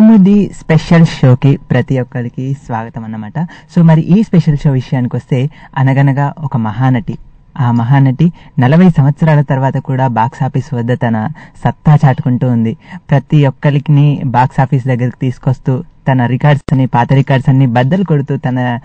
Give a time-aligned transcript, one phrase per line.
[0.00, 3.38] కౌముది special షోకి ప్రతి ఒక్కరికి స్వాగతం అన్నమాట
[3.72, 5.38] సో మరి ఈ స్పెషల్ షో విషయానికి వస్తే
[5.78, 7.14] అనగనగా ఒక మహానటి.
[7.60, 8.26] ఆ మహానటి
[8.58, 11.16] నలభై సంవత్సరాల తర్వాత కూడా బాక్స్ ఆఫీస్ వద్ద తన
[11.64, 12.72] సత్తా చాటుకుంటూ ఉంది.
[13.10, 15.74] ప్రతి ఒక్కరికి బాక్స్ ఆఫీస్ దగ్గరికి తీసుకొస్తూ
[16.08, 18.78] తన రికార్డ్స్ అన్ని పాత రికార్డ్స్ అన్ని బద్దలు కొడుతూ తన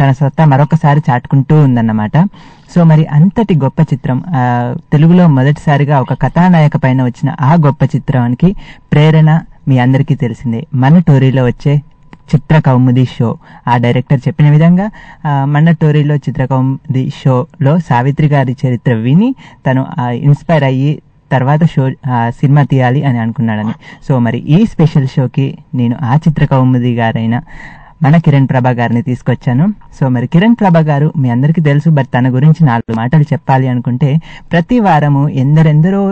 [0.00, 2.16] తన సత్తా మరొకసారి చాటుకుంటూ ఉందన్నమాట.
[2.74, 4.18] సో మరి అంతటి గొప్ప చిత్రం
[4.92, 8.50] తెలుగులో మొదటిసారిగా ఒక కథానాయక పైన వచ్చిన ఆ గొప్ప చిత్రానికి
[8.92, 9.30] ప్రేరణ
[9.68, 10.60] మీ అందరికీ తెలిసిందే.
[10.74, 11.74] మన టోరీలో వచ్చే
[12.34, 13.28] చిత్ర కౌముది షో.
[13.68, 14.86] ఆ డైరెక్టర్ చెప్పిన విధంగా
[15.44, 19.34] మన టోరీలో చిత్ర కౌముది షోలో సావిత్రి గారి చరిత్ర విని
[19.66, 19.86] తను
[20.26, 20.92] ఇన్స్పైర్ అయ్యి
[21.32, 21.90] తర్వాత షో
[22.38, 23.74] సినిమా తీయాలి అని అనుకున్నాడని.
[24.08, 27.36] సో మరి ఈ స్పెషల్ షోకి నేను ఆ చిత్ర కౌముది గారైన
[28.02, 29.64] మన కిరణ్ ప్రభా గారిని తీసుకొచ్చాను.
[30.00, 34.10] సో మరి కిరణ్ ప్రభా గారు మీ అందరికీ తెలుసు బట్ తన గురించి నాలుగు మాటలు చెప్పాలి అనుకుంటే
[34.52, 36.02] ప్రతి వారము ఎందరెందరో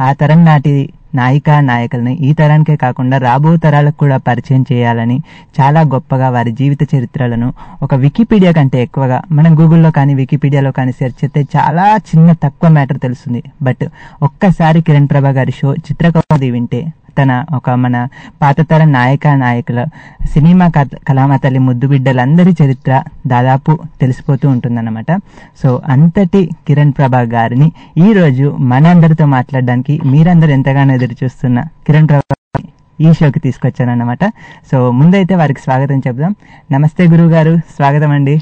[0.00, 0.74] ఆ తరం నాటి
[1.14, 5.22] నాయికా నాయకులని ఈ తరానికే కాకుండా రాబో తరాలకు కూడా పరిచయం చేయాలని
[5.60, 11.24] చాలా గొప్పగా వారి జీవిత చరిత్రలను ఒక వికీపీడియా కంటే ఎక్కువగా మనం గూగుల్లో కానీ వికీపీడియాలో కానీ సెర్చ్
[11.24, 13.42] చేస్తే చాలా చిన్న తక్కువ మ్యాటర్ తెలుస్తుంది.
[13.62, 13.84] బట్
[14.22, 16.80] ఒక్కసారి కిరణ్ ప్రభా గారి షో చిత్రకౌముది వింటే
[17.18, 18.08] తన ఒక మన
[18.42, 19.84] పాతతర నాయక నాయకుల
[20.30, 25.20] సినిమా కథ కళామ తల్లి ముద్దు బిడ్డలందరి చరిత్ర దాదాపు తెలిసిపోతూ ఉంటుందన్నమాట.
[25.62, 32.62] సో అంతటి కిరణ్ ప్రభా గారిని ఈ రోజు మనందరితో మాట్లాడడానికి మీరందరూ ఎంతగానో ఎదురు చూస్తున్న కిరణ్ ప్రభా
[33.00, 34.24] ఈ షోకి తీసుకొచ్చానన్నమాట.
[34.70, 36.34] సో ముందైతే వారికి స్వాగతం చెప్దాం
[36.72, 38.40] నమస్తే గురువు గారు స్వాగతం అండి.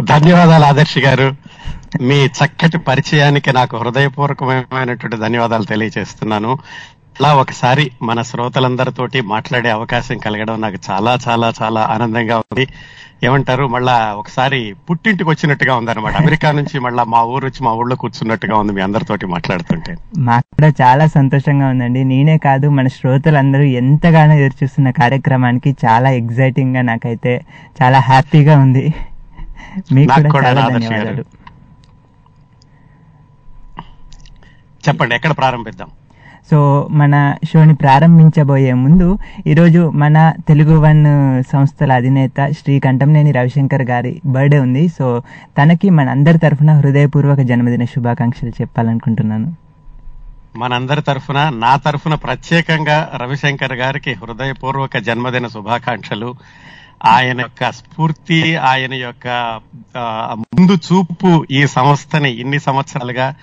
[0.00, 1.34] ధన్యవాదాలు ఆదర్శ్ గారు.
[2.00, 6.58] మీ చక్కటి పరిచయానికి నాకు హృదయపూర్వకమైనటువంటి ధన్యవాదాలు తెలియజేస్తున్నాను.
[7.20, 12.68] అలా ఒకసారి మన శ్రోతలందరితోటి మాట్లాడే అవకాశం కలగడం నాకు చాలా చాలా చాలా ఆనందంగా ఉంది.
[13.24, 13.66] ఏమంటారు?
[13.66, 16.14] మళ్ళా ఒకసారి పుట్టింటికి వచ్చినట్టుగా ఉందన్నమాట.
[16.14, 19.96] అమెరికా నుంచి మళ్ళా మా ఊరు వచ్చి మా ఊళ్ళో కూర్చున్నట్టుగా ఉంది మీ అందరితోటి మాట్లాడుతుంటే.
[20.18, 22.04] మాకు కూడా చాలా సంతోషంగా ఉందండి.
[22.04, 27.44] నేనే కాదు మన శ్రోతలందరూ ఎంతగానో ఎదురు చూస్తున్న కార్యక్రమానికి చాలా ఎగ్జైటింగ్గా నాకైతే
[27.82, 28.94] చాలా హ్యాపీగా ఉంది.
[29.92, 30.68] మీకు నాకు కూడా.
[30.68, 31.24] ధన్యవాదాలు.
[34.88, 35.88] చెప్పండి ఎక్కడ ప్రారంభిద్దాం?
[36.50, 41.04] సో మన షోని ప్రారంభించబోయే ముందు ఈరోజు మన తెలుగు వన్
[41.52, 44.88] సంస్థల అధినేత శ్రీ కంఠంనేని రవిశంకర్ గారి బర్త్డే ఉంది.
[44.88, 45.22] సో
[45.58, 49.54] తనకి మన అందరి తరఫున హృదయపూర్వక జన్మదిన శుభాకాంక్షలు చెప్పాలనుకుంటున్నాను.
[50.56, 56.34] మనందరి తరఫున నా తరఫున ప్రత్యేకంగా రవిశంకర్ గారికి హృదయపూర్వక జన్మదిన శుభాకాంక్షలు.
[57.04, 59.26] ఆయన యొక్క స్ఫూర్తి ఆయన యొక్క
[60.42, 63.34] ముందు చూపు ఈ సంస్థని ఇన్ని సంవత్సరాలుగా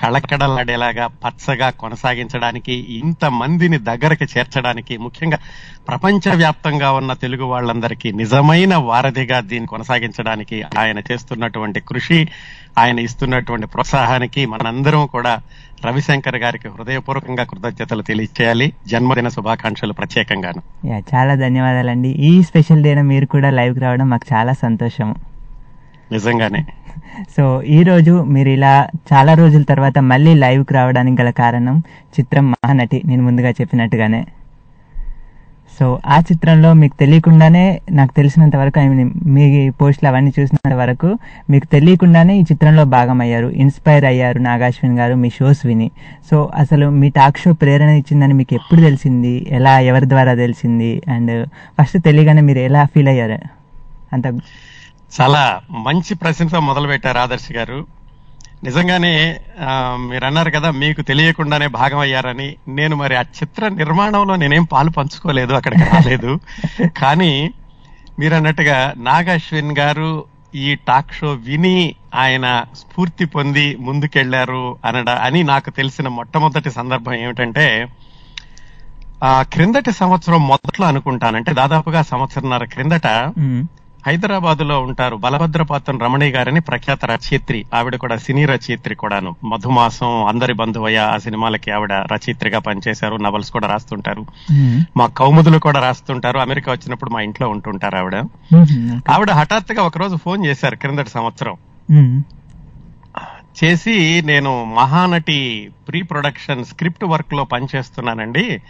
[0.00, 5.38] కళకళలాడేలాగా పచ్చగా కొనసాగించడానికి ఇంత మందిని దగ్గరకు చేర్చడానికి ముఖ్యంగా
[5.88, 12.28] ప్రపంచ వ్యాప్తంగా ఉన్న తెలుగు వాళ్ళందరికీ నిజమైన వారధిగా దీన్ని కొనసాగించడానికి ఆయన చేస్తున్నటువంటి కృషి
[12.78, 15.38] ఆయన ఇస్తున్నటువంటి ప్రోత్సాహానికి మనందరం కూడా
[15.86, 18.72] రవిశంకర్ గారికి హృదయపూర్వకంగా కృతజ్ఞతలు తెలియచేయాలి.
[18.86, 20.88] జన్మదిన శుభాకాంక్షలు ప్రత్యేకంగాను.
[21.14, 22.08] చాలా ధన్యవాదాలండి.
[22.08, 25.14] ఈ స్పెషల్ డేన మీరు కూడా లైవ్కి రావడం మాకు చాలా సంతోషం
[26.12, 26.64] నిజంగానే.
[27.36, 31.82] సో ఈ రోజు మీరు ఇలా చాలా రోజుల తర్వాత మళ్ళీ లైవ్కి రావడానికి గల కారణం
[32.20, 33.02] చిత్రం మహానటి.
[33.04, 34.26] నేను ముందుగా చెప్పినట్టుగానే.
[35.80, 41.18] సో ఆ చిత్రంలో మీకు తెలియకుండానే నాకు తెలిసినంత వరకు ఐ మీన్ మీ పోస్టులు అవన్నీ చూసినంత వరకు
[41.50, 45.90] మీకు తెలియకుండానే ఈ చిత్రంలో భాగం అయ్యారు ఇన్స్పైర్ అయ్యారు నాగాశ్విన్ గారు మీ షోస్ విని.
[46.30, 49.46] సో అసలు మీ టాక్ షో ప్రేరణ ఇచ్చిందని మీకు ఎప్పుడు తెలిసింది?
[49.48, 51.02] ఎలా ఎవరి ద్వారా తెలిసింది?
[51.08, 51.48] అండ్
[51.80, 53.38] ఫస్ట్ తెలియగానే మీరు ఎలా ఫీల్ అయ్యారు?
[54.12, 54.28] అంత
[55.12, 57.78] చాలా మంచి ప్రశ్నతో మొదలు పెట్టారు ఆదర్శ్ గారు.
[58.64, 59.12] నిజంగానే
[60.08, 65.52] మీరు అన్నారు కదా మీకు తెలియకుండానే భాగం అయ్యారని నేను మరి ఆ చిత్ర నిర్మాణంలో నేనేం పాలు పంచుకోలేదు
[65.52, 66.32] అక్కడికి రాలేదు.
[66.96, 67.32] కానీ
[68.18, 70.10] మీరు అన్నట్టుగా నాగాశ్విన్ గారు
[70.54, 71.76] ఈ టాక్ షో విని
[72.14, 77.66] ఆయన స్ఫూర్తి పొంది ముందుకెళ్ళారు అనడ అని నాకు తెలిసిన మొట్టమొదటి సందర్భం ఏమిటంటే
[79.24, 81.36] ఆ క్రిందటి సంవత్సరం మొదట్లో అనుకుంటాను.
[81.36, 83.06] అంటే దాదాపుగా సంవత్సరంన్నర క్రిందట.
[84.06, 87.64] హైదరాబాద్లో ఉంటారు బలభద్రపాతం రమణి గారని ప్రఖ్యాత రచయిత్రి.
[87.74, 89.36] ఆవిడ కూడా సినీ రచయిత్రి కూడాను.
[89.44, 93.16] మధుమాసం అందరి బంధువయ్య ఆ సినిమాలకి ఆవిడ రచయిత్రిగా పనిచేశారు.
[93.16, 94.26] నవల్స్ కూడా రాస్తుంటారు.
[94.96, 96.38] మా కౌముదులు కూడా రాస్తుంటారు.
[96.38, 98.14] అమెరికా వచ్చినప్పుడు మా ఇంట్లో ఉంటుంటారు ఆవిడ.
[99.10, 101.56] ఆవిడ హఠాత్తుగా ఒకరోజు ఫోన్ చేశారు క్రిందటి సంవత్సరం.
[103.64, 108.62] చేసి నేను మహానటి ప్రీ ప్రొడక్షన్ స్క్రిప్ట్ వర్క్లో పనిచేస్తున్నానండి.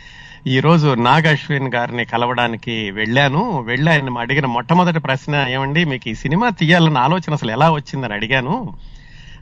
[0.49, 3.41] ఈ రోజు నాగ్ అశ్విన్ గారిని కలవడానికి వెళ్ళాను.
[3.61, 8.75] వెళ్ళి ఆయన అడిగిన మొట్టమొదటి ప్రశ్న ఏమండి మీకు ఈ సినిమా తీయాలన్న ఆలోచన అసలు ఎలా వచ్చిందని అడిగాను.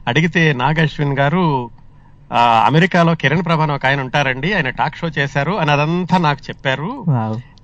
[0.07, 1.43] అడిగితే నాగ్ అశ్విన్ గారు
[2.65, 6.91] అమెరికాలో కిరణ్ ప్రభాన్ ఒక ఆయన ఉంటారండి ఆయన టాక్ షో చేశారు అని అదంతా నాకు చెప్పారు.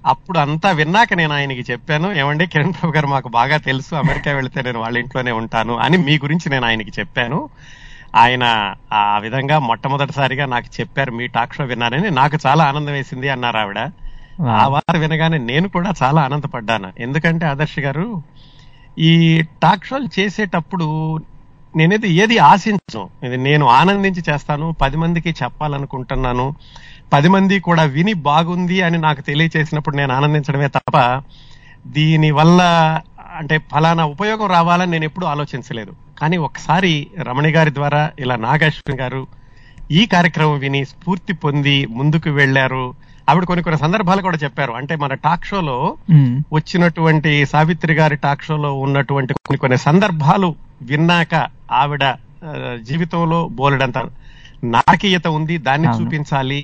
[0.06, 4.62] అప్పుడు అంతా విన్నాక నేను ఆయనకి చెప్పాను ఏమండి కిరణ్ ప్రభు గారు మాకు బాగా తెలుసు అమెరికా వెళితే
[4.62, 7.50] నేను వాళ్ళ ఇంట్లోనే ఉంటాను అని మీ గురించి నేను ఆయనకి చెప్పాను.
[8.16, 13.58] ఆయన ఆ విధంగా మొట్టమొదటిసారిగా నాకు చెప్పారు మీ టాక్ షో విన్నానని నాకు చాలా ఆనందం వేసింది అన్నారు
[13.58, 13.80] ఆవిడ.
[14.50, 16.94] ఆ వార్త వినగానే నేను కూడా చాలా ఆనందపడ్డాను.
[17.00, 18.24] ఎందుకంటే ఆదర్శ్ గారు
[18.98, 21.20] ఈ టాక్ షోలు చేసేటప్పుడు
[21.76, 23.10] నేనేది ఏది ఆశించను.
[23.24, 26.56] ఇది నేను ఆనందించి చేస్తాను పది మందికి చెప్పాలనుకుంటున్నాను
[27.14, 30.98] పది మంది కూడా విని బాగుంది అని నాకు తెలియచేసినప్పుడు నేను ఆనందించడమే తప్ప
[31.88, 32.62] దీని వల్ల
[33.38, 35.94] అంటే ఫలానా ఉపయోగం రావాలని నేను ఎప్పుడూ ఆలోచించలేదు.
[36.22, 39.22] కానీ ఒకసారి రమణి గారి ద్వారా ఇలా నాగేశ్వరి గారు
[39.92, 42.84] ఈ కార్యక్రమం విని స్ఫూర్తి పొంది ముందుకు వెళ్ళారు
[43.30, 44.72] ఆవిడ కొన్ని కొన్ని సందర్భాలు కూడా చెప్పారు.
[44.72, 45.78] అంటే మన టాక్ షోలో
[46.54, 50.50] వచ్చినటువంటి సావిత్రి గారి టాక్ షోలో ఉన్నటువంటి కొన్ని కొన్ని సందర్భాలు
[50.82, 51.34] విన్నాక
[51.72, 52.06] ఆవిడ
[52.82, 53.98] జీవితంలో బోలెడంత
[54.64, 55.88] నాటకీయత ఉంది దాన్ని.
[55.88, 56.60] చూపించాలి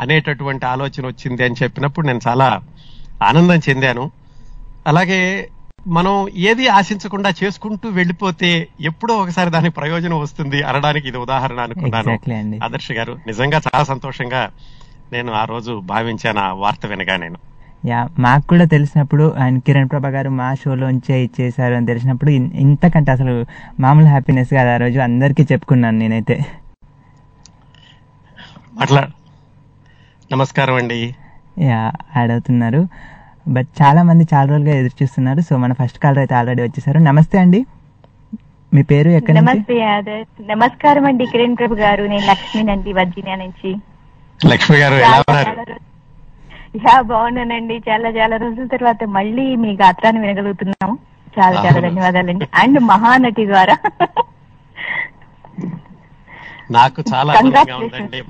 [0.00, 2.48] అనేటటువంటి ఆలోచన వచ్చింది అని చెప్పినప్పుడు నేను చాలా
[3.22, 4.04] ఆనందం చెందాను.
[4.86, 5.20] అలాగే
[5.86, 12.18] మనం ఏది ఆశించకుండా చేసుకుంటూ వెళ్ళిపోతే ఎప్పుడో ఒకసారి దాని ప్రయోజనం వస్తుంది అనడానికి ఇది ఉదాహరణ అనుకున్నాను.
[12.34, 12.58] అండి.
[12.64, 14.50] ఆదర్శ్ గారు నిజంగా చాలా సంతోషంగా
[15.12, 17.36] నేను ఆ రోజు భావించాను ఆ వార్త వినగా నేను.
[17.86, 23.46] యా మాకు కూడా తెలిసినప్పుడు ఆయన కిరణ్ ప్రభా గారు మా షోలోంచే ఇచ్చేసారు అని తెలిసినప్పుడు ఇంతకంటే అసలు
[23.80, 26.44] మామూలు హ్యాపీనెస్ కాదు ఆ రోజు అందరికీ చెప్పుకున్నాను నేనైతే.
[28.74, 29.08] మాట్లా
[30.32, 31.14] నమస్కారం అండి.
[31.58, 32.88] యా యాడ్ అవుతున్నారు.
[33.48, 35.40] బట్ చాలా మంది చాలా రోజులుగా ఎదురు చూస్తున్నారు.
[35.40, 36.98] సో మన ఫస్ట్ కాలర్ అయితే ఆల్రెడీ వచ్చేసారు.
[36.98, 37.66] నమస్తే అండి.
[38.74, 39.58] మీ పేరు ఎక్కడి నుంచి?
[39.58, 42.04] నమస్తే నమస్కారం అండి కిరణ్ ప్రభు గారు.
[42.04, 43.76] నేను లక్ష్మీనండి వర్జీనియా నుంచి.
[44.46, 45.74] లక్ష్మి గారు ఎలా చాలా ఉన్నారు?
[46.76, 47.82] యా బాగున్నానండి.
[47.88, 50.98] చాలా చాలా రోజుల తర్వాత మళ్ళీ మీ గాత్రాన్ని వినగలుగుతున్నాము.
[51.40, 51.88] చాలా చాలా.
[51.88, 52.48] ధన్యవాదాలండి.
[52.54, 53.76] అండ్ మహానటి ద్వారా.
[56.70, 57.34] నాకు చాలా.
[57.76, 58.22] ఉందండి.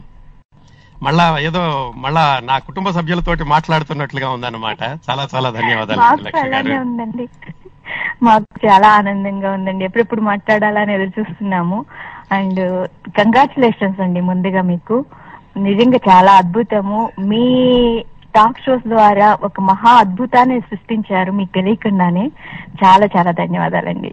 [1.03, 4.83] మళ్ళా ఏదో మళ్ళా నా కుటుంబ సభ్యులతోటి మాట్లాడుతున్నట్లుగా ఉందన్నమాట.
[4.83, 6.01] చాలా చాలా ధన్యవాదాలు
[8.23, 9.85] మాకు చాలా ఆనందంగా ఉందండి.
[9.85, 11.85] ఎప్పుడెప్పుడు మాట్లాడాలని ఎదురు చూస్తున్నాము.
[12.33, 15.05] అండ్ కంగ్రాచులేషన్స్ అండి ముందుగా మీకు.
[15.57, 17.11] నిజంగా చాలా అద్భుతము.
[17.19, 22.31] మీ టాక్ షోస్ ద్వారా ఒక మహా అద్భుతాన్ని సృష్టించారు మీకు తెలియకుండానే.
[22.85, 24.13] చాలా చాలా ధన్యవాదాలండి.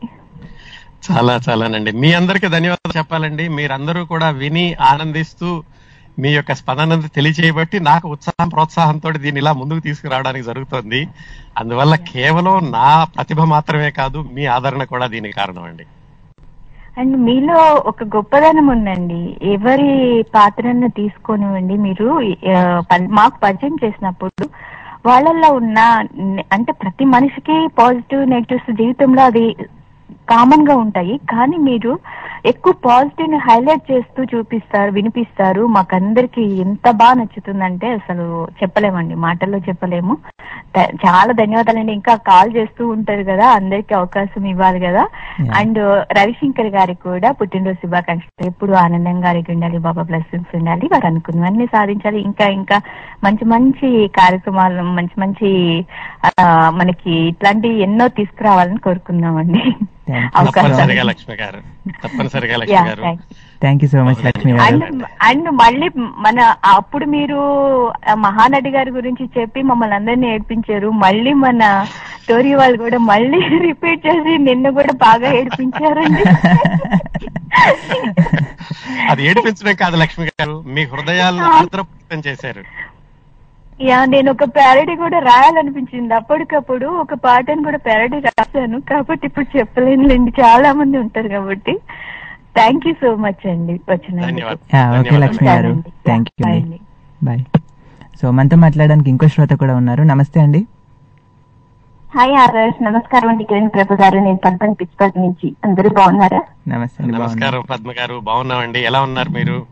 [1.12, 1.92] చాలా చాలానండి.
[1.92, 3.48] మీ అందరికీ ధన్యవాదాలు చెప్పాలండి.
[3.48, 5.64] మీరందరూ కూడా విని ఆనందిస్తూ
[6.22, 11.02] మీ యొక్క స్పందన తెలియచేయబట్టి నాకు ఉత్సాహం ప్రోత్సాహంతో దీన్ని ఇలా ముందుకు తీసుకురావడానికి జరుగుతోంది.
[11.58, 15.86] అందువల్ల కేవలం నా ప్రతిభ మాత్రమే కాదు మీ ఆదరణ కూడా దీనికి కారణం అండి
[17.00, 17.58] అండ్ మీలో
[17.90, 19.20] ఒక గొప్పదనం ఉందండి.
[19.52, 19.92] ఎవరి
[20.36, 22.08] పాత్రను తీసుకొనివ్వండి మీరు.
[23.20, 24.46] మాకు పరిచయం చేసినప్పుడు
[25.06, 25.80] వాళ్ళల్లో ఉన్న
[26.54, 29.46] అంటే ప్రతి మనిషికి పాజిటివ్ నెగిటివ్స్ జీవితంలో అది
[30.32, 31.16] కామన్గా ఉంటాయి.
[31.32, 31.94] కానీ మీరు
[32.46, 35.66] ఎక్కువ పాజిటివ్ని హైలైట్ చేస్తూ చూపిస్తారు వినిపిస్తారు.
[35.68, 40.18] మాకందరికి ఎంత బాగా నచ్చుతుందంటే అసలు చెప్పలేమండి మాటల్లో చెప్పలేము.
[41.06, 41.94] చాలా ధన్యవాదాలండి.
[41.94, 45.08] ఇంకా కాల్ చేస్తూ ఉంటారు కదా అందరికి అవకాశం ఇవ్వాలి కదా.
[45.58, 45.80] అండ్
[46.18, 48.48] రవిశంకర్ గారికి కూడా పుట్టినరోజు శుభాకాంక్షలు.
[48.48, 52.22] ఎప్పుడు ఆనందంగా గారికి ఉండాలి బాబా బ్లెస్సింగ్స్ ఉండాలి వారు అనుకున్నవన్నీ సాధించాలి.
[52.22, 52.82] ఇంకా ఇంకా
[53.24, 55.50] మంచి మంచి కార్యక్రమాలు మంచి మంచి
[56.72, 59.64] మనకి ఇట్లాంటి ఎన్నో తీసుకురావాలని కోరుకుందామండి.
[60.10, 61.62] తప్పనిసరిగా లక్ష్మి గారు.
[62.04, 63.24] తప్పనిసరిగా Lakshmi Yeah, garu thanks.
[63.62, 64.64] Thank you so much Lakshmi garu.
[64.64, 67.72] And and మళ్ళీ మన అప్పుడు మీరు
[68.16, 70.90] మహానటి గారి గురించి చెప్పి మమ్మల్ని అందరినీ ఏడ్పించారు.
[70.90, 71.86] మళ్ళీ మన
[72.24, 76.26] స్టోరీ వాళ్ళు కూడా మళ్ళీ రిపీట్ చేసి నిన్ను కూడా బాగా ఏడ్పించారండి.
[79.10, 80.62] అది ఏడిపించడం కాదు లక్ష్మి గారు.
[80.62, 82.64] మీ హృదయాలను చేశారు.
[83.82, 86.14] యా నేను ఒక ప్యారడీ కూడా రాయాలనిపించింది.
[86.14, 88.82] అప్పటికప్పుడు ఒక పాటను కూడా ప్యారడీ రాశాను.
[88.82, 91.80] కాబట్టి ఇప్పుడు చెప్పలేనులేండి చాలా మంది ఉంటారు కాబట్టి.
[92.56, 93.80] థ్యాంక్ యూ సో మచ్ అండి.
[93.90, 94.22] వచ్చిన.
[97.24, 97.40] బాయ్
[98.22, 100.04] సో మనతో మాట్లాడడానికి ఇంకో శ్రోత కూడా ఉన్నారు.
[100.04, 100.66] నమస్తే అండి.
[102.16, 102.84] హాయ్ ఆదర్శ్.
[102.84, 103.44] నమస్కారం అండి.
[103.44, 104.20] కిరణ్ ప్రభు గారు.
[104.20, 105.56] నేను పల్పన్ పిచ్పర్తి నుంచి.
[105.66, 106.42] అందరూ బాగున్నారా?
[106.68, 107.04] నమస్తే.
[107.06, 108.20] నమస్కారం పద్మ గారు.
[108.20, 108.80] బాగున్నామండి.
[108.80, 109.66] ఎలా ఉన్నారు మీరు?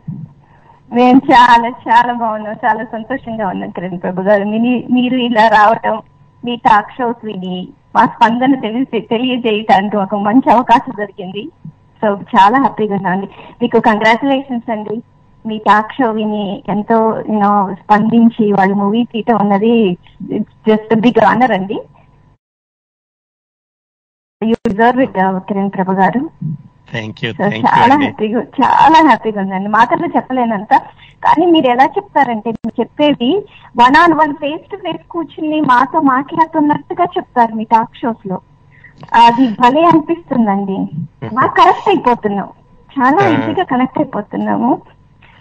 [0.96, 4.44] మేము చాలా చాలా బాగున్నాం చాలా సంతోషంగా ఉన్నాం కిరణ్ ప్రభు గారు.
[4.96, 5.96] మీరు ఇలా రావటం
[6.44, 7.56] మీ టాక్ షోస్ విని
[7.96, 11.42] మా స్పందన తెలిసి తెలియజేయటానికి ఒక మంచి అవకాశం దొరికింది.
[12.02, 13.28] సో చాలా హ్యాపీగా ఉన్నాండి
[13.60, 14.96] మీకు కంగ్రాచులేషన్స్ అండి.
[15.44, 16.98] మీ టాక్ షో విని ఎంతో
[17.32, 19.74] యూనో స్పందించి వాళ్ళు మూవీ తీయటం ఉన్నది
[20.68, 21.78] జస్ట్ బిగ్ ఆనర్ అండి.
[24.42, 25.18] You deserve it
[25.50, 26.22] Kiran Prabhu garu.
[26.92, 29.68] Thank you చాలా హ్యాపీగా చాలా హ్యాపీగా ఉందండి.
[29.68, 30.74] మాటల్లో చెప్పలేనంత.
[31.24, 33.46] కానీ మీరు ఎలా చెప్తారంటే మీరు చెప్పేది
[33.82, 38.40] one on one face to face కూర్చుని మాతో మాట్లాడుతున్నట్టుగా చెప్తారు మీ టాక్ షోస్లో.
[39.14, 40.78] అది భలే అనిపిస్తుందండి.
[41.34, 42.48] మాకు కనెక్ట్ అయిపోతున్నాం
[42.98, 43.28] చాలా.
[43.28, 44.80] ఈజీగా కనెక్ట్ అయిపోతున్నాము.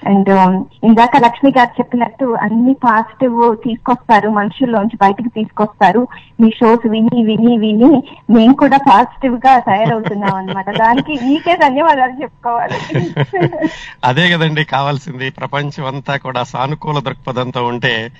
[0.01, 6.07] అండ్ um, ఇందాక లక్ష్మి గారు చెప్పినట్టు అన్ని పాజిటివ్ తీసుకొస్తారు మనుషుల్లోంచి బయటకు తీసుకొస్తారు.
[6.41, 7.91] మీ షోస్ విని విని విని
[8.29, 12.79] మేము కూడా పాజిటివ్గా తయారవుతున్నాం అనమాట దానికి మీకే ధన్యవాదాలు చెప్పుకోవాలి.
[14.03, 18.11] అదే కదండి కావాల్సింది ప్రపంచం అంతా కూడా సానుకూల దృక్పథంతో ఉంటే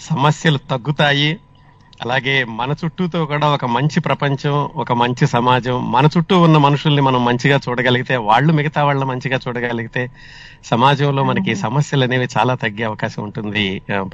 [0.00, 1.38] సమస్యలు తగ్గుతాయి.
[2.00, 7.20] అలాగే మన చుట్టూతో కూడా ఒక మంచి ప్రపంచం ఒక మంచి సమాజం మన చుట్టూ ఉన్న మనుషుల్ని మనం
[7.24, 10.02] మంచిగా చూడగలిగితే వాళ్ళు మిగతా వాళ్ళ మంచిగా చూడగలిగితే
[10.64, 13.64] సమాజంలో మనకి సమస్యలు అనేవి చాలా తగ్గే అవకాశం ఉంటుంది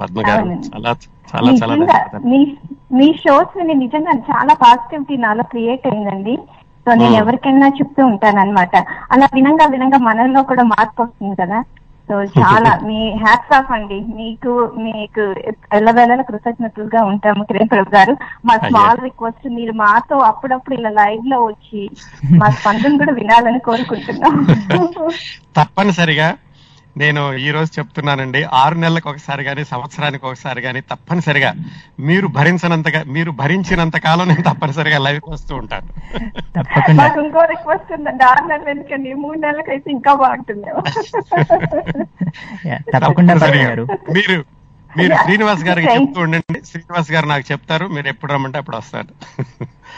[0.01, 0.45] పద్మ గారు.
[0.67, 0.91] చాలా
[1.31, 1.75] చాలా చాలా.
[2.93, 6.35] మీ షోస్ విని నిజంగా చాలా పాజిటివిటీ నాలో క్రియేట్ అయిందండి
[6.85, 7.15] సో నేను.
[7.15, 8.75] ఎవరికైనా చెప్తూ ఉంటాను అనమాట
[9.11, 11.59] అలా వినంగా వినంగా మనలో కూడా మార్పు వస్తుంది కదా
[12.09, 13.99] సో చాలా మీ హ్యాట్స్ ఆఫ్ అండి.
[14.15, 15.23] మీకు మీకు
[15.73, 18.13] ఎల్లవేళ కృతజ్ఞతలుగా ఉంటాము కిరణ్ ప్రభు గారు.
[18.45, 18.57] మా.
[18.57, 21.81] స్మాల్ రిక్వెస్ట్ మీరు మాతో అప్పుడప్పుడు ఇలా లైవ్లో వచ్చి
[22.37, 24.35] మా స్పందన కూడా వినాలని కోరుకుంటున్నాం
[25.57, 26.29] తప్పనిసరిగా.
[26.95, 31.49] నేను ఈ రోజు చెప్తున్నానండి ఆరు నెలలకు ఒకసారి కానీ సంవత్సరానికి ఒకసారి కానీ తప్పనిసరిగా
[32.07, 35.87] మీరు భరించినంతగా మీరు భరించినంత కాలం నేను తప్పనిసరిగా లైవ్ వస్తూ ఉంటాను.
[37.23, 39.09] ఇంకో రిక్వెస్ట్ ఉందండి ఆరు నెలలు ఎందుకండి?
[39.23, 40.69] మూడు నెలలకైతే ఇంకా బాగుంటుంది
[42.93, 43.33] తప్పకుండా
[44.17, 44.37] మీరు
[44.91, 46.59] మీరు శ్రీనివాస్ గారికి చెప్తూ ఉండండి.
[46.69, 49.11] శ్రీనివాస్ గారు నాకు చెప్తారు మీరు ఎప్పుడు రమ్మంటే అప్పుడు వస్తారు.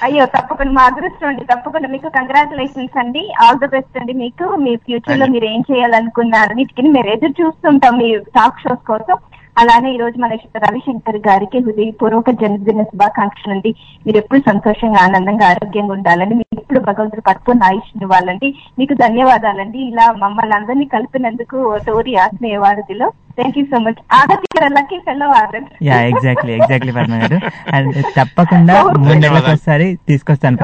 [0.04, 0.72] అయ్యో తప్పకుండా.
[0.72, 1.44] మా అదృష్టం అండి.
[1.46, 3.34] తప్పకుండా మీకు కంగ్రాచులేషన్స్ అండి.
[3.44, 4.56] ఆల్ ది బెస్ట్ అండి మీకు.
[4.56, 5.26] మీ ఫ్యూచర్లో.
[5.26, 6.56] మీరు ఏం చేయాలనుకున్నారు?
[6.56, 9.18] వీటికి మేము ఎదురు చూస్తుంటాం మీ టాక్ షోస్ కోసం.
[9.62, 13.72] అలానే ఈ రోజు మన రవిశంకర్ గారికి హృదయపూర్వక జన్మదిన శుభాకాంక్షలు అండి.
[14.06, 16.36] మీరు ఎప్పుడు సంతోషంగా ఆనందంగా ఆరోగ్యంగా ఉండాలండి.
[16.40, 18.48] మీకు ఎప్పుడు భగవంతుడు పరిపూర్ణ ఆయుష్ ఇవ్వాలండి
[18.80, 19.80] మీకు ధన్యవాదాలండి.
[19.92, 23.08] ఇలా మమ్మల్ని అందరినీ కలిపినందుకు తోరి ఆత్మీయ వారధిలో.
[23.38, 24.48] థ్యాంక్ యూ సో మచ్ ఆగతి
[24.78, 27.40] lucky fellow order yeah exactly exactly Padma garu.
[27.76, 30.58] And తప్పకుండా మూడు నెలలకు ఒకసారి తీసుకొస్తాను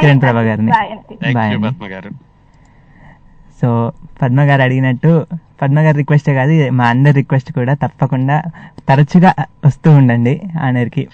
[0.00, 0.72] కిరణ్ ప్రభా గారిని.
[1.38, 1.52] బాయ్
[3.60, 3.68] సో
[4.22, 5.12] పద్మ గారు అడిగినట్టు
[5.62, 8.42] పద్మ గారి రిక్వెస్టే కాదు మా అందరి రిక్వెస్ట్ కూడా తప్పకుండా
[8.88, 9.34] తరచుగా
[9.66, 11.06] వస్తూ ఉండండి ఆనర్కి.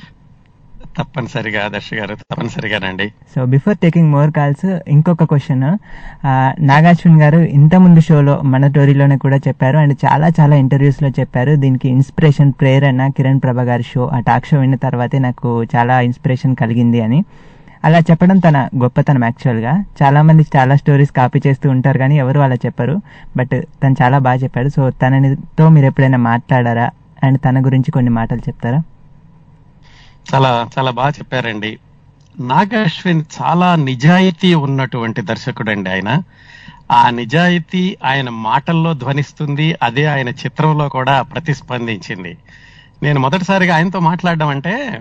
[0.98, 5.64] తప్పనిసరిగా దర్శ గారు తప్పనిసరిగానండి so before taking more calls ఇంకొక క్వశ్చన్
[6.66, 9.78] నాగార్జున్ గారు ఇంత ముందు షోలో మన టోరీలోనే కూడా చెప్పారు.
[9.78, 11.54] అండ్ చాలా చాలా ఇంటర్వ్యూస్లో చెప్పారు.
[11.64, 16.54] దీనికి ఇన్స్పిరేషన్ ప్రేరణ కిరణ్ ప్రభ గారి షో ఆ టాక్ షో విన్న తర్వాతే నాకు చాలా ఇన్స్పిరేషన్
[16.62, 17.20] కలిగింది అని.
[17.84, 19.84] అలా చెప్పడం తన గొప్పతనం యాక్చువల్గా.
[20.02, 23.00] చాలా మంది చాలా స్టోరీస్ కాపీ చేస్తూ ఉంటారు కానీ ఎవరు అలా చెప్పరు.
[23.36, 24.68] బట్ తను చాలా బాగా చెప్పాడు.
[24.68, 26.90] సో తనతో మీరు ఎప్పుడైనా మాట్లాడారా?
[27.24, 28.82] అండ్ తన గురించి కొన్ని మాటలు చెప్తారా?
[30.34, 31.78] చాలా చాలా బాగా చెప్పారండి.
[32.40, 36.22] నాగాశ్విన్ చాలా నిజాయితీ ఉన్నటువంటి దర్శకుడు అండి ఆయన.
[36.92, 39.76] ఆ నిజాయితీ ఆయన మాటల్లో ధ్వనిస్తుంది.
[39.82, 42.36] అదే ఆయన చిత్రంలో కూడా ప్రతిస్పందించింది.
[43.02, 45.00] నేను మొదటిసారిగా ఆయనతో మాట్లాడడం అంటే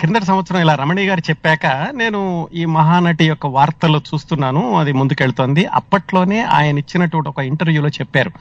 [0.00, 5.66] కిందటి సంవత్సరం ఇలా రమణి గారు చెప్పాక నేను ఈ మహానటి యొక్క వార్తలు చూస్తున్నాను అది ముందుకెళ్తోంది.
[5.66, 8.32] అప్పట్లోనే ఆయన ఇచ్చినటువంటి ఒక ఇంటర్వ్యూలో చెప్పారు.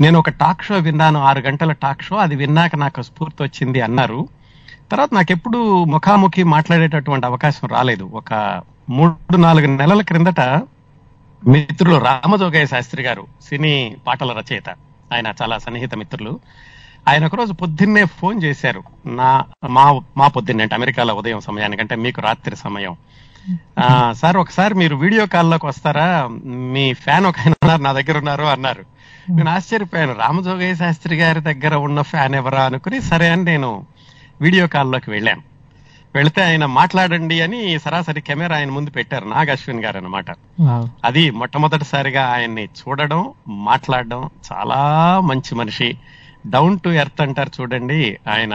[0.00, 4.28] నేను ఒక టాక్ షో విన్నాను ఆరు గంటల టాక్ షో అది విన్నాక నాకు స్ఫూర్తి వచ్చింది అన్నారు.
[4.90, 8.04] తర్వాత నాకు ఎప్పుడు ముఖాముఖి మాట్లాడేటటువంటి అవకాశం రాలేదు.
[8.04, 10.40] ఒక మూడు నాలుగు నెలల క్రిందట
[11.46, 14.68] మిత్రులు రామజోగయ్య శాస్త్రి గారు సినీ పాటల రచయిత
[15.14, 16.40] ఆయన చాలా సన్నిహిత మిత్రులు.
[17.08, 18.82] ఆయన ఒకరోజు పొద్దున్నే ఫోన్ చేశారు.
[19.06, 22.96] నా మా మా పొద్దున్నే అంటే అమెరికాలో ఉదయం సమయానికంటే మీకు రాత్రి సమయం.
[23.78, 26.28] ఆ, సార్ ఒకసారి మీరు వీడియో కాల్లోకి వస్తారా?
[26.44, 28.84] మీ ఫ్యాన్ ఒక ఆయన ఉన్నారు నా దగ్గర ఉన్నారు అన్నారు.
[29.30, 30.12] నేను ఆశ్చర్యపోయాను.
[30.12, 33.86] రామజోగయ్య శాస్త్రి గారి దగ్గర ఉన్న ఫ్యాన్ ఎవరా అనుకుని సరే అని నేను
[34.40, 35.42] వీడియో కాల్లోకి వెళ్ళాను.
[36.14, 40.26] వెళితే ఆయన మాట్లాడండి అని సరాసరి కెమెరా ఆయన ముందు పెట్టారు నాగ్ అశ్విన్ గారు అనమాట
[41.04, 44.76] అది మొట్టమొదటిసారిగా ఆయన్ని చూడడం మాట్లాడడం చాలా
[45.20, 45.98] మంచి మనిషి.
[46.50, 48.18] డౌన్ టు ఎర్త్ అంటారు చూడండి.
[48.28, 48.54] ఆయన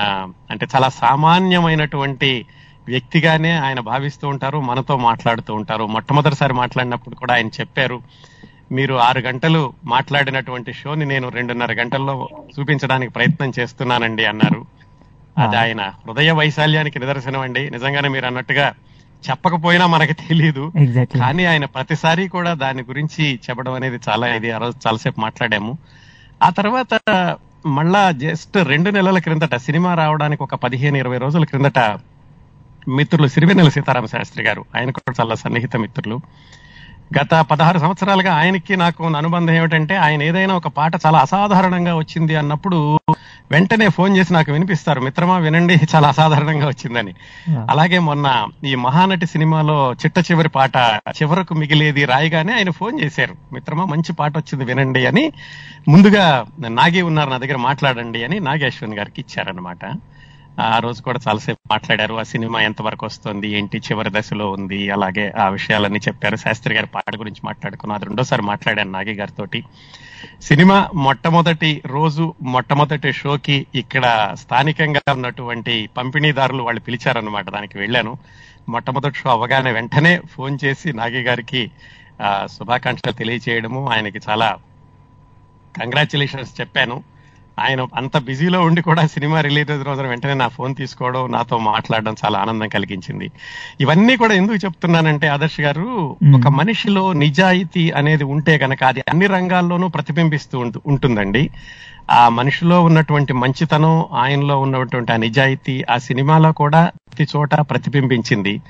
[0.52, 2.46] అంటే చాలా సామాన్యమైనటువంటి
[2.88, 5.86] వ్యక్తిగానే ఆయన భావిస్తూ ఉంటారు మనతో మాట్లాడుతూ ఉంటారు.
[5.86, 8.02] మొట్టమొదటిసారి మాట్లాడినప్పుడు కూడా ఆయన చెప్పారు
[8.72, 12.16] మీరు ఆరు గంటలు మాట్లాడినటువంటి షోని నేను రెండున్నర గంటల్లో
[12.60, 14.62] చూపించడానికి ప్రయత్నం చేస్తున్నానండి అన్నారు.
[15.38, 17.70] అది ఆయన హృదయ వైశాల్యానికి నిదర్శనం అండి.
[17.70, 18.74] నిజంగానే మీరు అన్నట్టుగా
[19.30, 20.64] చెప్పకపోయినా మనకి తెలియదు
[21.20, 25.78] కానీ ఆయన ప్రతిసారి కూడా దాని గురించి చెప్పడం అనేది చాలా ఇది ఆ రోజు చాలాసేపు మాట్లాడాము.
[26.44, 26.94] ఆ తర్వాత
[27.66, 31.80] మళ్ళా జస్ట్ రెండు నెలల క్రిందట సినిమా రావడానికి ఒక పదిహేను ఇరవై రోజుల క్రిందట
[32.88, 36.22] మిత్రులు సిరివెన్నెల సీతారామ శాస్త్రి గారు ఆయన కూడా చాలా సన్నిహిత మిత్రులు.
[37.12, 42.78] గత పదహారు సంవత్సరాలుగా ఆయనకి నాకు అనుబంధం ఏమిటంటే ఆయన ఏదైనా ఒక పాట చాలా అసాధారణంగా వచ్చింది అన్నప్పుడు
[43.52, 47.14] వెంటనే ఫోన్ చేసి నాకు వినిపిస్తారు మిత్రమా వినండి చాలా అసాధారణంగా వచ్చిందని.
[47.70, 48.28] అలాగే మొన్న
[48.66, 50.78] ఈ మహానటి సినిమాలో చిట్ట చివరి పాట
[51.10, 55.26] చివరకు మిగిలేది రాయిగానే ఆయన ఫోన్ చేశారు మిత్రమా మంచి పాట వచ్చింది వినండి అని.
[55.88, 56.26] ముందుగా
[56.70, 59.84] నాగి ఉన్నారు నా దగ్గర మాట్లాడండి అని నాగేశ్వన్ గారికి ఇచ్చారనమాట
[60.60, 62.16] ఆ రోజు కూడా చాలాసేపు మాట్లాడారు.
[62.16, 63.48] ఆ సినిమా ఎంతవరకు వస్తుంది?
[63.48, 63.78] ఏంటి?
[63.78, 64.90] చివరి దశలో ఉంది.
[64.90, 66.36] అలాగే ఆ విషయాలన్నీ చెప్పారు.
[66.36, 67.96] శాస్త్రి గారి పాట గురించి మాట్లాడుకున్నాం.
[67.96, 69.64] అది రెండోసారి మాట్లాడాను నాగి గారితోటి.
[70.42, 78.18] సినిమా మొట్టమొదటి రోజు మొట్టమొదటి షోకి ఇక్కడ స్థానికంగా ఉన్నటువంటి పంపిణీదారులు వాళ్ళు పిలిచారనమాట దానికి వెళ్ళాను.
[78.70, 81.72] మొట్టమొదటి షో అవగానే వెంటనే ఫోన్ చేసి నాగి గారికి
[82.46, 83.90] శుభాకాంక్షలు తెలియచేయడము.
[83.90, 84.58] ఆయనకి చాలా
[85.80, 87.04] కంగ్రాచులేషన్స్ చెప్పాను.
[87.62, 92.16] ఆయన అంత బిజీలో ఉండి కూడా సినిమా రిలీజ్ అయిన రోజున వెంటనే నా ఫోన్ తీసుకోవడం నాతో మాట్లాడడం
[92.26, 93.32] చాలా ఆనందం కలిగించింది.
[93.82, 96.16] ఇవన్నీ కూడా ఎందుకు చెప్తున్నానంటే ఆదర్శ్ గారు.
[96.36, 101.50] ఒక మనిషిలో నిజాయితీ అనేది ఉంటే గనక అది అన్ని రంగాల్లోనూ ప్రతిబింబిస్తూ ఉంటు- ఉంటుందండి.
[102.12, 108.62] ఆ మనిషిలో ఉన్నటువంటి మంచితనం ఆయనలో ఉన్నటువంటి ఆ నిజాయితీ ఆ సినిమాలో కూడా ప్రతి చోట ప్రతిబింబించింది.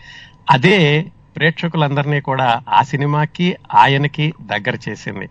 [0.52, 1.06] అదే
[1.36, 5.30] ప్రేక్షకులందరినీ కూడా ఆ సినిమాకి ఆయనకి దగ్గర చేసింది.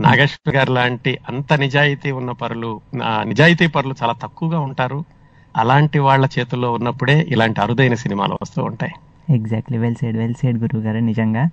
[0.00, 2.80] నాగేశ్వర్ గారు లాంటి అంత నిజాయితీ ఉన్న పరులు
[3.22, 5.04] నిజాయితీ పరులు చాలా తక్కువగా ఉంటారు.
[5.56, 8.92] అలాంటి వాళ్ళ చేతుల్లో ఉన్నప్పుడే ఇలాంటి అరుదైన సినిమాలు వస్తూ ఉంటాయి.
[9.34, 11.44] Exactly well said well said గురువు గారు నిజంగా.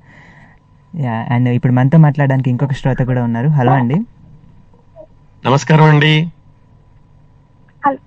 [1.31, 3.47] అండ్ ఇప్పుడు మనతో మాట్లాడడానికి ఇంకొక శ్రోత కూడా ఉన్నారు.
[3.47, 3.95] హలో అండి.
[5.45, 6.13] నమస్కారం అండి.
[7.85, 7.97] హలో.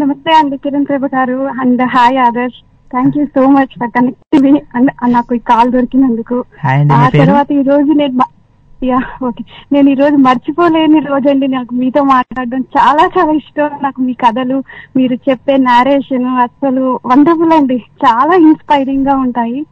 [0.00, 2.60] నమస్తే అండి Kiran Prabhu garu and hi Adarsh.
[2.90, 6.44] Thank you so much for connecting and నాకు ఈ కాల్ దొరికినందుకు.
[6.64, 8.35] హాయ్ అండి ఆ తర్వాత ఈ రోజు నేను
[8.84, 12.60] యా ఓకే నేను ఈ రోజు మర్చిపోలేని రోజు అండి నాకు మీతో మాట్లాడడం.
[12.60, 14.62] చాలా చాలా ఇష్టం నాకు మీ కథలు
[14.96, 17.76] మీరు చెప్పే నేరేషన్ అసలు వండర్ఫుల్ అండి.
[17.76, 19.62] చాలా ఇన్స్పైరింగ్గా ఉంటాయి.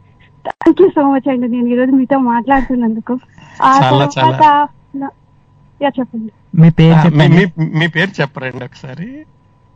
[0.47, 3.19] థ్యాంక్ యూ సో మచ్ అండి నేను ఈ రోజు మీతో మాట్లాడుతున్నందుకు.
[3.63, 4.67] ఆ చాలా, తర్వాత
[5.81, 6.31] యా చెప్పండి.
[6.61, 7.89] మీ పేరు మీ-
[8.21, 9.25] చెప్పరండి ఒకసారి.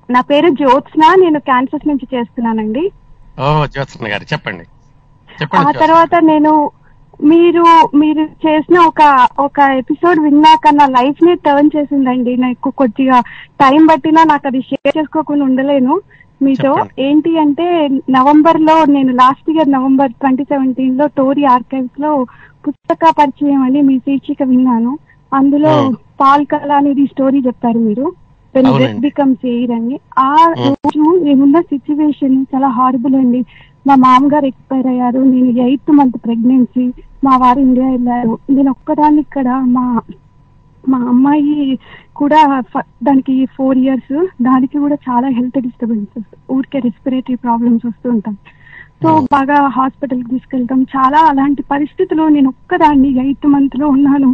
[0.10, 2.92] నా పేరు జ్యోత్స్న నేను క్యాన్సర్ నుంచి చేస్తున్నానండి.
[3.42, 4.64] ఓ జ్యోత్సన గారు చెప్పండి.
[5.58, 6.72] ఆ తర్వాత నేను
[7.24, 7.64] మీరు
[7.96, 9.02] మీరు చేసిన ఒక
[9.40, 12.38] ఒక ఎపిసోడ్ విన్నాక నా లైఫ్ని టర్న్ చేసిందండి.
[12.38, 13.20] నాకు కొద్దిగా
[13.60, 16.02] టైం పట్టినా నాకు అది షేర్ చేసుకోకుండా ఉండలేను.
[16.42, 16.76] మీతో.
[17.00, 22.26] ఏంటి అంటే నవంబర్లో నేను లాస్ట్ ఇయర్ నవంబర్ ట్వంటీ సెవెంటీన్లో టోరీ ఆర్కైవ్స్లో
[22.68, 24.98] పుస్తక పరిచయం అని మీ శీర్షిక విన్నాను.
[25.34, 25.74] అందులో.
[26.22, 28.14] పాల్ కళ అనేది స్టోరీ చెప్పారు మీరు.
[29.44, 30.54] ఎయిర్ అని ఆ.
[30.68, 33.46] రోజు నేనున్న సిచ్యువేషన్ చాలా హారబుల్ అండి.
[33.90, 35.20] మా మామగారు ఎక్స్పైర్ అయ్యారు.
[35.34, 36.86] నేను ఎయిత్ మంత్ ప్రెగ్నెన్సీ
[37.26, 38.34] మా వారు ఇండియా వెళ్ళారు.
[38.56, 39.86] నేను ఒక్కదాన్ని ఇక్కడ మా
[40.84, 41.56] మా అమ్మాయి
[42.20, 42.40] కూడా
[43.04, 48.38] దానికి ఫోర్ ఇయర్స్ దానికి కూడా చాలా హెల్త్ డిస్టర్బెన్సెస్ ఊరికే రెస్పిరేటరీ ప్రాబ్లమ్స్ వస్తూ ఉంటాయి.
[49.04, 50.80] సో బాగా హాస్పిటల్కి తీసుకెళ్తాం.
[50.96, 54.32] చాలా అలాంటి పరిస్థితిలో నేను ఒక్కదాన్ని ఎయిత్ మంత్లో ఉన్నాను.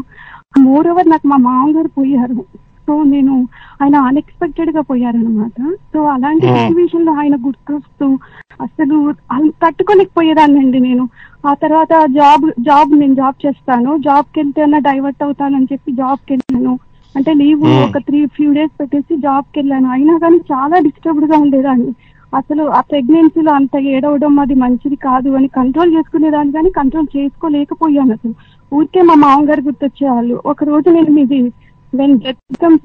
[0.59, 2.39] మోర్ ఓవర్ నాకు మా మామగారు పోయారు.
[2.87, 3.47] సో నేను
[3.83, 6.47] ఆయన అన్ఎక్స్పెక్టెడ్గా పోయారనమాట సో అలాంటి.
[6.47, 8.17] సిచ్యువేషన్లో ఆయన గుర్తొస్తూ
[8.61, 11.09] అసలు అల్- తట్టుకోలేకపోయేదాన్నండి నేను.
[11.47, 13.97] ఆ తర్వాత జాబ్ జాబ్ నేను జాబ్ చేస్తాను.
[13.97, 16.79] జాబ్కి వెళ్తే అన్న డైవర్ట్ అవుతానని చెప్పి జాబ్కి వెళ్ళాను
[17.15, 17.61] అంటే లీవ్.
[17.89, 21.93] ఒక త్రీ ఫ్యూ డేస్ పెట్టేసి జాబ్కి వెళ్ళాను అయినా కానీ చాలా డిస్టర్బ్డ్గా ఉండేదాన్ని.
[22.35, 28.33] అసలు ఆ ప్రెగ్నెన్సీలో అంత ఏడవడం అది మంచిది కాదు అని కంట్రోల్ చేసుకునేదాన్ని కానీ కంట్రోల్ చేసుకోలేకపోయాను అసలు.
[28.75, 30.41] ఊరికే మా మామగారు గుర్తొచ్చేవాళ్ళు.
[30.45, 31.53] ఒక రోజు నేను మీది
[31.95, 32.38] వెన్ గెట్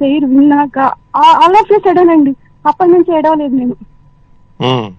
[0.03, 0.79] పేరు విన్నాక
[1.17, 2.35] ఆల్ ఆఫ్ సడన్ అండి.
[2.67, 3.77] అప్పటి నుంచి ఏడవలేదు నేను.
[4.61, 4.93] ఉమ్.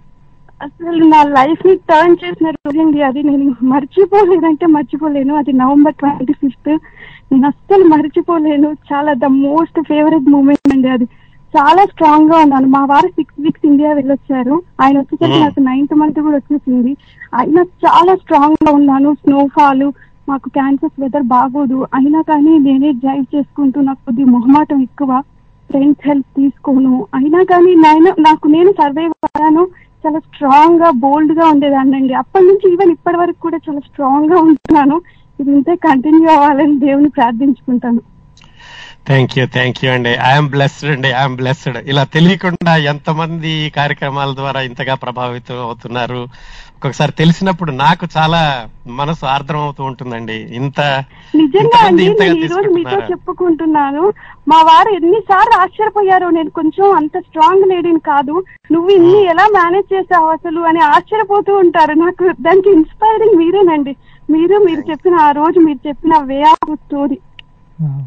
[0.64, 3.24] అసలు నా లైఫ్ని టర్న్ చేసిన రోజండి అది.
[3.24, 5.36] నేను మర్చిపోలేదంటే మర్చిపోలేను.
[5.36, 6.78] అది నవంబర్ ట్వంటీ ఫిఫ్త్
[7.34, 8.76] నేను అస్సలు మర్చిపోలేను.
[8.94, 11.04] చాలా ద మోస్ట్ ఫేవరెట్ మూమెంట్ అండి అది.
[11.58, 12.68] చాలా స్ట్రాంగ్గా ఉన్నాను.
[12.68, 14.62] మా వారు సిక్స్ వీక్స్ ఇండియా వెళ్ళొచ్చారు.
[14.82, 15.44] ఆయన వచ్చేసరికి Hmm.
[15.44, 16.98] నాకు నైన్త్ మంత్ కూడా వచ్చేసింది.
[17.36, 19.14] అయినా చాలా స్ట్రాంగ్గా ఉన్నాను.
[19.14, 19.92] స్నోఫాల్
[20.30, 21.86] మాకు క్యాన్సర్ వెదర్ బాగోదు.
[21.94, 25.22] అయినా కానీ నేనే డ్రైవ్ చేసుకుంటూ నాకు కొద్ది మొహమాటం ఎక్కువ.
[25.70, 27.08] ఫ్రెండ్స్ హెల్ప్ తీసుకోను.
[27.16, 29.64] అయినా కానీ నేను నాకు నేను సర్వైవ్ అయ్యాను
[30.06, 32.14] చాలా స్ట్రాంగ్గా బోల్డ్గా ఉండేదాన్ని అండి.
[32.14, 35.02] అప్పటి నుంచి ఈవెన్ ఇప్పటి వరకు కూడా చాలా స్ట్రాంగ్గా ఉంటున్నాను.
[35.40, 38.02] ఇది ఇంతే కంటిన్యూ అవ్వాలని దేవుని ప్రార్థించుకుంటాను.
[39.08, 40.10] థ్యాంక్ యూ థ్యాంక్ యూ అండి.
[40.10, 46.22] ఐఎమ్ బ్లెస్డ్ అండి ఐఎమ్ బ్లెస్డ్ ఇలా తెలియకుండా ఎంతమంది ఈ కార్యక్రమాల ద్వారా ఇంతగా ప్రభావితం అవుతున్నారు.
[46.76, 50.34] ఒక్కొక్కసారి తెలిసినప్పుడు నాకు చాలా మనసు ఆర్ద్రం అవుతూ ఉంటుందండి.
[50.34, 50.82] ఇంత
[51.36, 53.00] నిజంగా అండి నేను ఈ రోజు మీతో?
[53.12, 54.04] చెప్పుకుంటున్నాను.
[54.48, 58.44] మా వారు ఎన్నిసార్లు ఆశ్చర్యపోయారు నేను కొంచెం అంత స్ట్రాంగ్ లేడీని కాదు.
[58.72, 61.94] నువ్వు ఇన్ని ఎలా మేనేజ్ చేసావు అసలు అని ఆశ్చర్యపోతూ ఉంటారు.
[61.94, 63.96] నాకు దానికి ఇన్స్పైరింగ్ మీరేనండి.
[64.32, 67.18] మీరు మీరు చెప్పిన ఆ రోజు మీరు చెప్పిన way of story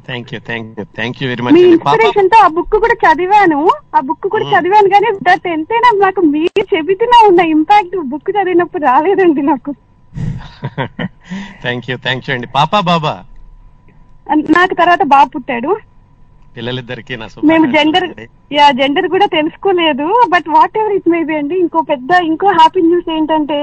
[0.07, 3.61] thank you thank you thank you very me much పాప ఇన్స్పిరేషన్తో ఆ బుక్ కూడా చదివాను.
[3.97, 4.55] ఆ బుక్ కూడా Hmm.
[4.55, 9.73] చదివాను కానీ దట్ ఎంతైనా నాకు మీరు చెబితేనే ఉన్న ఇంపాక్ట్ బుక్ చదివినప్పుడు రాలేదండి నాకు.
[11.65, 12.49] థ్యాంక్ యూ థ్యాంక్ యూ అండి.
[12.59, 13.15] పాప బాబా?
[14.57, 15.73] నాకు తర్వాత బాబు పుట్టాడు.
[16.57, 17.15] పిల్లలిద్దరికి
[17.51, 18.07] మేము జెండర్.
[18.57, 23.09] యా జెండర్ కూడా తెలుసుకోలేదు but whatever it maybe అండి ఇంకో పెద్ద ఇంకో హ్యాపీ న్యూస్
[23.17, 23.59] ఏంటంటే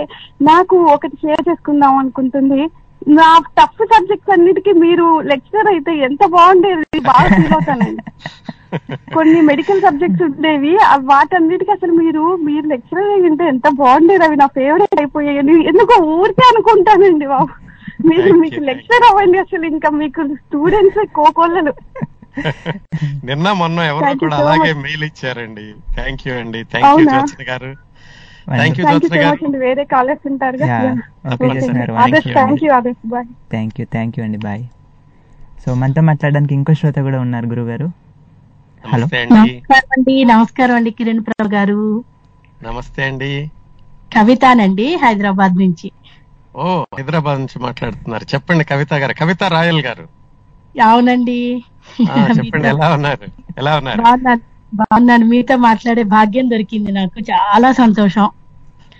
[0.49, 2.61] నాకు ఒకటి షేర్ చేసుకుందాం అనుకుంటుంది.
[3.01, 8.03] నా టఫ్ సబ్జెక్ట్స్ అన్నిటికీ మీరు లెక్చరర్ అయితే ఎంత బాగుండేది బాగా ఫీల్ అవుతానండి
[9.15, 10.73] కొన్ని మెడికల్ సబ్జెక్ట్స్ ఉండేవి
[11.11, 17.27] వాటన్నిటికీ అసలు మీరు మీరు లెక్చరర్ అయ్యింటే ఎంత బాగుండేది అవి నా ఫేవరెట్ అయిపోయాయి ఎందుకో ఊరికే అనుకుంటానండి
[17.33, 17.51] బాబు.
[18.09, 21.73] మీరు మీకు లెక్చర్ అవ్వండి అసలు ఇంకా మీకు స్టూడెంట్స్ కోకోళ్ళలు
[23.29, 24.73] నిన్న మొన్న ఎవరో కూడా అలాగే.
[24.85, 25.65] మెయిల్ ఇచ్చారండి.
[25.97, 26.61] థ్యాంక్ యూ అండి.
[26.73, 27.71] Thank you garu.
[28.49, 29.57] Thank you garu అండి.
[29.57, 32.65] వేరే కాలర్స్ ఉంటారు థ్యాంక్ అండి.
[32.65, 34.37] You bye thank you thank you అండి.
[34.37, 34.63] బాయ్
[35.65, 37.91] సో మనతో మాట్లాడడానికి ఇంకో శ్రోత కూడా ఉన్నారు గురుగారు.
[38.87, 39.35] హలో నమస్తే అండి.
[39.35, 40.25] నమస్కారం అండి.
[40.25, 42.03] నమస్కారం అండి కిరణ్ ప్రభు గారు.
[42.63, 43.51] నమస్తే అండి.
[44.17, 45.91] కవితానండి హైదరాబాద్ నుంచి.
[46.55, 48.23] ఓ హైదరాబాద్ నుంచి మాట్లాడుతున్నారు.
[48.23, 49.13] చెప్పండి కవిత గారు.
[49.13, 50.07] కవిత రాయల్ గారు.
[50.81, 51.63] అవునండి.
[52.11, 52.67] ఆ, చెప్పండి.
[52.67, 53.31] ఎలా ఉన్నారు?
[53.57, 54.50] ఎలా ఉన్నారు?
[54.73, 57.19] బాగున్నాను మీతో మాట్లాడే భాగ్యం దొరికింది నాకు.
[57.31, 58.27] చాలా సంతోషం.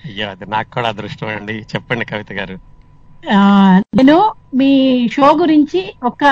[0.05, 1.55] అయ్యో అది నాకు కూడా అదృష్టం అండి.
[1.71, 2.55] చెప్పండి కవిత గారు.
[3.97, 4.17] నేను
[4.55, 4.69] మీ
[5.11, 6.23] షో గురించి ఒక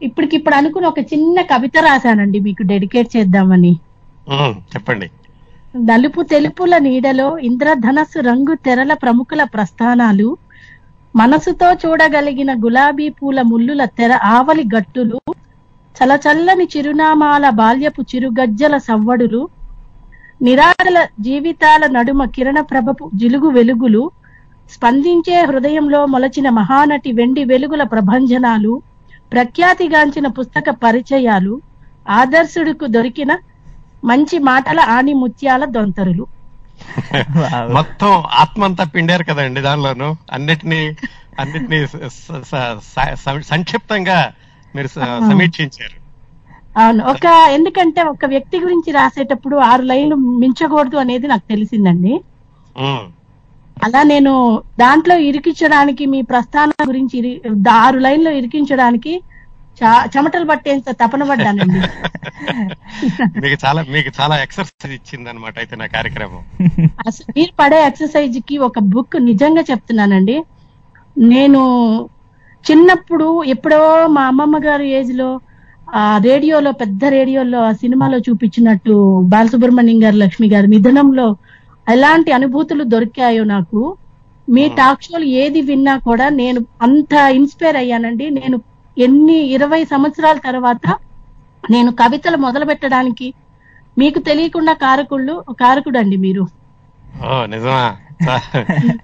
[0.00, 2.40] ఇప్పటికిప్పుడు అనుకుని ఒక చిన్న కవిత రాశానండి.
[2.40, 3.72] మీకు డెడికేట్ చేద్దామని.
[4.72, 5.08] చెప్పండి.
[5.88, 10.28] నలుపు తెలుపుల నీడలో ఇంద్రధనస్సు రంగు తెరల ప్రముఖుల ప్రస్థానాలు
[11.14, 15.18] మనసుతో చూడగలిగిన గులాబీ పూల ముల్లుల తెర ఆవలి గట్టులు
[15.98, 19.42] చలచల్లని చిరునామాల బాల్యపు చిరుగజ్జల సవ్వడులు
[20.40, 24.02] నిరాశల జీవితాల నడుమ కిరణ ప్రభపు జిలుగు వెలుగులు
[24.70, 28.72] స్పందించే హృదయంలో మొలచిన మహానటి వెండి వెలుగుల ప్రభంజనాలు
[29.32, 31.54] ప్రఖ్యాతిగాంచిన పుస్తక పరిచయాలు
[32.12, 33.32] ఆదర్శుడికు దొరికిన
[34.02, 36.24] మంచి మాటల ఆని ముత్యాల దొంతరులు.
[37.76, 38.10] మొత్తం
[38.42, 40.08] ఆత్మ అంతా పిండారు కదండి దానిలోను.
[40.34, 40.80] అన్నిటినీ
[41.38, 41.78] అన్నిటినీ
[43.50, 44.18] సంక్షిప్తంగా
[44.78, 44.90] మీరు
[45.28, 45.96] సమీక్షించారు.
[46.76, 47.02] అవును.
[47.12, 52.12] ఒక ఎందుకంటే ఒక వ్యక్తి గురించి రాసేటప్పుడు ఆరు లైన్లు మించకూడదు అనేది నాకు తెలిసిందండి.
[53.76, 54.32] అలా నేను
[54.78, 57.18] దాంట్లో ఇరికించడానికి మీ ప్రస్థానం గురించి
[57.78, 59.12] ఆరు లైన్లో ఇరికించడానికి
[60.14, 61.80] చెమటలు పట్టేంత తపన పడ్డానండి.
[63.42, 66.42] మీకు చాలా మీకు చాలా ఎక్సర్సైజ్ ఇచ్చింది అనమాట అయితే నా కార్యక్రమం.
[67.08, 70.36] అసలు మీరు పడే ఎక్సర్సైజ్కి ఒక బుక్ నిజంగా చెప్తున్నానండి.
[71.16, 71.60] నేను
[72.68, 73.80] చిన్నప్పుడు ఎప్పుడో
[74.14, 75.28] మా అమ్మమ్మ గారి ఏజ్లో
[75.98, 78.94] ఆ రేడియోలో పెద్ద రేడియోలో ఆ సినిమాలో చూపించినట్టు
[79.32, 81.26] బాలసుబ్రహ్మణ్యం గారు లక్ష్మి గారు మిథునంలో
[81.86, 83.80] ఎలాంటి అనుభూతులు దొరికాయో నాకు.
[84.48, 88.26] మీ టాక్ షోలు ఏది విన్నా కూడా నేను అంత ఇన్స్పైర్ అయ్యానండి.
[88.38, 88.56] నేను
[88.96, 90.84] ఎన్ని ఇరవై సంవత్సరాల తర్వాత
[91.64, 93.28] నేను కవితలు మొదలు పెట్టడానికి
[93.96, 96.44] మీకు తెలియకుండా కారకుళ్ళు కారకుడు అండి మీరు
[97.52, 97.82] నిజమా?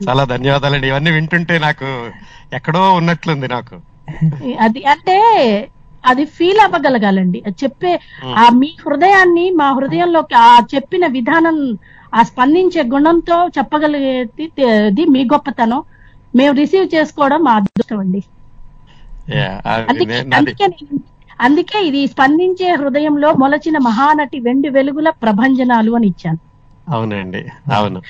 [0.05, 0.87] చాలా ధన్యవాదాలండి.
[0.91, 1.89] ఇవన్నీ వింటుంటే నాకు
[2.53, 3.77] ఎక్కడో ఉన్నట్లుంది నాకు.
[4.65, 5.17] అది అంటే
[6.05, 7.39] అది ఫీల్ అవ్వగలగాలండి.
[7.61, 7.93] చెప్పే
[8.37, 11.57] ఆ మీ హృదయాన్ని మా హృదయంలోకి ఆ చెప్పిన విధానం
[12.13, 14.47] ఆ స్పందించే గుణంతో చెప్పగలిగేది
[15.15, 15.81] మీ గొప్పతనం.
[16.35, 18.21] మేము రిసీవ్ చేసుకోవడం మా అదృష్టం అండి.
[21.41, 26.41] అందుకే ఇది స్పందించే హృదయంలో మొలచిన మహానటి వెండి వెలుగుల ప్రభంజనాలు అని ఇచ్చాను.
[26.87, 27.43] అవునండి.
[27.73, 28.01] అవును.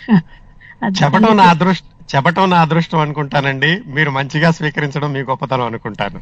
[0.82, 3.70] చెప్పటం నా అదృష్టం చెప్పటం నా అదృష్టం అనుకుంటానండి.
[3.86, 6.18] మీరు మంచిగా స్వీకరించడం మీ గొప్పతనం అనుకుంటాను.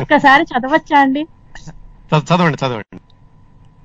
[0.00, 1.22] ఒక్కసారి చదవచ్చా అండి?
[2.28, 2.98] చదవండి చదవండి.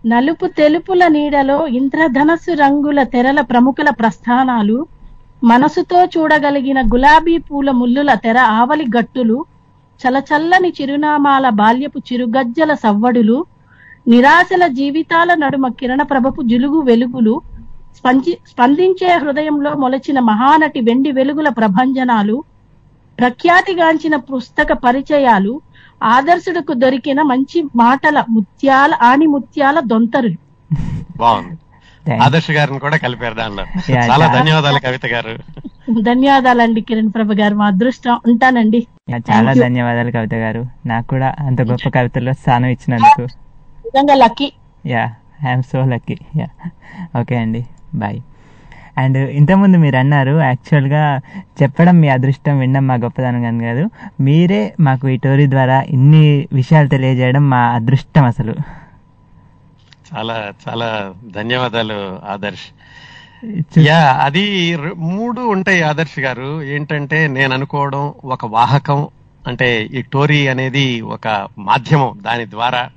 [0.04, 4.78] నలుపు తెలుపుల నీడలో ఇంద్రధనస్సు రంగుల తెరల ప్రముఖుల ప్రస్థానాలు
[5.44, 9.38] మనసుతో చూడగలిగిన గులాబీ పూల ముల్లుల తెర ఆవలి గట్టులు
[10.00, 13.38] చలచల్లని చిరునామాల బాల్యపు చిరుగజ్జల సవ్వడులు
[14.08, 17.36] నిరాశల జీవితాల నడుమ కిరణ ప్రభపు జులుగు వెలుగులు
[17.98, 22.38] స్పంచి స్పందించే హృదయంలో మొలచిన మహానటి వెండి వెలుగుల ప్రభంజనాలు
[23.18, 25.54] ప్రఖ్యాతిగాంచిన పుస్తక పరిచయాలు
[26.06, 30.40] ఆదర్శుడికి దొరికిన మంచి మాటల ముత్యాల ఆణి ముత్యాల దొంతరులు.
[31.18, 31.56] బాగుంది.
[32.22, 33.64] ఆదర్శ్ గారిని కూడా కలిపారు దానిలో.
[34.10, 35.32] చాలా ధన్యవాదాలు కవిత గారు.
[36.02, 38.16] ధన్యవాదాలండి కిరణ్ ప్రభ గారు మా అదృష్టం.
[38.28, 38.80] ఉంటానండి.
[39.10, 39.54] యా, చాలా.
[39.54, 40.62] ధన్యవాదాలు కవిత గారు.
[40.86, 43.24] నాకు కూడా అంత గొప్ప కవితల్లో స్థానం ఇచ్చినందుకు.
[43.86, 44.48] నిజంగా lucky
[44.86, 45.04] yeah
[45.46, 46.48] I'm so lucky yeah
[47.22, 47.62] okay అండి.
[47.96, 48.20] బాయ్
[48.98, 51.22] అండ్ ఇంతకుముందు మీరు అన్నారు యాక్చువల్గా
[51.64, 53.90] చెప్పడం మీ అదృష్టం వినడం మా గొప్పదనం కానీ కాదు.
[54.20, 58.56] మీరే మాకు ఈ టోరీ ద్వారా ఇన్ని విషయాలు తెలియజేయడం మా అదృష్టం అసలు.
[60.16, 62.68] చాలా చాలా ధన్యవాదాలు ఆదర్శ్.
[63.80, 66.64] యా అది మూడు ఉంటాయి ఆదర్శ్ గారు.
[66.64, 69.08] ఏంటంటే నేను అనుకోవడం ఒక వాహకం.
[69.48, 71.28] అంటే ఈ టోరీ అనేది ఒక
[71.60, 72.20] మాధ్యమం.
[72.26, 72.90] దాని ద్వారా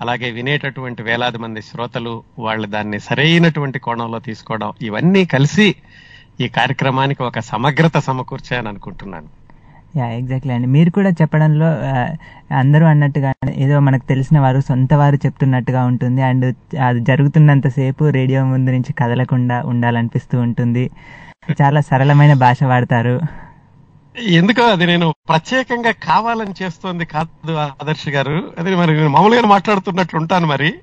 [0.00, 5.74] అలాగే వినేటటువంటి వేలాది మంది శ్రోతలు వాళ్ళు దాన్ని సరైనటువంటి కోణంలో తీసుకోవడం ఇవన్నీ కలిసి
[6.40, 9.40] ఈ కార్యక్రమానికి ఒక సమగ్రత సమకూర్చాయని అనుకుంటున్నాను.
[9.98, 10.66] యా ఎగ్జాక్ట్లీ అండి.
[10.66, 11.66] మీరు కూడా చెప్పడంలో
[12.54, 16.22] అందరూ అన్నట్టుగా ఏదో మనకు తెలిసిన వారు సొంత వారు చెప్తున్నట్టుగా ఉంటుంది.
[16.22, 20.90] అండ్ అది జరుగుతున్నంతసేపు రేడియో ముందు నుంచి కదలకుండా ఉండాలనిపిస్తూ ఉంటుంది.
[21.62, 23.20] చాలా సరళమైన భాష వాడతారు.
[24.18, 28.52] ఎందుకో అది నేను ప్రత్యేకంగా కావాలని చేస్తోంది కాదు ఆదర్శ్ గారు.
[28.58, 30.74] అది మరి నేను మామూలుగా మాట్లాడుతున్నట్లు ఉంటాను మరి.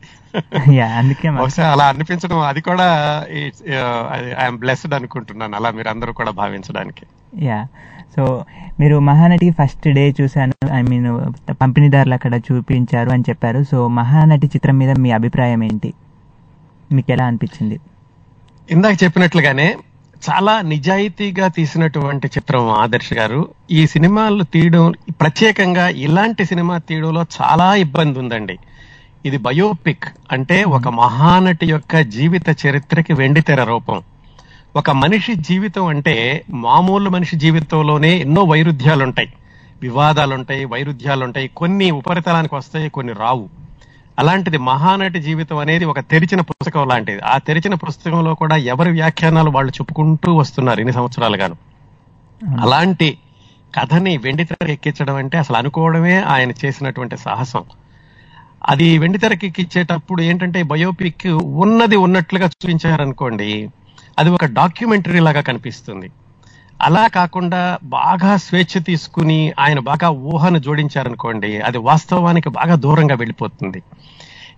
[0.74, 2.88] యా అందుకే బహుశా అలా అనిపించడం అది కూడా
[4.42, 7.06] ఐఎమ్ బ్లెస్డ్ అనుకుంటున్నాను అలా మీరు అందరూ కూడా భావించడానికి.
[7.46, 7.68] యా
[8.18, 8.46] సో
[8.80, 11.10] మీరు మహానటి ఫస్ట్ డే చూశాను ఐ మీన్
[11.62, 13.63] పంపిణీదారులు అక్కడ చూపించారు అని చెప్పారు.
[13.63, 15.94] సో మహానటి చిత్రం మీద మీ అభిప్రాయం ఏంటి?
[16.92, 17.80] మీకు ఎలా అనిపించింది?
[18.72, 19.76] ఇందాక చెప్పినట్లుగానే
[20.30, 23.49] చాలా నిజాయితీగా తీసినటువంటి చిత్రం ఆదర్శ్ గారు.
[23.71, 28.58] ఈ సినిమాలు తీయడం ప్రత్యేకంగా ఇలాంటి సినిమా తీయడంలో చాలా ఇబ్బంది ఉందండి.
[29.25, 34.01] ఇది బయోపిక్ అంటే ఒక మహానటి యొక్క జీవిత చరిత్రకి వెండితెర రూపం.
[34.75, 39.34] ఒక మనిషి జీవితం అంటే మామూలు మనిషి జీవితంలోనే ఎన్నో వైరుధ్యాలుంటాయి.
[39.82, 41.47] వివాదాలుంటాయి వైరుధ్యాలుంటాయి.
[41.47, 43.66] కొన్ని ఉపరితలానికి వస్తాయి కొన్ని రావు.
[44.19, 47.19] అలాంటిది మహానటి జీవితం అనేది ఒక తెరిచిన పుస్తకం లాంటిది.
[47.19, 51.56] ఆ తెరిచిన పుస్తకంలో కూడా ఎవరి వ్యాఖ్యానాలు వాళ్ళు చెప్పుకుంటూ వస్తున్నారు ఇన్ని సంవత్సరాలుగాను.
[52.62, 53.17] అలాంటి
[53.75, 57.63] కథని వెండితెర ఎక్కించడం అంటే అసలు అనుకోవడమే ఆయన చేసినటువంటి సాహసం.
[58.65, 61.27] అది వెండితెరకి ఎక్కించేటప్పుడు ఏంటంటే బయోపిక్
[61.65, 63.69] ఉన్నది ఉన్నట్లుగా చూపించారనుకోండి
[64.19, 66.12] అది ఒక డాక్యుమెంటరీ లాగా కనిపిస్తుంది.
[66.82, 73.84] అలా కాకుండా బాగా స్వేచ్ఛ తీసుకుని ఆయన బాగా ఊహను జోడించారనుకోండి అది వాస్తవానికి బాగా దూరంగా వెళ్ళిపోతుంది.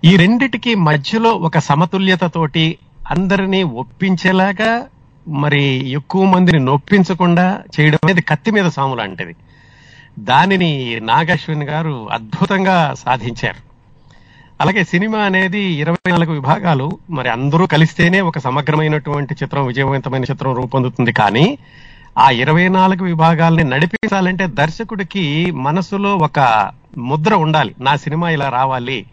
[0.06, 2.78] ఈ రెండిటికి మధ్యలో ఒక సమతుల్యతతోటి
[3.12, 4.86] అందరినీ ఒప్పించేలాగా
[5.28, 9.36] మరి ఎక్కువ మందిని నొప్పించకుండా చేయడం అనేది కత్తి మీద సాము లాంటిది.
[10.20, 13.70] దానిని నాగశ్విన్ గారు అద్భుతంగా సాధించారు.
[14.62, 21.12] అలాగే సినిమా అనేది ఇరవై నాలుగు విభాగాలు మరి అందరూ కలిస్తేనే ఒక సమగ్రమైనటువంటి చిత్రం విజయవంతమైన చిత్రం రూపొందుతుంది.
[21.12, 21.58] కానీ
[22.20, 26.40] ఆ ఇరవై నాలుగు విభాగాల్ని నడిపించాలంటే దర్శకుడికి మనసులో ఒక
[26.98, 27.76] ముద్ర ఉండాలి.
[27.80, 29.06] నా సినిమా ఇలా రావాలి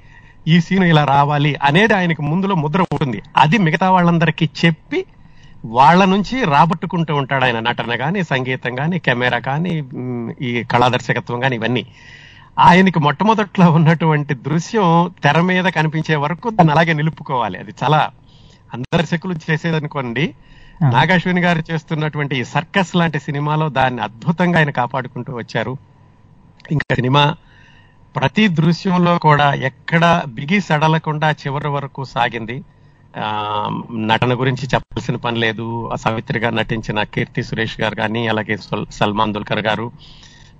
[0.49, 3.23] ఈ సీన్ ఇలా రావాలి అనేది ఆయనకు ముందులో ముద్ర ఉంటుంది.
[3.37, 5.05] అది మిగతా వాళ్ళందరికీ చెప్పి
[5.64, 9.85] వాళ్ళ నుంచి రాబట్టుకుంటూ ఉంటాడు ఆయన నటన కానీ సంగీతం కానీ కెమెరా కానీ
[10.42, 11.87] ఈ కళాదర్శకత్వం కానీ ఇవన్నీ.
[12.59, 17.59] ఆయనకి మొట్టమొదట్లో ఉన్నటువంటి దృశ్యం తెర మీద కనిపించే వరకు దాన్ని అలాగే నిలుపుకోవాలి.
[17.59, 18.11] అది చాలా
[18.75, 20.35] అందర్శకులు చేసేదనుకోండి అనుకోండి
[20.82, 25.76] నాగాశ్విని గారు చేస్తున్నటువంటి ఈ సర్కస్ లాంటి సినిమాలో దాన్ని అద్భుతంగా ఆయన కాపాడుకుంటూ వచ్చారు.
[26.72, 27.34] ఇంకా సినిమా
[28.16, 32.64] ప్రతి దృశ్యంలో కూడా ఎక్కడ బిగి సడలకుండా చివరి వరకు సాగింది.
[33.18, 35.90] ఆ, నటన గురించి చెప్పాల్సిన పని లేదు.
[35.92, 39.92] ఆ సావిత్రిగా నటించిన కీర్తి సురేష్ గారు కానీ అలాగే సల్- సల్మాన్ దుల్కర్ గారు.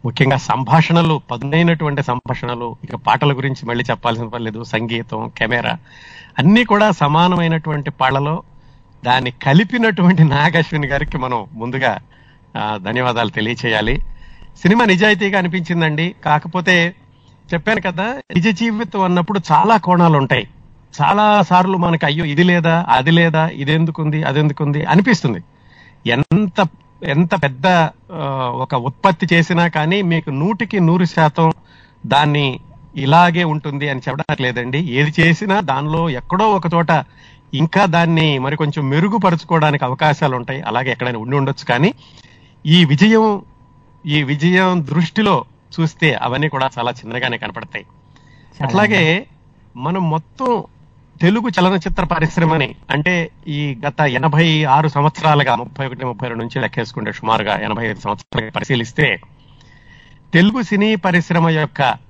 [0.05, 4.65] ముఖ్యంగా సంభాషణలు పదునైనటువంటి సంభాషణలు ఇక పాటల గురించి మళ్ళీ చెప్పాల్సిన పని లేదు.
[4.65, 5.79] సంగీతం కెమెరా
[6.39, 8.43] అన్ని కూడా సమానమైనటువంటి పాటలో
[9.07, 11.93] దాన్ని కలిపినటువంటి నాగశ్విని గారికి మనం ముందుగా
[12.77, 13.95] ధన్యవాదాలు తెలియచేయాలి.
[14.63, 16.15] సినిమా నిజాయితీగా అనిపించిందండి.
[16.25, 16.77] కాకపోతే
[17.55, 20.47] చెప్పాను కదా నిజ జీవితం అన్నప్పుడు చాలా కోణాలు ఉంటాయి
[20.99, 25.41] చాలా సార్లు మనకి అయ్యో ఇది లేదా అది లేదా ఇదెందుకుంది అదెందుకుంది అనిపిస్తుంది.
[26.07, 26.61] ఎంత
[27.05, 27.67] ఎంత పెద్ద
[28.63, 31.49] ఒక ఉత్పత్తి చేసినా కానీ మీకు నూటికి నూరు శాతం
[32.07, 32.47] దాన్ని
[32.97, 36.93] ఇలాగే ఉంటుంది అని చెప్పడానికి లేదండి ఏది చేసినా దానిలో ఎక్కడో ఒక చోట
[37.55, 40.63] ఇంకా దాన్ని మరి కొంచెం మెరుగుపరుచుకోవడానికి అవకాశాలు ఉంటాయి.
[40.63, 41.65] అలాగే ఎక్కడైనా ఉండి ఉండొచ్చు.
[41.65, 41.95] కానీ
[42.67, 43.43] ఈ విజయం
[44.07, 45.45] ఈ విజయం దృష్టిలో
[45.81, 47.87] చూస్తే అవన్నీ కూడా చాలా చిన్నగానే కనపడతాయి.
[48.63, 49.27] అట్లాగే
[49.77, 50.65] మనం మొత్తం
[51.21, 57.13] తెలుగు చలనచిత్ర పరిశ్రమని అంటే ఈ గత ఎనభై ఆరు సంవత్సరాలుగా ముప్పై ఒకటి ముప్పై రెండు నుంచి లెక్కేసుకుంటే
[57.13, 59.21] సుమారుగా ఎనభై ఐదు సంవత్సరాలుగా పరిశీలిస్తే
[60.33, 62.06] తెలుగు సినీ పరిశ్రమ యొక్క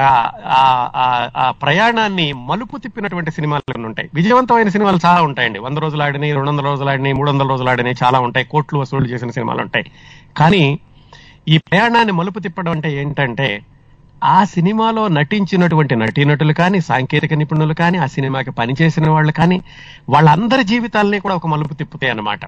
[0.00, 4.10] ఆ- ప్రయాణాన్ని మలుపు తిప్పినటువంటి సినిమాలు ఉంటాయి?
[4.14, 5.58] విజయవంతమైన సినిమాలు చాలా ఉంటాయండి.
[5.58, 8.46] వంద రోజులు ఆడినాయి రెండు వందల రోజులు ఆడినాయి మూడు వందల రోజులు ఆడినాయి చాలా ఉంటాయి.
[8.46, 9.90] కోట్లు వసూలు చేసిన సినిమాలు ఉంటాయి.
[10.36, 10.78] కానీ
[11.48, 13.62] ఈ ప్రయాణాన్ని మలుపు తిప్పడం అంటే ఏంటంటే
[14.24, 19.62] ఆ సినిమాలో నటించినటువంటి నటీనటులు కానీ సాంకేతిక నిపుణులు కానీ ఆ సినిమాకి పనిచేసిన వాళ్ళు కానీ
[20.08, 22.40] వాళ్ళందరి జీవితాలని కూడా ఒక మలుపు తిప్పుతాయి అన్నమాట.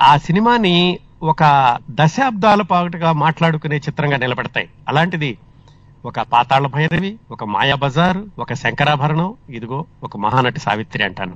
[0.00, 4.68] ఆ సినిమాని ఒక దశాబ్దాల పాటుగా మాట్లాడుకునే చిత్రంగా నిలబడతాయి.
[4.88, 5.38] అలాంటిది
[6.04, 11.34] ఒక పాతాళ భైరవి ఒక మాయా బజార్ ఒక శంకరాభరణం ఇదిగో ఒక మహానటి సావిత్రి అంటాను.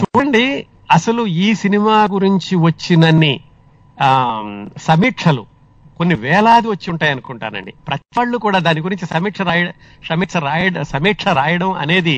[0.00, 0.44] చూడండి
[0.90, 3.34] అసలు ఈ సినిమా గురించి వచ్చినన్ని
[3.98, 4.08] ఆ,
[4.78, 5.42] సమీక్షలు
[5.98, 7.72] కొన్ని వేలాది వచ్చి ఉంటాయి అనుకుంటానండి.
[7.86, 9.62] ప్రతి వాళ్ళు కూడా దాని గురించి సమీక్ష రాయ
[10.08, 12.16] సమీక్ష రాయడం సమీక్ష రాయడం అనేది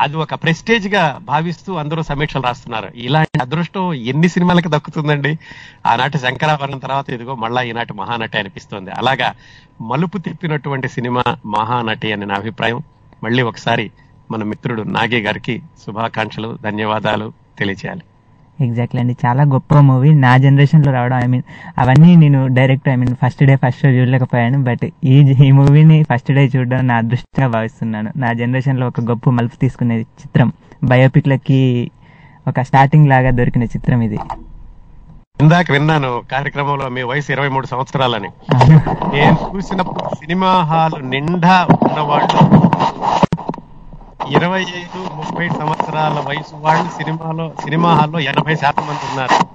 [0.00, 2.90] అది ఒక ప్రెస్టేజ్గా భావిస్తూ అందరూ సమీక్షలు రాస్తున్నారు.
[2.94, 5.38] ఇలాంటి అదృష్టం ఎన్ని సినిమాలకు దక్కుతుందండి?
[5.86, 8.90] ఆనాటి శంకరాభరణం తర్వాత ఇదిగో మళ్ళా ఈనాటి మహానటి అనిపిస్తుంది.
[8.90, 9.34] అలాగా
[9.80, 12.82] మలుపు తిప్పినటువంటి సినిమా మహానటి అని నా అభిప్రాయం.
[13.24, 13.90] మళ్ళీ ఒకసారి
[14.30, 18.02] మన మిత్రుడు నాగే గారికి శుభాకాంక్షలు ధన్యవాదాలు తెలియజేయాలి
[18.60, 19.16] ఎగ్జాక్ట్లీ అండి.
[19.26, 20.14] చాలా గొప్ప మూవీ.
[20.14, 21.42] నా జనరేషన్లో రావడం ఐ మీన్
[21.78, 24.62] అవన్నీ నేను direct I mean first day first show చూడలేకపోయాను.
[24.62, 28.12] But ఈ ఈ మూవీని ఫస్ట్ డే చూడడం నా అదృష్టంగా భావిస్తున్నాను.
[28.16, 30.52] నా జనరేషన్లో ఒక గొప్ప మలుపు తీసుకునే చిత్రం.
[30.84, 31.90] బయోపిక్ లకి
[32.48, 34.18] ఒక స్టార్టింగ్ లాగా దొరికిన చిత్రం ఇది.
[35.42, 38.28] ఇందాక విన్నాను కార్యక్రమంలో మీ వయసు ఇరవై మూడు సంవత్సరాలని.
[39.14, 42.58] నేను చూసినప్పుడు సినిమా హాల్ నిండా ఉన్నవాళ్ళు
[44.30, 49.46] ఇరవై ఐదు ముప్పై సంవత్సరాల వయసు వాళ్ళు సినిమాలో సినిమా హాల్లో ఎనభై శాతం మంది ఉన్నారు.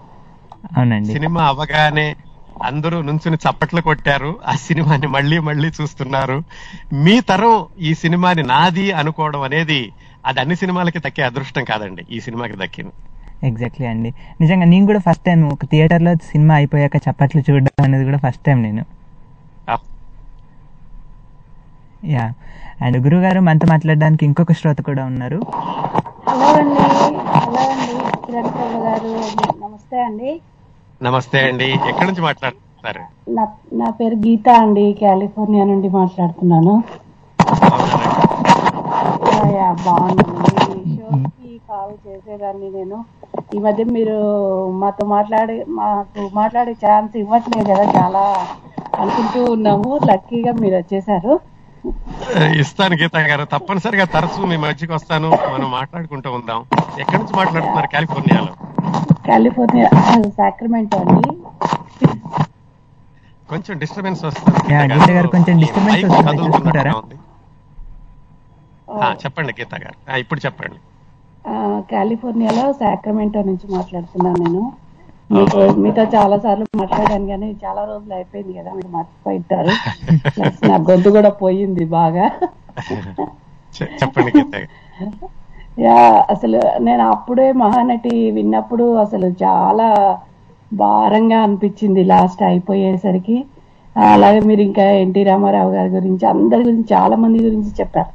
[0.78, 1.14] అవునండి.
[1.14, 2.16] సినిమా అవగానే
[2.64, 4.40] అందరూ నుంచుని చప్పట్లు కొట్టారు.
[4.48, 6.44] ఆ సినిమాని మళ్ళీ మళ్ళీ చూస్తున్నారు.
[6.94, 9.94] మీ తరం ఈ సినిమాని నాది అనుకోవడం అనేది
[10.26, 12.06] అది అన్ని సినిమాలకి దక్కే అదృష్టం కాదండి.
[12.12, 12.94] ఈ సినిమాకి దక్కింది.
[13.48, 14.14] ఎగ్జాక్ట్లీ అండి.
[14.42, 18.62] నిజంగా నేను కూడా ఫస్ట్ టైం ఒక థియేటర్లో సినిమా అయిపోయాక చప్పట్లు చూడడం అనేది కూడా ఫస్ట్ టైం
[18.64, 18.86] నేను.
[22.06, 22.34] యా
[22.80, 25.40] అండ్ గురువు గారు మనతో మాట్లాడడానికి ఇంకొక శ్రోత కూడా ఉన్నారు.
[26.28, 26.84] హలో అండి
[27.38, 28.52] హలో అండి కిరణ్
[28.86, 29.12] గారు
[29.64, 30.32] నమస్తే అండి.
[31.02, 31.70] నమస్తే అండి.
[31.90, 33.04] ఎక్కడి నుంచి మాట్లాడుతున్నారు?
[33.30, 36.76] నా నా పేరు గీత అండి కాలిఫోర్నియా నుండి మాట్లాడుతున్నాను.
[40.94, 42.98] షోకి కాల్ చేసేదాన్ని నేను.
[43.56, 44.18] ఈ మధ్య మీరు
[44.82, 48.24] మాతో మాట్లాడే మాకు మాట్లాడే ఛాన్స్ ఇవ్వట్లేదు కదా చాలా
[49.02, 50.00] అనుకుంటూ ఉన్నాము.
[50.10, 51.34] లక్కీగా మీరు వచ్చేసారు.
[52.60, 53.46] ఇస్తాను గీత గారు.
[53.46, 55.30] తప్పనిసరిగా తరచూ మీ మధ్యకి వస్తాను.
[55.30, 56.65] మనం మాట్లాడుకుంటూ ఉందాం.
[57.00, 58.54] ఎక్కడి నుంచి మాట్లాడుతున్నారు కాలిఫోర్నియాలో?
[59.28, 59.89] కాలిఫోర్నియా
[60.30, 61.30] సాక్రమెంటో అండి.
[63.50, 64.60] కొంచెం డిస్టర్బెన్స్ వస్తుంది
[65.28, 65.63] కొంచెం
[69.26, 70.12] చెప్పండి గీత గారు.
[70.12, 70.76] ఆ, ఇప్పుడు చెప్పండి.
[71.50, 74.74] ఆ, కాలిఫోర్నియాలో సాక్రమెంటో నుంచి మాట్లాడుతున్నాను నేను.
[75.30, 79.74] మీకు మీతో చాలా సార్లు మాట్లాడాను కానీ చాలా రోజులు అయిపోయింది కదా మీరు మర్చిపోయింటారు
[80.70, 82.26] నా గొంతు కూడా పోయింది బాగా.
[84.00, 84.42] చెప్పండి
[85.78, 85.98] యా
[86.34, 89.88] అసలు నేను అప్పుడే మహానటి విన్నప్పుడు అసలు చాలా
[90.72, 93.38] భారంగా అనిపించింది లాస్ట్ అయిపోయేసరికి.
[93.96, 98.12] అలాగే మీరు ఇంకా ఎన్టీ రామారావు గారి గురించి అందరి గురించి చాలా మంది గురించి చెప్పారు.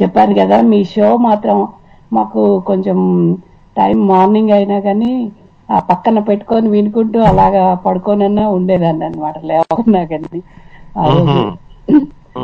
[0.00, 1.58] చెప్పాను కదా మీ షో మాత్రం
[2.12, 2.98] మాకు కొంచెం
[3.76, 5.12] టైం మార్నింగ్ అయినా కానీ
[5.70, 10.40] ఆ పక్కన పెట్టుకొని వినుకుంటూ అలాగా పడుకోనన్నా ఉండేదాన్ని అనమాట లేవకున్నా కానీ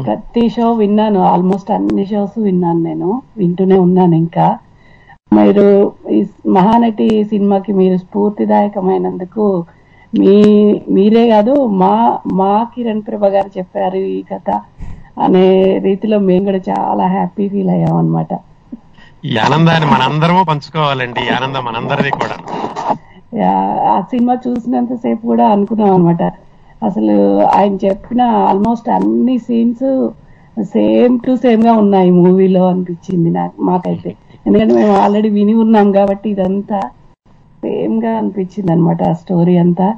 [0.00, 3.08] ప్రతి షో విన్నాను ఆల్మోస్ట్ అన్ని షోస్ విన్నాను నేను
[3.40, 4.46] వింటూనే ఉన్నాను ఇంకా.
[5.32, 5.66] మీరు
[6.16, 6.18] ఈ
[6.56, 9.44] మహానటి సినిమాకి మీరు స్ఫూర్తిదాయకమైనందుకు
[10.12, 10.34] మీ
[10.96, 11.94] మీరే కాదు మా
[12.40, 14.48] మా కిరణ్ ప్రభ గారు చెప్పారు ఈ కథ
[15.24, 15.46] అనే
[15.86, 18.32] రీతిలో మేము కూడా చాలా హ్యాపీ ఫీల్ అయ్యాం అనమాట
[19.24, 22.36] ఈ ఆనందాన్ని మనందరము పంచుకోవాలండి ఈ ఆనందం మనందరిది కూడా.
[23.90, 26.22] ఆ సినిమా చూసినంత సేపు కూడా అనుకున్నాం అనమాట
[26.82, 27.14] అసలు
[27.54, 29.86] ఆయన చెప్పిన ఆల్మోస్ట్ అన్ని సీన్స్
[30.56, 34.10] సేమ్ టు సేమ్గా ఉన్నాయి మూవీలో అనిపించింది నాకు మాకైతే.
[34.46, 36.80] ఎందుకంటే మేము ఆల్రెడీ విని ఉన్నాం కాబట్టి ఇదంతా
[37.62, 39.88] సేమ్గా అనిపించింది అనమాట ఆ స్టోరీ అంతా.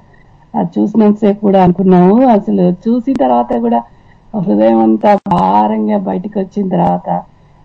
[0.55, 2.15] అది చూసినంతసేపు కూడా అనుకున్నాము.
[2.37, 3.81] అసలు చూసిన తర్వాత కూడా
[4.35, 7.09] హృదయం అంతా భారంగా బయటకు వచ్చిన తర్వాత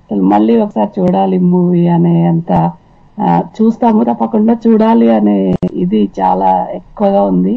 [0.03, 2.51] అసలు మళ్ళీ ఒకసారి చూడాలి మూవీ అనే అంత
[3.55, 5.37] చూస్తాము తప్పకుండా చూడాలి అనే
[5.83, 7.55] ఇది చాలా ఎక్కువగా ఉంది.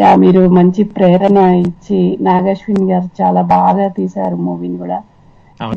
[0.00, 4.98] యా మీరు మంచి ప్రేరణ ఇచ్చి నాగశ్విన్ గారు చాలా బాగా తీశారు మూవీని కూడా.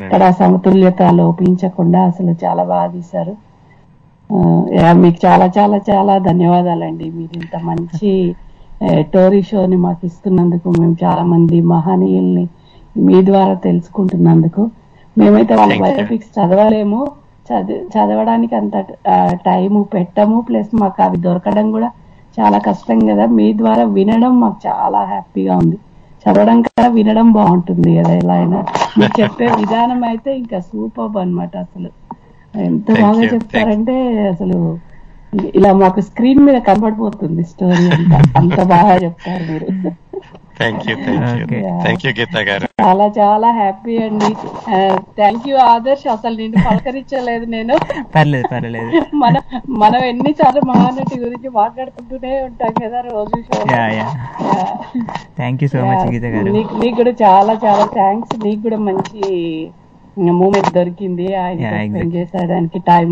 [0.00, 3.34] ఇక్కడ సమతుల్యత లోపించకుండా అసలు చాలా బాగా తీశారు.
[4.78, 7.06] యా మీకు చాలా చాలా చాలా ధన్యవాదాలండి.
[7.18, 8.10] మీరు ఇంత మంచి
[9.14, 12.44] టోరీ షోని మాకు ఇస్తున్నందుకు మేము చాలా మంది మహనీయుల్ని
[13.06, 14.62] మీ ద్వారా తెలుసుకుంటున్నందుకు.
[15.16, 15.72] మేమైతే వాళ్ళ.
[15.84, 17.00] బయోపిక్స్ చదవలేము.
[17.48, 18.76] చదివి చదవడానికి అంత
[19.46, 20.36] టైము పెట్టము.
[20.48, 21.88] ప్లస్ మాకు అవి దొరకడం కూడా
[22.38, 23.24] చాలా కష్టం కదా.
[23.36, 25.78] మీ ద్వారా వినడం మాకు చాలా హ్యాపీగా ఉంది.
[26.26, 28.58] చదవడం కన్నా వినడం బాగుంటుంది కదా ఎలా అయినా.
[28.98, 31.90] మీరు చెప్పే విధానం అయితే ఇంకా సూపర్ అన్నమాట అసలు.
[32.54, 33.22] ఎంత బాగా.
[33.32, 33.94] చెప్తారంటే
[34.32, 34.58] అసలు
[35.52, 38.18] ఇలా మాకు స్క్రీన్ మీద కనబడిపోతుంది స్టోరీ అంతా.
[38.40, 39.68] అంత బాగా చెప్తారు మీరు.
[40.58, 41.60] Thank you thank you Okay.
[41.82, 42.66] Thank you Geetha garu.
[42.82, 44.30] చాలా చాలా హ్యాపీ అండి.
[45.18, 47.74] థ్యాంక్ యూ ఆదర్శ్ అసలు నిన్ను పలకరించలేదు నేను.
[48.14, 48.90] పర్లేదు పర్లేదు.
[49.22, 49.42] మనం
[49.82, 53.58] మనం ఎన్నిసార్లు మహానటి గురించి మాట్లాడుకుంటూనే ఉంటాం కదా రోజు show.
[53.74, 54.06] Yeah yeah
[55.38, 56.52] thank you so much Geetha garu.
[56.80, 59.22] నీకు కూడా చాలా చాలా థ్యాంక్స్ నీకు కూడా మంచి
[60.38, 61.28] మూమెంట్ దొరికింది.
[61.42, 61.58] ఆయన.
[62.16, 63.10] చేసేయడానికి టైం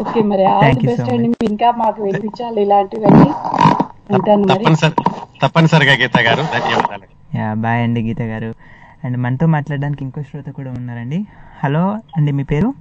[0.00, 1.28] ఓకే మరి ఆల్ Thank ది బెస్ట్ అండి.
[1.50, 3.30] ఇంకా మాకు వినిపించాలి ఇలాంటివన్నీ.
[4.10, 4.64] ఉంటాను మరి.
[5.42, 6.42] తప్పనిసరిగా గీత గారు.
[6.42, 7.06] ధన్యవాదాలు.
[7.38, 8.54] యా బాయ్ అండి గీత గారు.
[9.04, 11.26] అండ్ మనతో మాట్లాడడానికి ఇంకో శ్రోత కూడా ఉన్నారండి.
[11.64, 12.74] హలో అండి మీ పేరు?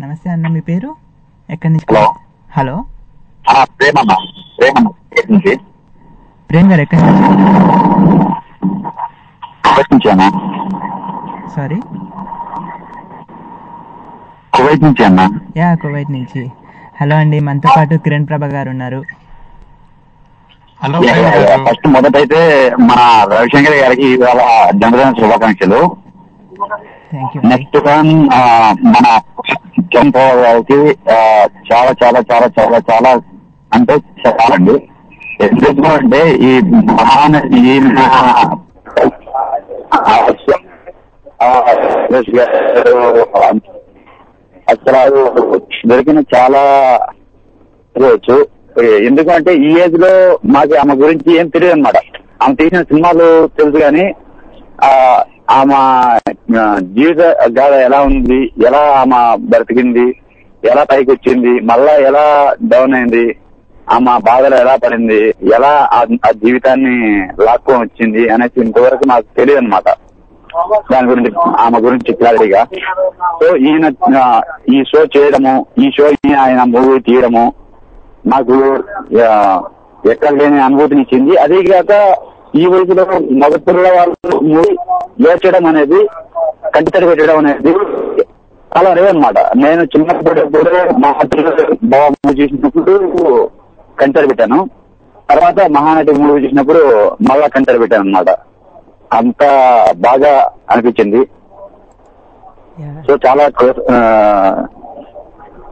[0.00, 0.96] నమస్తే అన్న మీ పేరు?
[1.50, 2.06] ఎక్కడి నుంచి?
[2.56, 2.84] హలో.
[6.50, 7.26] ప్రేమ్ గారు ఎక్కడి నుంచి?
[11.54, 11.80] సారీ?
[14.54, 15.28] కువైట్ నుంచి అన్న.
[15.56, 16.52] యా కువైట్ నుంచి.
[16.96, 19.00] హలో అండి మనతో పాటు కిరణ్ ప్రభ గారు ఉన్నారు
[20.80, 20.98] హలో
[21.66, 22.40] ఫస్ట్ మొదటైతే
[22.88, 23.00] మన
[23.32, 24.40] రవిశంకర్ గారికి ఇవాళ
[24.80, 25.80] జన్మదిన శుభాకాంక్షలు
[27.50, 28.40] నెక్స్ట్ వన్ ఆ,
[28.86, 29.06] మన
[29.90, 30.78] కిరణ్ పవార్ గారికి
[31.70, 33.12] చాలా చాలా చాలా చాలా చాలా
[33.72, 33.94] అంటే
[34.24, 34.76] చాలండి
[35.46, 36.52] ఎందుకు అంటే ఈ
[36.92, 37.88] మహాన్ ఈయన
[42.00, 42.92] సురేష్ గారు,
[44.66, 45.22] అసలు
[45.86, 46.62] దొరికిన చాలా
[47.96, 48.36] రోజు.
[49.06, 50.10] ఎందుకంటే ఈ ఏజ్లో
[50.46, 51.98] మాకు ఆమె గురించి ఏం తెలియదు అనమాట
[52.42, 53.26] ఆమె తీసిన సినిమాలు
[53.58, 54.04] తెలుసు కానీ
[54.82, 54.90] ఆ,
[55.50, 55.78] ఆమె
[56.94, 57.20] జీవిత
[57.58, 60.06] గాథ ఎలా ఉంది ఎలా ఆమె బ్రతికింది
[60.62, 62.24] ఎలా పైకి వచ్చింది మళ్ళా ఎలా
[62.64, 63.24] డౌన్ అయింది
[63.86, 65.20] ఆమె బాధలో ఎలా పడింది
[65.54, 66.94] ఎలా ఆ- ఆ జీవితాన్ని
[67.44, 69.88] లాక్కొని వచ్చింది అనేసి ఇంతవరకు నాకు తెలియదు అనమాట
[70.92, 71.30] దాని గురించి
[71.64, 72.62] ఆమె గురించి క్లారిటీగా
[73.40, 73.86] సో ఈయన
[74.74, 75.54] ఈ షో చేయడము
[75.84, 76.06] ఈ షో
[76.44, 77.44] ఆయన మూవీ తీయడము
[78.34, 78.54] నాకు
[80.12, 81.32] ఎక్కడ లేని అనుభూతిని ఇచ్చింది.
[81.36, 81.92] అదే కాక
[82.60, 83.04] ఈ వయసులో
[83.42, 84.72] మగపిల్ల వాళ్ళు మూవీ
[85.30, 86.00] ఏడ్చడం అనేది
[86.74, 87.72] కంటితడి పెట్టడం అనేది
[88.70, 91.10] చాలా రే అనమాట నేను చిన్నప్పుడు కూడా మా
[91.92, 92.94] బాబా మూవీ చూసినప్పుడు
[94.00, 94.58] కంటితడి పెట్టాను.
[95.30, 96.82] తర్వాత మహానటి మూవీ చూసినప్పుడు
[97.30, 98.30] మళ్ళా కంటితడి పెట్టాను అనమాట
[99.18, 99.42] అంత
[100.06, 100.32] బాగా
[100.72, 101.20] అనిపించింది.
[103.06, 103.44] సో చాలా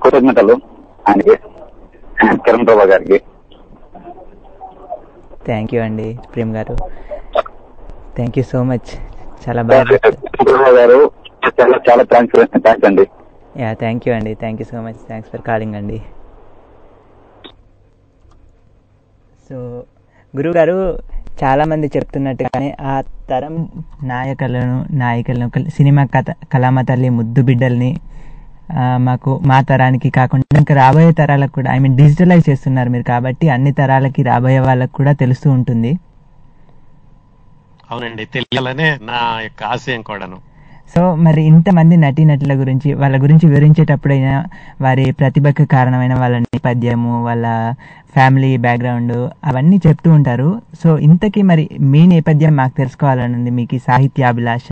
[0.03, 0.55] కృతజ్ఞతలు
[1.09, 1.35] ఆయనకి
[2.45, 3.19] కిరణ్ ప్రభా గారికి.
[5.49, 6.75] థ్యాంక్ యూ అండి ప్రేమ్ గారు.
[8.17, 8.91] థ్యాంక్ యూ సో మచ్
[9.45, 9.85] చాలా బాగా
[10.81, 10.99] గారు
[11.61, 13.05] చాలా చాలా థ్యాంక్స్ థ్యాంక్స్ అండి.
[13.63, 15.99] యా థ్యాంక్ యూ అండి thank you so much thanks for calling అండి.
[19.49, 19.57] సో
[20.35, 21.14] గురుగారు చాలా
[21.71, 22.95] మంది చెప్తున్నట్టుగానే ఆ
[23.31, 23.55] తరం
[24.13, 27.91] నాయకులను నాయకులను సినిమా కథ కళామ తల్లి ముద్దు బిడ్డల్ని
[29.07, 33.73] మాకు మా తరానికి కాకుండా ఇంకా రాబోయే తరాలకు కూడా ఐ మీన్ డిజిటలైజ్ చేస్తున్నారు మీరు కాబట్టి అన్ని
[33.81, 35.93] తరాలకి రాబోయే వాళ్ళకి కూడా తెలుస్తూ ఉంటుంది.
[37.91, 40.39] అవునండి తెలియాలనే నా యొక్క ఆశయం కూడాను.
[40.93, 44.45] సో మరి ఇంతమంది నటీనటుల గురించి వాళ్ళ గురించి వివరించేటప్పుడైనా
[44.81, 47.47] వారి ప్రతిభకు కారణమైన వాళ్ళ నేపథ్యము వాళ్ళ
[48.15, 49.13] ఫ్యామిలీ బ్యాక్గ్రౌండ్
[49.45, 50.61] అవన్నీ చెప్తూ ఉంటారు.
[50.85, 54.71] సో ఇంతకీ మరి మీ నేపథ్యం మాకు తెలుసుకోవాలని ఉంది మీకు సాహిత్యాభిలాష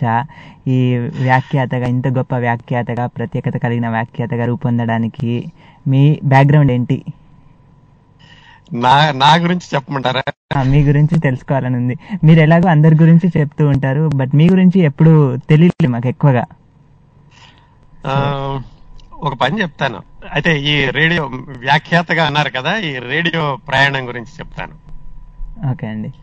[0.67, 5.33] ఈ వ్యాఖ్యాతగా ఇంత గొప్ప వ్యాఖ్యాతగా ప్రత్యేకత కలిగిన వ్యాఖ్యాతగా రూపొందడానికి
[5.87, 7.03] మీ బ్యాక్గ్రౌండ్ ఏంటి?
[8.73, 10.63] నా నా గురించి చెప్పమంటారా?
[10.63, 15.87] మీ గురించి తెలుసుకోవాలని ఉంది మీరు ఎలాగో అందరి గురించి చెప్తూ ఉంటారు బట్ మీ గురించి ఎప్పుడు తెలియదు
[15.87, 16.45] మాకు ఎక్కువగా.
[18.05, 18.59] ఆ,
[19.13, 20.01] ఒక పని చెప్తాను.
[20.33, 21.25] అయితే ఈ రేడియో
[21.57, 24.71] వ్యాఖ్యాతగా అన్నారు కదా ఈ రేడియో ప్రయాణం గురించి చెప్తాను.
[25.71, 26.13] ఓకే అండి.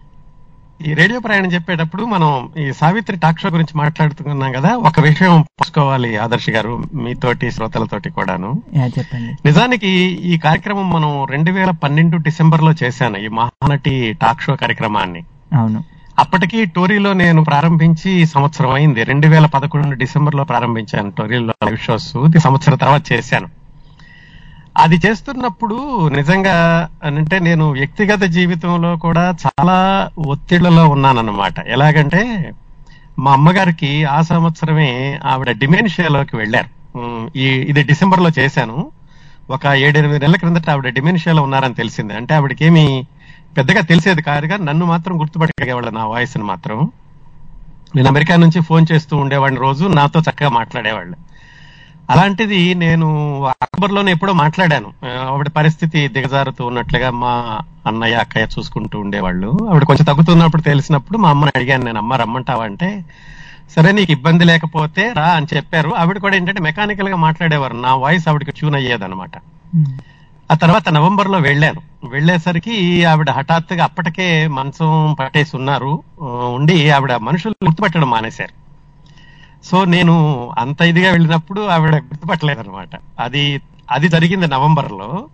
[0.87, 4.76] ఈ రేడియో ప్రయాణం చెప్పేటప్పుడు మనం ఈ సావిత్రి టాక్ షో గురించి మాట్లాడుతున్నాం కదా.
[4.76, 8.62] ఒక విషయం పంచుకోవాలి ఆదర్శ్ గారు మీతోటి శ్రోతలతోటి కూడాను.
[8.99, 9.49] చెప్పండి.
[9.49, 9.89] నిజానికి
[10.24, 15.22] ఈ కార్యక్రమం మనం రెండు వేల పన్నెండు డిసెంబర్లో చేశాను ఈ మహానటి టాక్ షో కార్యక్రమాన్ని.
[15.55, 15.85] అవును.
[16.18, 19.05] అప్పటికి టోరీలో నేను ప్రారంభించి సంవత్సరం అయింది.
[19.05, 21.11] రెండు వేల పదకొండు డిసెంబర్లో ప్రారంభించాను.
[21.11, 23.49] టోరీలో లైవ్ షోస్ సంవత్సరం తర్వాత చేశాను.
[24.81, 31.55] అది చేస్తున్నప్పుడు నిజంగా అంటే నేను వ్యక్తిగత జీవితంలో కూడా చాలా ఒత్తిళ్ళలో ఉన్నానన్నమాట.
[31.66, 32.53] ఎలాగంటే
[33.18, 36.70] మా అమ్మగారికి ఆ సంవత్సరమే ఆవిడ డిమెన్షియాలోకి వెళ్ళారు.
[37.37, 38.93] ఈ ఇది డిసెంబర్లో చేశాను.
[39.51, 42.14] ఒక ఏడెనిమిది నెలల క్రిందట ఆవిడ డిమెన్షియాలో ఉన్నారని తెలిసింది.
[42.14, 43.07] అంటే ఆవిడకేమి
[43.57, 46.93] పెద్దగా తెలిసేది కాదుగా నన్ను మాత్రం గుర్తుపట్టగలిగేవాళ్ళు నా వాయిస్ని మాత్రం.
[47.97, 51.16] నేను అమెరికా నుంచి ఫోన్ చేస్తూ ఉండేవాడిని రోజు నాతో చక్కగా మాట్లాడేవాళ్ళు.
[52.11, 53.08] అలాంటిది నేను
[53.46, 54.92] అక్టోబర్లోనే ఎప్పుడో మాట్లాడాను.
[55.06, 59.58] ఆవిడ పరిస్థితి దిగజారుతూ ఉన్నట్లుగా మా అన్నయ్య అక్కయ్య చూసుకుంటూ ఉండేవాళ్ళు.
[59.70, 62.64] ఆవిడ కొంచెం తగ్గుతున్నప్పుడు తెలిసినప్పుడు మా అమ్మని అడిగాను నేను అమ్మ రమ్మంటావా?
[62.64, 63.04] అంటే
[63.76, 65.90] సరే నీకు ఇబ్బంది లేకపోతే రా అని చెప్పారు.
[65.90, 67.74] ఆవిడ కూడా ఏంటంటే మెకానికల్గా మాట్లాడేవారు.
[67.74, 69.30] నా వాయిస్ ఆవిడకి ట్యూన్ అయ్యేదన్నమాట.
[70.50, 71.80] ఆ తర్వాత నవంబర్లో వెళ్ళాను.
[72.08, 76.02] వెళ్ళేసరికి ఆవిడ హఠాత్తుగా అప్పటికే మంచం పట్టేసి ఉన్నారు.
[76.54, 78.59] ఉండి ఆవిడ మనుషులు గుర్తుపట్టడం మానేశారు.
[79.64, 80.14] సో నేను
[80.58, 82.88] అంత ఇదిగా వెళ్ళినప్పుడు ఆవిడ గుర్తుపట్టలేదన్నమాట.
[83.18, 85.28] అది అది జరిగింది నవంబర్లో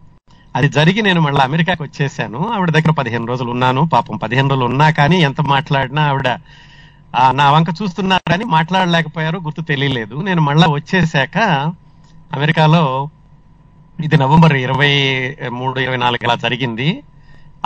[0.57, 2.53] అది జరిగి నేను మళ్ళీ అమెరికాకి వచ్చేసాను.
[2.55, 3.87] ఆవిడ దగ్గర పదిహేను రోజులు ఉన్నాను.
[3.87, 6.29] పాపం పదిహేను రోజులు ఉన్నా కానీ ఎంత మాట్లాడినా ఆవిడ
[7.31, 10.15] నా వంక చూస్తున్నారని మాట్లాడలేకపోయారు గుర్తు తెలియలేదు.
[10.15, 11.39] నేను మళ్ళా వచ్చేసాక
[12.37, 13.09] అమెరికాలో
[14.05, 14.93] ఇది నవంబర్ ఇరవై
[15.49, 17.03] మూడు ఇరవై నాలుగు ఇలా జరిగింది.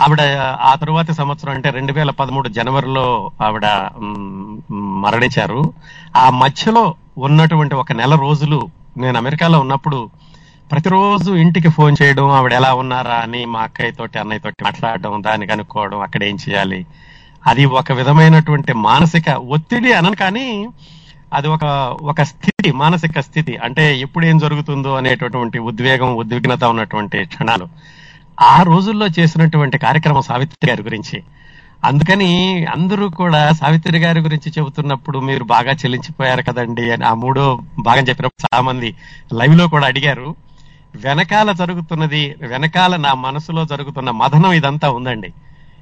[0.01, 0.21] ఆవిడ
[0.61, 3.65] ఆ తరువాతి సంవత్సరం అంటే రెండు వేల పదమూడు జనవరిలో ఆవిడ
[5.03, 5.61] మరణించారు.
[6.15, 8.59] ఆ మధ్యలో ఉన్నటువంటి ఒక నెల రోజులు
[8.97, 10.09] నేను అమెరికాలో ఉన్నప్పుడు
[10.71, 15.47] ప్రతిరోజు ఇంటికి ఫోన్ చేయడం ఆవిడ ఎలా ఉన్నారా అని మా అక్కయ్య తోటి అన్నయ్య తోటి మాట్లాడడం దాన్ని
[15.47, 16.85] కనుక్కోవడం అక్కడ ఏం చేయాలి?
[17.47, 20.47] అది ఒక విధమైనటువంటి మానసిక ఒత్తిడి అనను కానీ
[21.33, 21.65] అది ఒక
[22.01, 23.57] ఒక స్థితి మానసిక స్థితి.
[23.57, 27.67] అంటే ఎప్పుడు ఏం జరుగుతుందో అనేటటువంటి ఉద్వేగం ఉద్విగ్నత ఉన్నటువంటి క్షణాలు.
[28.39, 31.23] ఆ రోజుల్లో చేసినటువంటి కార్యక్రమం సావిత్రి గారి గురించి.
[31.85, 38.03] అందుకని అందరూ కూడా సావిత్రి గారి గురించి చెబుతున్నప్పుడు మీరు బాగా చెల్లించిపోయారు కదండి అని ఆ మూడో భాగం
[38.03, 38.95] చెప్పినప్పుడు చాలా మంది
[39.33, 40.35] లైవ్లో కూడా అడిగారు.
[40.95, 45.33] వెనకాల జరుగుతున్నది వెనకాల నా మనసులో జరుగుతున్న మదనం ఇదంతా ఉందండి.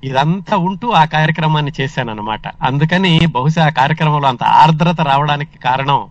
[0.03, 6.07] ఇదంతా ఉంటూ ఆ కార్యక్రమాన్ని చేశాను అనమాట అందుకని బహుశా ఆ కార్యక్రమంలో అంత ఆర్ద్రత రావడానికి కారణం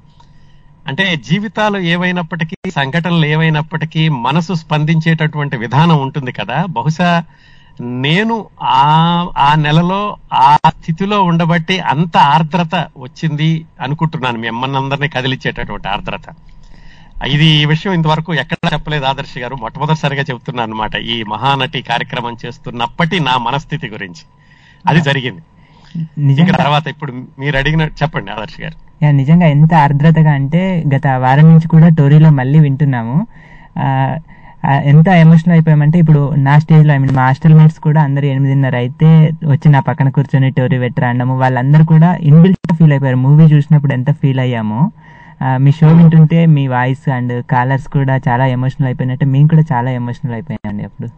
[0.89, 6.66] అంటే జీవితాలు ఏవైనప్పటికీ సంఘటనలు ఏవైనప్పటికీ మనసు స్పందించేటటువంటి విధానం ఉంటుంది కదా.
[6.66, 7.24] బహుశా
[7.80, 16.34] నేను ఆ ఆ నెలలో ఆ స్థితిలో ఉండబట్టి అంత ఆర్ద్రత వచ్చింది అనుకుంటున్నాను మీ అమ్మనందరినీ కదిలిచ్చేటటువంటి ఆర్ద్రత.
[17.26, 19.55] ఇది ఈ విషయం ఇంతవరకు ఎక్కడ చెప్పలేదు ఆదర్శ్ గారు.
[19.55, 24.22] మొట్టమొదటిసారిగా చెప్తున్నాను అనమాట ఈ మహానటి కార్యక్రమం చేస్తున్నప్పటి నా మనస్థితి గురించి.
[24.86, 25.43] అది జరిగింది.
[26.28, 28.76] నిజంగా తర్వాత ఇప్పుడు మీరు అడిగిన చెప్పండి ఆదర్శ్ గారు.
[29.20, 30.62] నిజంగా ఎంత ఆర్ద్రతగా అంటే
[30.94, 33.16] గత వారం నుంచి కూడా టోరీలో మళ్ళీ వింటున్నాము.
[34.92, 39.11] ఎంత ఎమోషనల్ అయిపోయామంటే ఇప్పుడు నా స్టేజ్లో ఐ మీన్ మా హాస్టల్ మేట్స్ కూడా అందరు ఎనిమిదిన్నర అయితే
[39.53, 43.20] వచ్చి నా పక్కన కూర్చొని టోరీ పెట్టరా అనడము వాళ్ళందరూ కూడా ఇన్బిల్ట్ ఫీల్ అయిపోయారు.
[43.26, 44.80] మూవీ చూసినప్పుడు ఎంత ఫీల్ అయ్యామో.
[45.64, 50.36] మీ షో వింటుంటే మీ వాయిస్ అండ్ కాలర్స్ కూడా చాలా ఎమోషనల్ అయిపోయినట్టు మేము కూడా చాలా ఎమోషనల్
[50.38, 51.09] అయిపోయామండి అప్పుడు.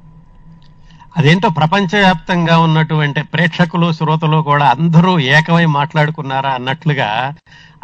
[1.16, 7.34] అదేంటో ప్రపంచవ్యాప్తంగా ఉన్నటువంటి ప్రేక్షకులు శ్రోతలు కూడా అందరూ ఏకమై మాట్లాడుకున్నారా అన్నట్లుగా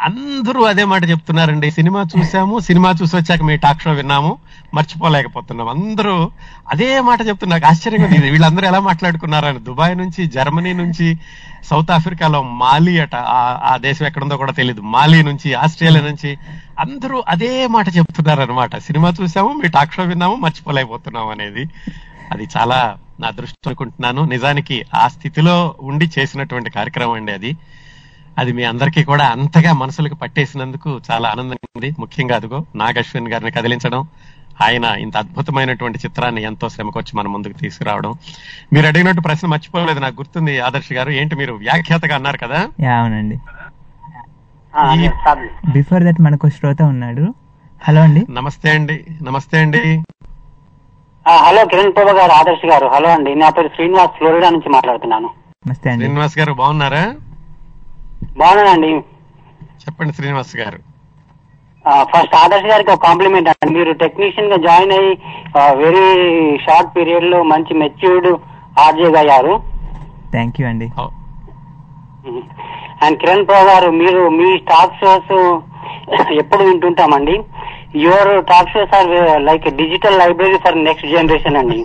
[0.01, 1.71] అందరూ అదే మాట చెప్తున్నారండి.
[1.71, 4.37] సినిమా చూసాము సినిమా చూసి వచ్చాక మీ టాక్ షో విన్నాము
[4.73, 5.67] మర్చిపోలేకపోతున్నాం.
[5.69, 6.31] అందరూ
[6.69, 8.29] అదే మాట చెప్తున్నా నాకు ఆశ్చర్యంగా ఉంది.
[8.29, 11.17] వీళ్ళందరూ ఎలా మాట్లాడుకున్నారని దుబాయ్ నుంచి జర్మనీ నుంచి
[11.63, 13.15] సౌత్ ఆఫ్రికాలో మాలి అట.
[13.15, 16.37] ఆ- ఆ దేశం ఎక్కడుందో కూడా తెలియదు మాలి నుంచి ఆస్ట్రేలియా నుంచి
[16.79, 21.69] అందరూ అదే మాట చెప్తున్నారనమాట సినిమా చూసాము మీ టాక్ షో విన్నాము మర్చిపోలేకపోతున్నాం అనేది.
[22.31, 24.25] అది చాలా నా దృష్టి అనుకుంటున్నాను.
[24.25, 27.57] నిజానికి ఆ స్థితిలో ఉండి చేసినటువంటి కార్యక్రమం అండి అది.
[28.37, 31.95] అది మీ అందరికీ కూడా అంతగా మనసులకు పట్టేసినందుకు చాలా ఆనందంగా ఉంది.
[31.99, 34.07] ముఖ్యంగా అదిగో నాగ్ అశ్విన్ గారిని కదిలించడం
[34.61, 38.15] ఆయన ఇంత అద్భుతమైనటువంటి చిత్రాన్ని ఎంతో శ్రమకొచ్చి మన ముందుకు తీసుకురావడం.
[38.73, 41.09] మీరు అడిగినట్టు ప్రశ్న మర్చిపోలేదు నాకు గుర్తుంది ఆదర్శ్ గారు.
[41.09, 42.69] ఏంటి మీరు వ్యాఖ్యాతగా అన్నారు కదా?
[42.89, 43.39] అవునండి.
[45.71, 47.35] బిఫోర్ దట్ మనకు శ్రోత ఉన్నాడు.
[47.83, 48.25] హలో అండి.
[48.29, 50.03] నమస్తే అండి నమస్తే అండి.
[51.29, 52.87] హలో కిరణ్ ప్రభా గారు ఆదర్శ్ గారు.
[52.87, 53.35] హలో అండి.
[53.35, 55.29] నా పేరు శ్రీనివాస్ ఫ్లోరిడా నుంచి మాట్లాడుతున్నాను.
[55.67, 56.03] నమస్తే అండి.
[56.05, 57.13] శ్రీనివాస్ గారు బాగున్నారా?
[58.37, 58.91] బాగున్నానండి.
[59.83, 60.79] చెప్పండి శ్రీనివాస్ గారు.
[61.89, 63.73] ఆ, ఫస్ట్ ఆదర్శ్ గారికి ఒక కాంప్లిమెంట్ అండి.
[63.73, 65.17] మీరు టెక్నీషియన్గా జాయిన్ అయ్యి
[65.75, 68.27] వెరీ షార్ట్ పీరియడ్లో మంచి మెచ్యూర్డ్
[68.79, 69.61] ఆర్జేగా అయ్యారు
[70.31, 70.91] థ్యాంక్ యూ అండి.
[73.05, 75.59] అండ్ కిరణ్ ప్రభా గారు మీరు మీ టాక్ షోస్
[76.31, 77.43] ఎప్పుడు వింటుంటామండి?
[78.03, 79.11] Your talk shows are
[79.49, 81.79] like digital library for next generation అండి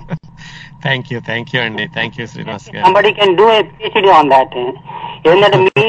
[0.85, 4.29] థ్యాంక్ యూ థ్యాంక్ యూ అండి thank you Srinivas garu somebody can do a PhD on
[4.35, 4.55] that.
[5.31, 5.85] ఏంటంటే మీ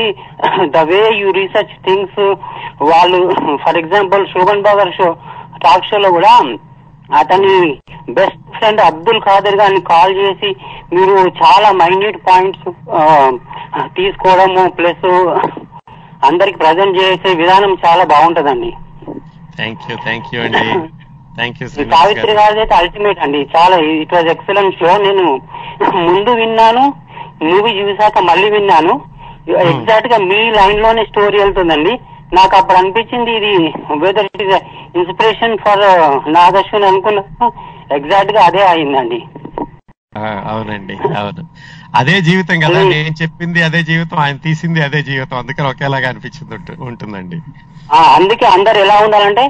[0.76, 2.20] the way you research things
[2.92, 3.20] వాళ్ళు
[3.64, 5.08] for example Shobhan బాగర్ show
[5.64, 6.34] talk షోలో కూడా
[7.22, 7.54] అతని
[8.18, 10.50] best friend Abdul Khader గారిని call చేసి
[10.96, 12.68] మీరు చాలా మైన్యూట్ పాయింట్స్
[13.98, 15.08] తీసుకోవడము ప్లస్
[16.30, 18.72] అందరికి ప్రజెంట్ చేసే విధానం చాలా బాగుంటదండి.
[19.58, 20.64] థ్యాంక్ యూ థ్యాంక్ యూ అండి
[21.38, 22.40] థ్యాంక్ యూ ఈ శ్రీనివాస్ సావిత్రి గారు.
[22.42, 23.42] గారిది అయితే అల్టిమేట్ అండి.
[23.56, 25.26] చాలా ఇట్ వాజ్ ఎక్సలెంట్ షో నేను
[26.08, 26.84] ముందు విన్నాను
[27.48, 28.94] మూవీ చూసాక మళ్ళీ విన్నాను.
[29.64, 31.94] ఎగ్జాక్ట్గా మీ లైన్లోనే స్టోరీ వెళ్తుందండి.
[32.38, 33.52] నాకు అప్పుడు అనిపించింది ఇది
[34.04, 34.56] whether it is
[35.00, 35.84] inspiration for
[36.38, 37.24] Nagashwin అనుకున్నా
[37.98, 39.20] ఎగ్జాక్ట్గా అదే అయిందండి.
[40.52, 41.44] అవునండి అవును.
[41.94, 45.36] అదే జీవితం కదా నేను చెప్పింది అదే జీవితం ఆయన తీసింది అదే జీవితం.
[45.38, 47.38] అందుకని ఒకేలాగా అనిపించింది ఉంటు- ఉంటుందండి.
[47.94, 49.44] ఆ, అందుకే అందరు ఎలా ఉండాలంటే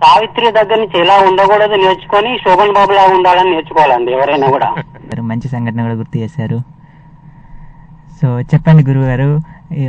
[0.00, 4.68] సావిత్రి దగ్గర నుంచి ఎలా ఉండకూడదు నేర్చుకొని శోభన్ బాబు లాగా ఉండాలని నేర్చుకోవాలండి ఎవరైనా కూడా.
[5.30, 6.58] మంచి సంఘటన కూడా గుర్తు చేశారు.
[8.18, 9.28] సో చెప్పండి గురువు గారు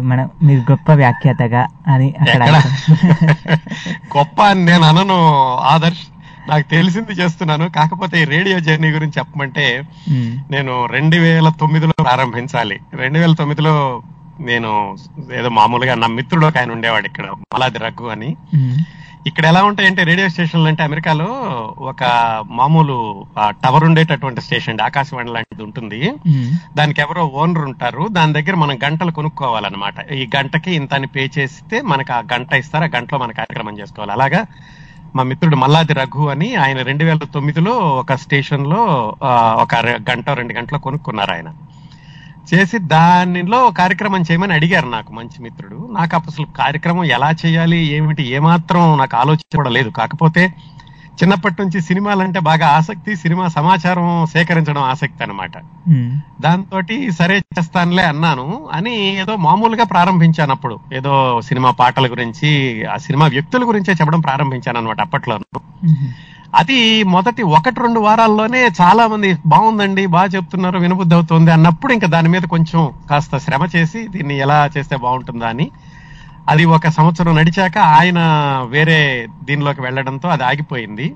[0.02, 2.44] మన మీరు గొప్ప వ్యాఖ్యాతగా అని అక్కడ
[4.16, 5.18] గొప్ప అని నేను అనను
[5.68, 6.06] ఆదర్శ్
[6.50, 7.70] నాకు తెలిసింది చేస్తున్నాను.
[7.70, 9.84] కాకపోతే ఈ రేడియో జర్నీ గురించి చెప్పమంటే.
[10.52, 12.80] నేను రెండు వేల తొమ్మిదిలో ప్రారంభించాలి.
[12.94, 14.02] రెండు వేల తొమ్మిదిలో
[14.40, 14.96] నేను
[15.34, 18.36] ఏదో మామూలుగా నా మిత్రుడు ఒక ఆయన ఉండేవాడు ఇక్కడ మలాది రఘు అని.
[19.28, 21.26] ఇక్కడ ఎలా ఉంటాయంటే రేడియో స్టేషన్లు అంటే అమెరికాలో
[21.78, 22.04] ఒక
[22.48, 26.14] మామూలు టవర్ ఉండేటటువంటి స్టేషన్ ఆకాశవాణి లాంటిది ఉంటుంది.
[26.78, 28.08] దానికి ఎవరో ఓనర్ ఉంటారు.
[28.12, 30.12] దాని దగ్గర మనం గంటలు కొనుక్కోవాలన్నమాట.
[30.12, 32.84] ఈ గంటకి ఇంత అని పే చేస్తే మనకు ఆ గంట ఇస్తారు.
[32.84, 34.12] ఆ గంటలో మన కార్యక్రమం చేసుకోవాలి.
[34.12, 34.46] అలాగా
[35.18, 38.82] మా మిత్రుడు మల్లాది రఘు అని ఆయన రెండు వేల తొమ్మిదిలో ఒక స్టేషన్లో
[39.64, 39.74] ఒక
[40.10, 41.50] గంట రెండు గంటలు కొనుక్కున్నారు ఆయన.
[42.48, 45.80] చేసి దానిలో కార్యక్రమం చేయమని అడిగారు నాకు మంచి మిత్రుడు.
[45.92, 49.90] నాకు అసలు కార్యక్రమం ఎలా చేయాలి ఏమిటి ఏమాత్రం నాకు ఆలోచన కూడా లేదు.
[50.00, 50.44] కాకపోతే
[51.18, 55.56] చిన్నప్పటి నుంచి సినిమాలంటే బాగా ఆసక్తి సినిమా సమాచారం సేకరించడం ఆసక్తి అన్నమాట
[55.90, 56.10] మ్మ్.
[56.42, 56.80] దాంతో
[57.18, 58.46] సరే చేస్తానులే అన్నాను
[58.78, 61.14] అని ఏదో మామూలుగా ప్రారంభించాను అప్పుడు ఏదో
[61.48, 62.50] సినిమా పాటల గురించి
[62.90, 65.38] ఆ సినిమా వ్యక్తుల గురించే చెప్పడం ప్రారంభించాను అనమాట అప్పట్లో.
[66.56, 66.78] అది
[67.14, 72.46] మొదటి ఒకటి రెండు వారాల్లోనే చాలా మంది బాగుందండి బాగా చెప్తున్నారు వినబుద్ధి అవుతుంది అన్నప్పుడు ఇంకా దాని మీద
[72.54, 75.66] కొంచెం కాస్త శ్రమ చేసి దీన్ని ఎలా చేస్తే బాగుంటుందా అని
[76.50, 78.20] అది ఒక సంవత్సరం నడిచాక ఆయన
[78.70, 81.16] వేరే దీనిలోకి వెళ్ళడంతో అది ఆగిపోయింది.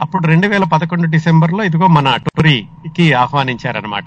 [0.00, 4.04] అప్పుడు రెండు వేల పదకొండు డిసెంబర్లో ఇదిగో మన టూరీకి ఆహ్వానించారనమాట.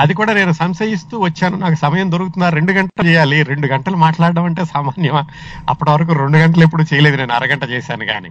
[0.00, 1.56] అది కూడా నేను సంశయిస్తూ వచ్చాను.
[1.56, 2.48] నాకు సమయం దొరుకుతుందా?
[2.50, 3.42] రెండు గంటలు చేయాలి.
[3.42, 5.24] రెండు గంటలు మాట్లాడడం అంటే సామాన్యమా?
[5.68, 8.28] అప్పటి వరకు రెండు గంటలు ఎప్పుడు చేయలేదు నేను అరగంట చేశాను కానీ.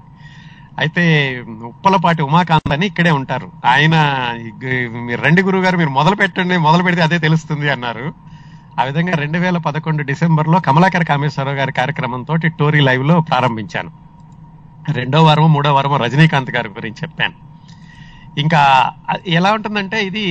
[0.79, 1.03] అయితే
[1.65, 3.51] ఉప్పలపాటి ఉమాకాంత్ అని ఇక్కడే ఉంటారు.
[3.65, 3.93] ఆయన
[4.39, 8.13] "ఇగ్- మీరు రండి గురువు గారు మీరు మొదలు పెట్టండి మొదలు పెడితే అదే తెలుస్తుంది అన్నారు.
[8.79, 13.91] ఆ విధంగా రెండు వేల పదకొండు డిసెంబర్లో కమలాకర కామేశ్వరరావు గారి కార్యక్రమంతో టోరీ లైవ్లో ప్రారంభించాను.
[14.93, 17.35] రెండో వారము మూడో వారము రజనీకాంత్ గారి గురించి చెప్పాను.
[18.37, 18.61] ఇంకా
[19.27, 20.25] ఎలా ఉంటుందంటే ఇది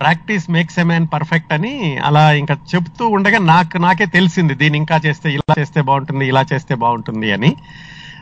[0.00, 4.96] practice makes a man perfect అని అలా ఇంకా చెప్తూ ఉండగా నాకు నాకే తెలిసింది దీన్ని ఇంకా
[5.06, 7.50] చేస్తే ఇలా చేస్తే బాగుంటుంది ఇలా చేస్తే బాగుంటుంది అని.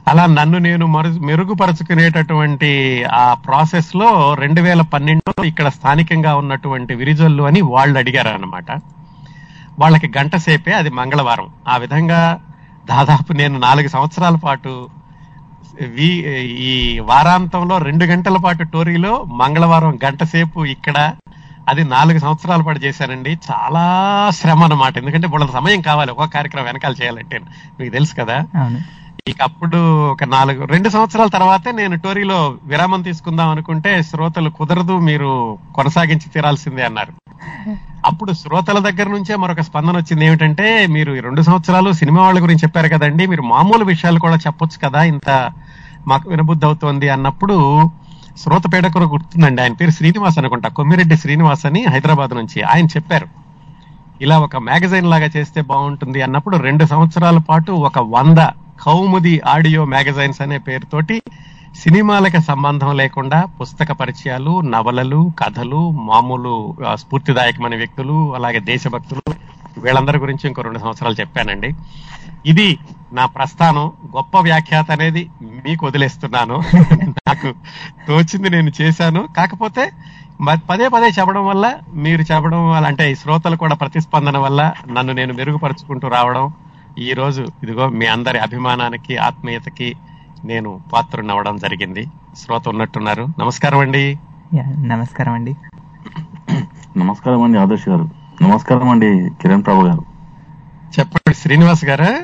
[0.09, 2.71] అలా నన్ను నేను మరు మెరుగుపరుచుకునేటటువంటి
[3.05, 8.71] ఆ ప్రాసెస్లో రెండు వేల పన్నెండులో ఇక్కడ స్థానికంగా ఉన్నటువంటి విరిజొల్లు అని వాళ్ళు అడిగారు అనమాట
[9.79, 11.49] వాళ్ళకి గంట సేపే అది మంగళవారం.
[11.69, 12.41] ఆ విధంగా
[12.87, 14.89] దాదాపు నేను నాలుగు సంవత్సరాల పాటు
[15.83, 21.13] ఈ వారాంతంలో రెండు గంటల పాటు టోరీలో మంగళవారం గంట సేపు ఇక్కడ
[21.69, 23.31] అది నాలుగు సంవత్సరాల పాటు చేశానండి.
[23.31, 23.83] చాలా
[24.35, 24.99] శ్రమ అన్నమాట.
[24.99, 26.11] ఎందుకంటే వాళ్ళ సమయం కావాలి.
[26.11, 27.41] ఒక కార్యక్రమం వెనకాల చేయాలంటే.
[27.81, 28.45] మీకు తెలుసు కదా?
[29.27, 29.79] అప్పుడు
[30.13, 35.29] ఒక నాలుగు రెండు సంవత్సరాల తర్వాతే నేను టోరీలో విరామం తీసుకుందాం అనుకుంటే శ్రోతలు కుదరదు మీరు
[35.77, 37.13] కొనసాగించి తీరాల్సిందే అన్నారు.
[38.05, 42.65] అప్పుడు శ్రోతల దగ్గర నుంచే మరొక స్పందన వచ్చింది ఏమిటంటే మీరు ఈ రెండు సంవత్సరాలు సినిమా వాళ్ళ గురించి
[42.65, 45.31] చెప్పారు కదండి మీరు మామూలు విషయాలు కూడా చెప్పొచ్చు కదా ఇంత
[46.07, 47.57] మాకు వినబుద్ధి అవుతోంది అన్నప్పుడు
[48.37, 53.29] శ్రోత పేడకు కూడా గుర్తుందండి ఆయన పేరు శ్రీనివాస్ అనుకుంటా కొమ్మిరెడ్డి శ్రీనివాస్ అని హైదరాబాద్ నుంచి ఆయన చెప్పారు.
[54.23, 58.41] ఇలా ఒక మ్యాగజైన్ లాగా చేస్తే బాగుంటుంది అన్నప్పుడు రెండు సంవత్సరాల పాటు ఒక వంద
[58.79, 61.17] కౌముది ఆడియో మ్యాగజైన్స్ అనే పేరుతోటి
[61.75, 66.55] సినిమాలకు సంబంధం లేకుండా పుస్తక పరిచయాలు నవలలు కథలు మామూలు
[66.95, 69.25] స్ఫూర్తిదాయకమైన వ్యక్తులు అలాగే దేశభక్తులు
[69.77, 71.71] వీళ్ళందరి గురించి ఇంకో రెండు సంవత్సరాలు చెప్పానండి.
[72.45, 72.69] ఇది
[73.13, 73.87] నా ప్రస్థానం.
[74.17, 75.23] గొప్ప వ్యాఖ్యాత అనేది
[75.65, 76.57] మీకు వదిలేస్తున్నాను.
[77.21, 77.49] నాకు
[78.09, 79.23] తోచింది నేను చేశాను.
[79.37, 79.85] కాకపోతే
[80.51, 85.35] పదే పదే చెప్పడం వల్ల మీరు చెప్పడం వల్ల అంటే ఈ శ్రోతలు కూడా ప్రతిస్పందన వల్ల నన్ను నేను
[85.35, 86.53] మెరుగుపరుచుకుంటూ రావడం
[86.99, 89.97] ఈ రోజు ఇదిగో మీ అందరి అభిమానానికి ఆత్మీయతకి
[90.45, 92.07] నేను పాత్రునవ్వడం జరిగింది.
[92.37, 93.29] శ్రోత ఉన్నట్టున్నారు.
[93.39, 94.19] నమస్కారం అండి.
[94.55, 95.57] యా, నమస్కారం అండి.
[96.97, 98.09] నమస్కారం అండి ఆదర్శ్ గారు.
[98.43, 100.05] నమస్కారం అండి కిరణ్ ప్రభు గారు.
[100.99, 102.19] చెప్పండి శ్రీనివాస్ గారా?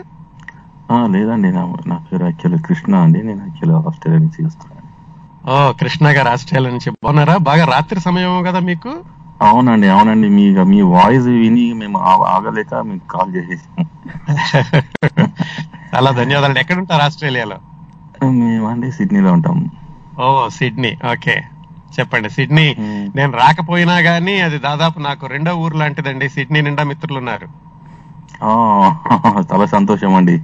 [0.93, 3.19] ఆ, లేదండి నా నా పేరు యాక్చువల్లీ కృష్ణ అండి.
[3.19, 4.78] నేను యాక్చువల్లీ ఆస్ట్రేలియా నుంచి చేస్తున్నాను
[5.49, 6.91] ఓ కృష్ణ గారు ఆస్ట్రేలియా నుంచి.
[6.97, 7.35] బాగున్నారా?
[7.49, 8.93] బాగా రాత్రి సమయం కదా మీకు?
[9.41, 10.29] అవునండి అవునండి.
[10.29, 11.99] మీ మీ వాయిస్ విని మేము
[12.35, 13.87] ఆగలేక మీకు కాల్ చేసేసాము
[15.93, 17.59] చాలా ధన్యవాదాలు ఎక్కడ ఉంటారు ఆస్ట్రేలియాలో?
[18.39, 19.59] మేమండి సిడ్నీలో ఉంటాం.
[20.19, 20.27] ఓ
[20.59, 20.93] సిడ్నీ.
[21.13, 21.37] ఓకే.
[21.93, 22.67] చెప్పండి సిడ్నీ.
[23.15, 26.29] నేను రాకపోయినా గానీ అది దాదాపు నాకు రెండో ఊరు లాంటిదండి.
[26.37, 27.49] సిడ్నీ నిండా మిత్రులు ఉన్నారు
[28.43, 28.51] ఆ,
[29.51, 30.35] చాలా సంతోషం అండి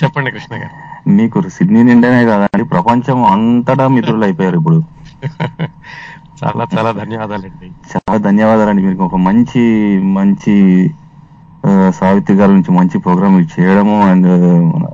[0.00, 0.76] చెప్పండి కృష్ణ గారు.
[1.06, 4.78] మీకు సిడ్నీ నిండానే కాదండి ప్రపంచం అంతటా మిత్రులు అయిపోయారు ఇప్పుడు.
[6.40, 7.66] చాలా చాలా ధన్యవాదాలండి.
[7.90, 9.02] చాలా ధన్యవాదాలండి మీకు.
[9.04, 9.62] ఒక మంచి
[10.16, 10.54] మంచి
[11.98, 14.30] సావిత్రి గారి నుంచి మంచి ప్రోగ్రామ్ చేయడము అండ్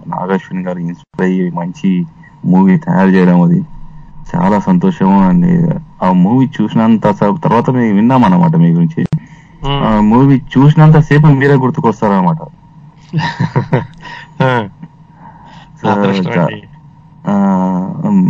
[0.08, 1.90] నాగశ్విని గారు ఇన్స్పైర్ అయ్యి మంచి
[2.44, 3.60] మూవీ తయారు చేయడం అది
[4.28, 5.48] చాలా సంతోషము అండ్
[6.02, 7.04] ఆ మూవీ చూసినంత
[7.44, 9.02] తర్వాత మేము విన్నాం అన్నమాట మీ గురించి.
[10.10, 12.40] మూవీ చూసినంత సేపు మీరే గుర్తుకొస్తారన్నమాట
[14.40, 14.68] ఆ, సో, అదృష్టం చా- అండి.
[14.68, 15.67] ఆ,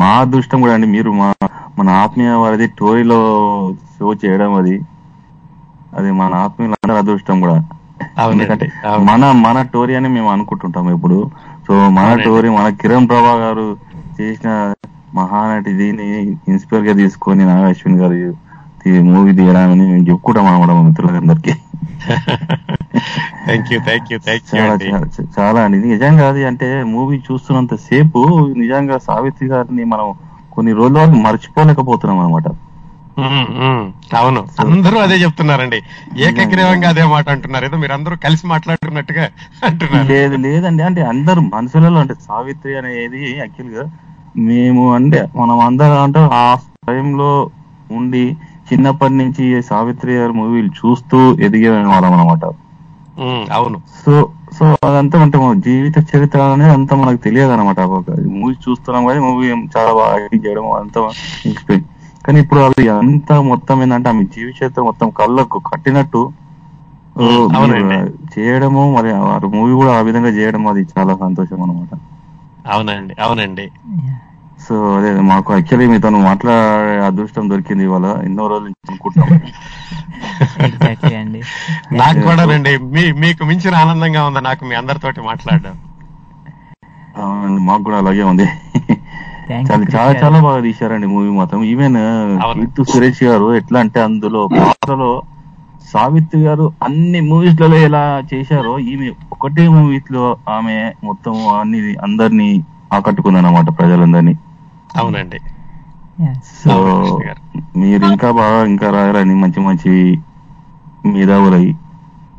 [0.00, 0.86] మా అదృష్టం కూడా అండి.
[0.86, 1.34] మీరు మా
[1.78, 3.18] మన ఆత్మీయ వారిది టోరీలో
[3.98, 4.80] షో చేయడం అది.
[5.96, 7.56] అది మన ఆత్మీయులందరూ అదృష్టం కూడా.
[8.30, 8.72] ఎందుకంటే.
[8.98, 11.30] మన మన టోరీ అని మేము అనుకుంటుంటాం ఇప్పుడు
[11.68, 12.14] సో మన.
[12.24, 13.76] టోరీ మన కిరణ్ ప్రభా గారు
[14.20, 14.74] చేసిన
[15.14, 18.48] మహానటి దీన్ని ఇన్స్పైర్గా తీసుకొని నాగశ్విన్ గారు
[19.02, 21.52] మూవీ తీయడామని మేము చెప్పుకుంటాం అనమాట మిత్రులందరికీ.
[23.68, 24.86] Thank you thank you thank you చాలా అండి.
[25.40, 28.20] చాలా- నిజంగా అది అంటే మూవీ చూస్తున్నంత సేపు
[28.56, 30.14] నిజంగా సావిత్రి గారిని మనం
[30.52, 32.48] కొన్ని రోజుల వరకు మర్చిపోలేకపోతున్నాం అనమాట.
[34.14, 34.46] అవును.
[34.60, 35.82] అందరూ అదే చెప్తున్నారండి.
[36.18, 37.64] ఏకగ్రీవంగా అదే మాట అంటున్నారు.
[37.64, 39.28] ఏదో మీరు అందరూ కలిసి మాట్లాడుతున్నట్టుగా
[39.64, 40.08] అంటున్నారు.
[40.08, 43.84] లేదు లేదండి అంటే అందరు మనసులలో అంటే సావిత్రి అనేది యాక్చువల్గా
[44.36, 46.56] మేము అంటే మనం అందరం అంటే ఆ
[46.88, 47.50] టైంలో
[47.90, 48.36] ఉండి
[48.72, 52.44] చిన్నప్పటి నుంచి సావిత్రి గారి మూవీలు చూస్తూ ఎదిగే వాళ్ళం అనమాట
[53.52, 53.78] అవును.
[53.96, 54.12] సో
[54.56, 57.80] సో అదంతా అంటే మన జీవిత చరిత్ర అనేది అంతా మనకు తెలియదు అనమాట
[58.34, 61.00] మూవీ చూస్తున్నాం కానీ మూవీ చాలా బాగా యాక్టింగ్ చేయడం అంతా
[61.44, 61.82] ఇన్స్పైర్
[62.24, 66.22] కానీ ఇప్పుడు అది అంతా మొత్తం ఏంటంటే ఆమె జీవిత చరిత్ర మొత్తం కళ్ళకు కట్టినట్టు
[68.34, 71.92] చేయడము మరి ఆ మూవీ కూడా ఆ విధంగా చేయడం అది చాలా సంతోషం అనమాట
[72.64, 73.66] అవునండి అవునండి.
[74.64, 78.06] సో అదే మాకు యాక్చువల్లీ మీతో మాట్లాడే అదృష్టం దొరికింది ఇవాళ.
[78.28, 79.40] ఎన్నో రోజుల నుంచి అనుకుంటున్నాం.
[82.00, 85.76] నాకు కూడానండి మీ మీకు మించిన ఆనందంగా ఉంది నాకు మీ అందరితోటి మాట్లాడడం?
[87.22, 88.46] అవునండి, మాకు కూడా అలాగే ఉంది.
[89.68, 91.60] చాలా చాలా చాలా బాగా తీశారండి మూవీ మాత్రం.
[91.72, 91.96] ఈవెన్
[92.44, 92.58] అవును.
[92.58, 95.10] కీర్తి సురేష్ గారు ఎట్లా అంటే అందులో పాత్రలో
[95.92, 98.02] సావిత్రి గారు అన్ని మూవీస్లలో ఎలా
[98.32, 100.24] చేశారో ఈమె ఒకటే మూవీస్లో
[100.56, 100.76] ఆమె
[101.08, 102.48] మొత్తం అన్ని అందరినీ
[102.96, 104.34] ఆకట్టుకుంది అనమాట ప్రజలందరినీ.
[104.96, 105.40] అవునండి.
[106.64, 107.20] సో.
[107.76, 110.18] మీరు ఇంకా బాగా ఇంకా రాయాలని మంచి మంచి
[111.06, 111.66] మేధావులై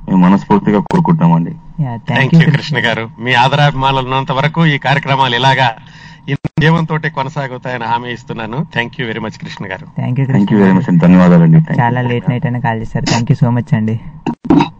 [0.09, 1.49] మేము మనస్ఫూర్తిగా కోరుకుంటున్నామండి.
[1.49, 3.09] Thank thank you Krishna garu.
[3.19, 5.75] మీ ఆదరాభిమానాలు ఉన్నంత వరకు ఈ కార్యక్రమాలు ఇలాగా
[6.29, 8.65] ఇంజీవంతో కొనసాగుతాయని హామీ ఇస్తున్నాను.
[8.73, 9.85] Thank you very much Krishna garu.
[9.85, 10.99] Thank you thank you very much అండి.
[10.99, 11.81] ధన్యవాదాలండి.
[11.81, 13.05] చాలా లేట్ నైట్ అయినా కాల్ చేశారు.
[13.05, 13.99] థ్యాంక్ యూ సో మచ్ అండి.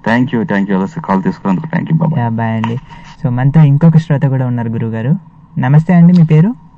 [0.05, 2.77] Thank you thank you call తీసుకున్నందుకు థ్యాంక్ యూ బాబా బాయ్ అండి.
[3.23, 5.15] సో మనతో ఇంకొక శ్రోత కూడా ఉన్నారు గురువు గారు
[5.57, 6.68] నమస్తే అండి మీ పేరు?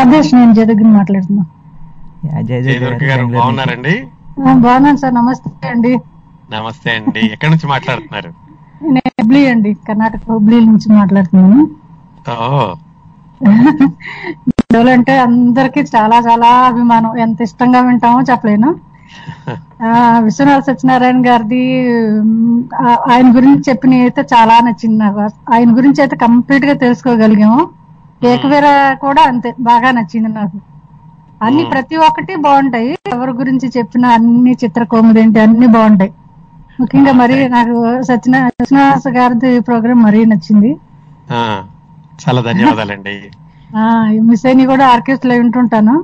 [0.00, 1.44] ఆదేశ్ నేను మాట్లాడుతున్నా.
[2.42, 3.38] జయ జయ దుర్గా దుర్గ గారు గారు బెంగళూరు నుంచి.
[3.38, 4.06] బాగున్నారండి?
[4.48, 6.00] ఆ, బాగున్నాను సార్ నమస్తే అండి.
[6.50, 7.20] నమస్తే అండి.
[7.20, 8.32] ఎక్కడి నుంచి మాట్లాడుతున్నారు?
[8.84, 11.68] నేను హుబ్లీ అండి కర్ణాటక హుబ్లీ నుంచి మాట్లాడుతున్నాను.
[14.92, 17.18] అంటే అందరికి చాలా చాలా అభిమానం.
[17.18, 18.74] ఎంత ఇష్టంగా వింటామో చెప్పలేను.
[19.82, 21.88] ఆ, విశ్వనాథ సత్యనారాయణ గారిది
[23.12, 25.20] ఆయన గురించి చెప్పిన అయితే చాలా నచ్చింది నాకు.
[25.54, 27.83] ఆయన గురించి అయితే కంప్లీట్గా తెలుసుకోగలిగాము.
[28.28, 28.66] ఏకవీర
[29.02, 30.58] కూడా అంతే బాగా నచ్చింది నాకు.
[31.40, 31.64] అన్ని.
[31.72, 32.90] ప్రతి ఒక్కటి బాగుంటాయి.
[33.14, 36.12] ఎవరి గురించి చెప్పిన అన్ని చిత్రకోమది ఏంటి అన్ని బాగుంటాయి.
[36.78, 37.74] ముఖ్యంగా మరి నాకు
[38.08, 40.70] సత్యనా సత్యనారాయణ గారిది ప్రోగ్రామ్ మరీ నచ్చింది.
[42.18, 43.14] చాలా ధన్యవాదాలండి.
[43.70, 43.84] ఆ
[44.28, 45.94] మిస్ అయిన కూడా ఆర్కెస్ట్రా వింటుంటాను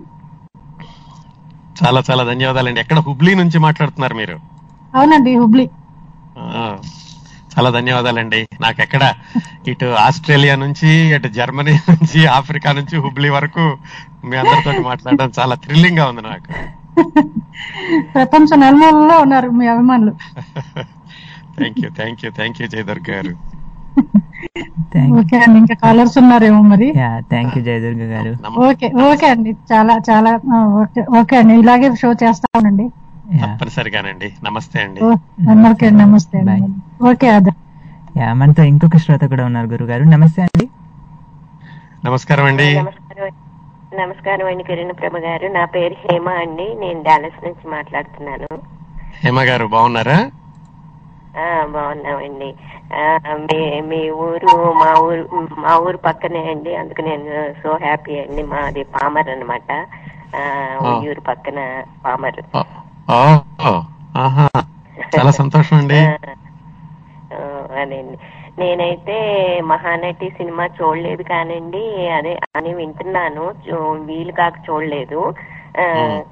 [1.77, 2.81] చాలా చాలా ధన్యవాదాలండి.
[2.85, 4.37] ఎక్కడ హుబ్లీ నుంచి మాట్లాడుతున్నారు మీరు?
[4.95, 5.67] అవునండి హుబ్లీ.
[7.53, 8.41] చాలా ధన్యవాదాలండి.
[8.65, 9.05] నాకెక్కడ
[9.73, 13.65] ఇటు ఆస్ట్రేలియా నుంచి అటు జర్మనీ నుంచి ఆఫ్రికా నుంచి హుబ్లీ వరకు
[14.29, 16.51] మీ అందరితో మాట్లాడడం చాలా థ్రిల్లింగ్గా ఉంది నాకు.
[18.15, 20.13] ప్రపంచ నలుమూలలో ఉన్నారు మీ అభిమానులు.
[21.59, 23.33] Thank you thank you thank you Jayadurga garu.
[25.21, 26.89] Okay అండి ఇంకా కాలర్స్ ఉన్నారేమో మరి?
[27.01, 28.33] Yeah thank you Jaya Durga garu
[28.69, 30.31] okay okay అండి చాలా చాలా
[30.83, 32.87] ఓకే ఓకే అండి ఇలాగే షో చేస్తా ఉండండి.
[33.39, 34.33] తప్పనిసరిగానండి.
[34.45, 35.01] నమస్తే అండి.
[35.51, 36.43] అందరికీ నమస్తే.
[37.11, 37.51] ఓకే అదే
[38.17, 40.69] యా మనతో ఇంకొక శ్రోత కూడా ఉన్నారు గురువు గారు నమస్తే అండి.
[42.05, 42.79] నమస్కారం అండి.
[42.79, 43.31] నమస్కారం
[44.01, 45.47] నమస్కారం అండి కిరణ్ ప్రభ గారు.
[45.49, 46.75] నా పేరు హేమ అండి.
[46.81, 48.59] నేను డాలస్ నుంచి మాట్లాడుతున్నాను.
[49.25, 50.31] హేమ గారు బాగున్నారా?
[51.39, 52.55] ఆ బాగున్నామండి.
[52.95, 55.29] ఆ, మీ మీ ఊరు మా ఊరు
[55.59, 56.77] మా ఊరు పక్కనే అండి.
[56.77, 58.43] అందుకు నేను సో హ్యాపీ అండి.
[58.43, 59.87] మాది పామర్ అనమాట
[61.09, 62.57] ఊరు పక్కన పామర్.
[64.17, 64.47] ఆహా.
[65.13, 66.01] చాలా సంతోషం అండి
[67.31, 67.39] ఆ,
[67.81, 68.17] అదేండి
[68.59, 69.17] నేనైతే
[69.71, 71.83] మహానటి సినిమా చూడలేదు కానండి.
[72.17, 73.45] అదే అని వింటున్నాను.
[74.09, 75.21] వీలు కాక చూడలేదు.
[75.79, 75.85] ఆ,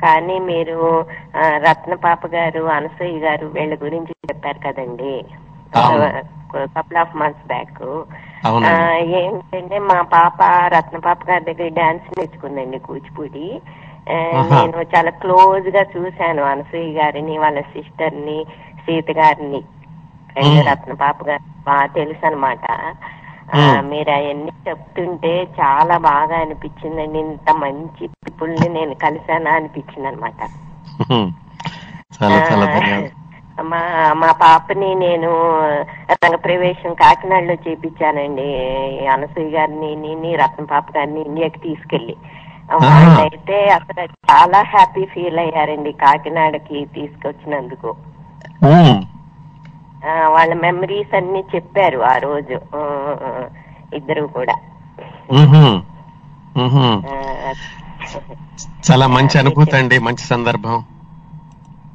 [0.02, 0.78] కానీ మీరు
[1.34, 5.14] ఆ, రత్నపాప గారు అనసూయ గారు వీళ్ళ గురించి చెప్పారు కదండి.
[6.74, 7.80] కపుల్ ఆఫ్ మంత్స్ బ్యాక్
[9.18, 10.38] ఏంటంటే మా పాప
[10.74, 13.46] రత్నపాప గారి దగ్గర డాన్స్ నేర్చుకుందండి కూచిపూడి.
[14.50, 18.38] నేను చాలా క్లోజ్గా చూశాను అనసూయ గారిని వాళ్ళ సిస్టర్ని
[18.84, 19.61] సీత గారిని
[20.36, 20.66] అండ్ మ్మ్.
[20.68, 22.64] రత్నపాప గారు బాగా తెలుసు అనమాట.
[23.82, 27.18] మీరు అవన్నీ చెప్తుంటే చాలా బాగా అనిపించిందండి.
[27.18, 30.40] ఇంత మంచి పీపుల్ని నేను కలిసానా అనిపించింది అనమాట
[33.70, 33.80] మా
[34.12, 35.30] మా పాపని నేను
[36.14, 38.46] రంగప్రవేశం కాకినాడలో చేపించానండి.
[39.06, 42.14] అనసూయ గారిని రత్న పాప గారిని ఇండియాకి తీసుకెళ్ళి
[42.68, 46.64] వాళ్ళైతే అసలు చాలా హ్యాపీ ఫీల్ అయ్యారండి కాకినాడకి
[46.94, 47.90] తీసుకొచ్చినందుకు.
[50.34, 52.56] వాళ్ళ మెమరీస్ అన్ని చెప్పారు ఆ రోజు.
[53.92, 54.56] ఇద్దరు కూడా.
[58.84, 60.76] చాలా మంచి అనుభూతి అండి మంచి సందర్భం.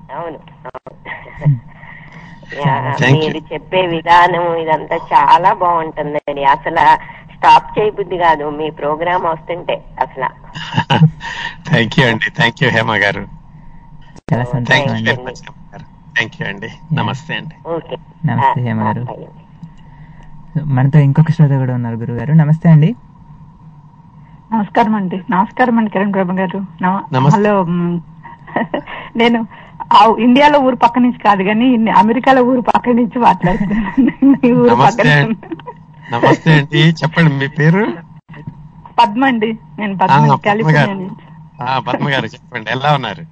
[0.10, 0.40] అవును.
[3.14, 6.22] మీరు చెప్పే విధానం ఇదంతా చాలా బాగుంటుందండి.
[6.54, 6.84] అసలు
[7.44, 8.50] స్టాప్ చేయబుద్ధి కాదు.
[8.50, 10.28] మీ ప్రోగ్రామ్ వస్తుంటే అసలు.
[11.70, 12.30] థ్యాంక్ యూ అండి.
[12.32, 13.24] Thank you Hema garu.
[16.16, 16.68] Thank you అండి.
[16.68, 17.56] హేమ నమస్తే అండి.
[17.70, 19.04] ఓకే నమస్తే హేమ ఆ, గారు.
[20.66, 22.34] మనతో ఇంకొక శ్రోత కూడా ఉన్నారు గురువు గారు.
[22.34, 22.96] నమస్తే అండి.
[24.54, 25.22] నమస్కారం అండి.
[25.30, 26.60] నమస్కారం అండి కిరణ్ ప్రభు గారు.
[27.30, 27.66] హలో.
[29.16, 29.40] నేను
[29.94, 31.68] ఆ ఇండియాలో ఊరు పక్క నుంచి కాదు కానీ
[31.98, 34.54] అమెరికాలో ఊరు పక్క నుంచి మాట్లాడుతున్నాను.
[34.54, 34.74] ఊరు.
[36.14, 36.78] నమస్తే అండి.
[36.78, 37.88] చెప్పండి మీ పేరు?
[39.00, 39.58] పద్మ అండి.
[39.80, 42.26] నేను పద్మ గారు.
[42.26, 42.72] చెప్పండి.
[42.72, 43.26] ఎలా ఉన్నారు?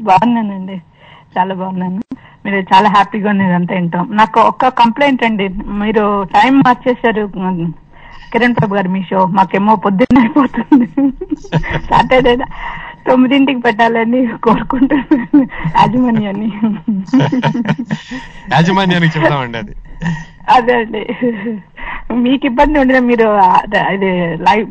[0.00, 0.82] బాగున్నానండి.
[1.38, 2.02] చాలా బాగున్నాను.
[2.44, 4.16] మీరు చాలా హ్యాపీగా ఉన్నది అంతా వింటాం.
[4.16, 5.48] నాకు ఒక్క కంప్లైంట్ అండి.
[5.48, 7.32] మీరు టైం మార్చేశారు
[8.32, 9.26] కిరణ్ ప్రభు గారు మీ షో.
[9.26, 10.88] మాకేమో పొద్దున్న అయిపోతుంది.
[11.90, 12.38] సాటర్డే
[13.08, 15.48] తొమ్మిదింటికి పెట్టాలని కోరుకుంటున్నాను.
[15.76, 16.52] యాజమాన్యాన్ని.
[18.52, 19.74] యాజమాన్యానికి చెప్దామండి అది.
[20.50, 21.06] అదే అండి.
[22.14, 24.68] మీకు ఇబ్బంది ఉండదు మీరు అదే- ఇది లైవ్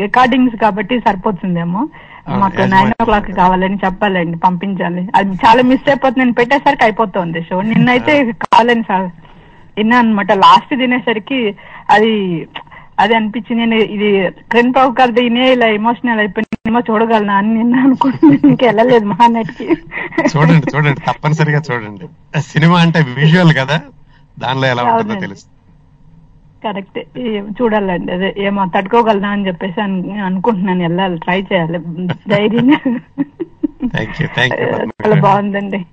[0.00, 1.88] రికార్డింగ్స్ కాబట్టి సరిపోతుందేమో.
[2.28, 2.56] మాకు.
[2.70, 5.08] నైన్ ఓ క్లాక్ కావాలని చెప్పాలండి పంపించాలి.
[5.16, 7.42] అది చాలా మిస్ అయిపోతుంది నేను పెట్టేసరికి అయిపోతుంది.
[7.42, 9.10] షో నిన్నైతే కావాలని సార్
[9.76, 11.56] విన్నా అనమాట లాస్ట్ తినేసరికి
[11.90, 12.46] అది
[12.98, 13.66] అది అనిపించింది.
[13.66, 18.66] నేను ఇది క్రెన్ పావు గారిది ఇనే ఇలా ఎమోషనల్ అయిపోయింది ఏమో చూడగలనా అని నిన్న అనుకుంటున్నాను ఇంకా
[18.66, 19.72] వెళ్ళలేదు మహానటికి.
[20.36, 22.40] చూడండి చూడండి తప్పనిసరిగా చూడండి.
[22.40, 23.80] సినిమా అంటే విజువల్ కదా.
[24.38, 25.14] దానిలో ఎలా ఉంటుందో.
[25.14, 25.44] తెలుసు.
[26.64, 26.98] కరెక్ట్.
[27.62, 28.12] చూడాలండి.
[28.12, 30.80] అదే ఏమో తట్టుకోగలనా అని చెప్పేసి అను- అనుకుంటున్నాను.
[30.80, 31.78] వెళ్ళాలి ట్రై చేయాలి.
[32.06, 32.78] ధైర్యంగా.
[33.88, 35.86] థ్యాంక్ యూ థ్యాంక్ యూ చాలా బాగుందండి.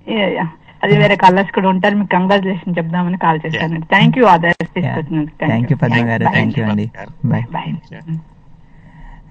[0.82, 1.96] అది వేరే కలర్స్ కూడా ఉంటారు.
[1.96, 3.86] మీకు కంగ్రాచులేషన్ చెప్దామని కాల్ చేశానండి.
[3.86, 5.46] Thank you Adarsh తీసుకొచ్చినందుకు.
[5.46, 6.22] Thank you Padma garu.
[6.22, 6.32] Bye.
[6.32, 6.90] Thank you అండి
[7.24, 8.16] బాయ్ Bye.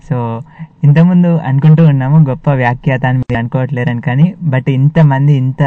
[0.09, 0.41] సో
[0.83, 5.61] ఇంతకుముందు అనుకుంటూ ఉన్నాము గొప్ప వ్యాఖ్యాత అని మీరు అనుకోవట్లేరని కానీ బట్ ఇంతమంది ఇంత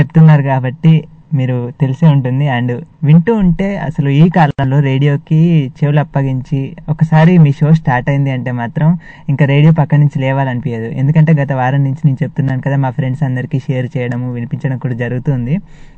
[0.00, 1.04] చెప్తున్నారు కాబట్టి
[1.34, 2.48] మీరు తెలిసే ఉంటుంది.
[2.48, 2.72] అండ్
[3.04, 5.40] వింటూ ఉంటే అసలు ఈ కాలంలో రేడియోకి
[5.78, 11.32] చెవులు అప్పగించి ఒకసారి మీ షో స్టార్ట్ అయింది అంటే మాత్రం ఇంకా రేడియో పక్క నుంచి లేవాలనిపించదు ఎందుకంటే
[11.32, 15.56] గత వారం నుంచి నేను చెప్తున్నాను కదా మా ఫ్రెండ్స్ అందరికీ షేర్ చేయడము వినిపించడం కూడా జరుగుతుంది.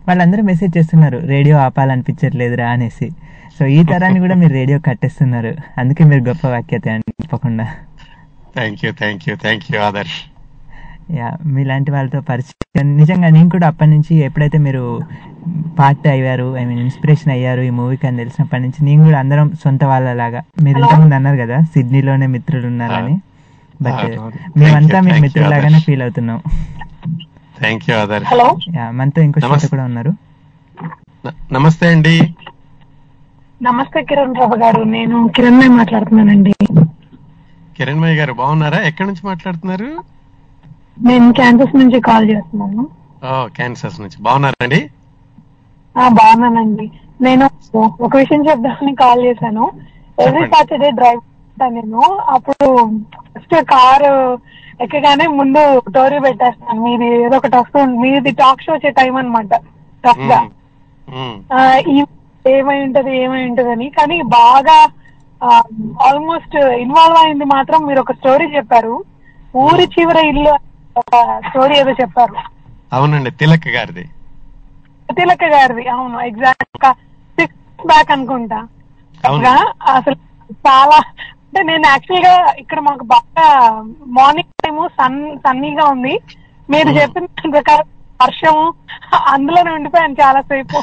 [0.09, 3.11] వాళ్ళందరూ మెసేజ్ చేస్తున్నారు రేడియో ఆపాలనిపించట్లేదురా అనేసి.
[3.59, 5.53] సో ఈ తరాన్ని కూడా మీరు రేడియో కట్టేస్తున్నారు.
[5.79, 7.67] అందుకే మీరు గొప్ప వాక్యత అండి తప్పకుండా.
[8.57, 10.36] Thank you thank you thank you Adarsh.
[11.15, 12.97] Yeah మీలాంటి వాళ్ళతో పరిచయం.
[12.97, 15.01] నిజంగా నేను కూడా అప్పటి నుంచి ఎప్పుడైతే మీరు
[15.79, 19.85] పార్ట్ అయ్యారు ఐ మీన్ ఇన్స్పిరేషన్ అయ్యారు ఈ మూవీకి అని తెలిసినప్పటి నుంచి నేను కూడా అందరం సొంత
[19.85, 20.43] వాళ్ళలాగా.
[20.63, 23.21] మీరు ఇంతకుముందు అన్నారు కదా సిడ్నీలోనే మిత్రులు ఉన్నారని.
[23.83, 24.33] బట్ అవును.
[24.59, 25.79] మేమంతా Thank you, మీ మిత్రులాగానే.
[25.79, 26.43] ఫీల్ అవుతున్నాం.
[27.61, 27.97] థ్యాంక్ యూ
[28.77, 29.69] యా మనతో ఇంకో శ్రోత నమస్తే.
[29.69, 30.13] కూడా ఉన్నారు.
[31.53, 32.35] నమస్తే అండి.
[33.63, 36.55] నమస్తే కిరణ్ రావు గారు నేను కిరణ్ మే మాట్లాడుతున్నానండి.
[37.77, 38.79] కిరణ్మయ్య గారు బాగున్నారా?
[38.79, 40.16] ఎక్కడి నుంచి మాట్లాడుతున్నారు?
[40.97, 42.85] నేను క్యాన్సస్ నుంచి కాల్ చేస్తున్నాను.
[43.25, 44.19] ఓ క్యాన్సర్స్ నుంచి.
[44.21, 44.81] బాగున్నారండి?
[46.17, 46.87] బాగున్నానండి.
[47.21, 47.45] నేను
[48.07, 49.65] ఒక విషయం చెప్దామని కాల్ చేశాను.
[50.19, 50.51] ఎవ్రీ.
[50.53, 52.03] సాటర్డే డ్రైవ్ చేస్తాను నేను.
[52.35, 52.69] అప్పుడు
[53.35, 54.13] ఫస్ట్ కారు
[54.85, 55.61] ఎక్కగానే ముందు
[55.95, 56.81] టోరీ పెట్టేస్తాను.
[56.87, 59.53] మీది ఏదో ఒకటి వస్తుంది మీది టాక్ షో వచ్చే టైం అనమాట
[60.05, 60.41] టఫ్గా.
[62.45, 64.77] ఏమై ఉంటది ఏమై ఉంటది అని కానీ బాగా
[66.09, 68.95] ఆల్మోస్ట్ ఇన్వాల్వ్ అయింది మాత్రం మీరు ఒక స్టోరీ చెప్పారు.
[69.55, 70.53] ఊరి చివర ఇల్లు
[71.49, 72.37] స్టోరీ ఏదో చెప్పారు.
[72.93, 74.05] అవునండి తిలక్ గారిది.
[75.09, 76.87] తిలక గారిది అవును ఎగ్జాక్ట్
[77.39, 78.61] సిక్స్ బ్యాక్ అనుకుంటా.
[79.97, 80.17] అసలు
[80.67, 80.99] చాలా
[81.47, 83.47] అంటే నేను యాక్చువల్గా ఇక్కడ మాకు బాగా
[84.19, 86.15] మార్నింగ్ టైము సన్ సన్నీగా ఉంది.
[86.69, 87.87] మీరు చెప్పిన ప్రకారం
[88.23, 88.57] వర్షం
[89.35, 90.77] అందులోనే ఉండిపోయాను చాలా సేపు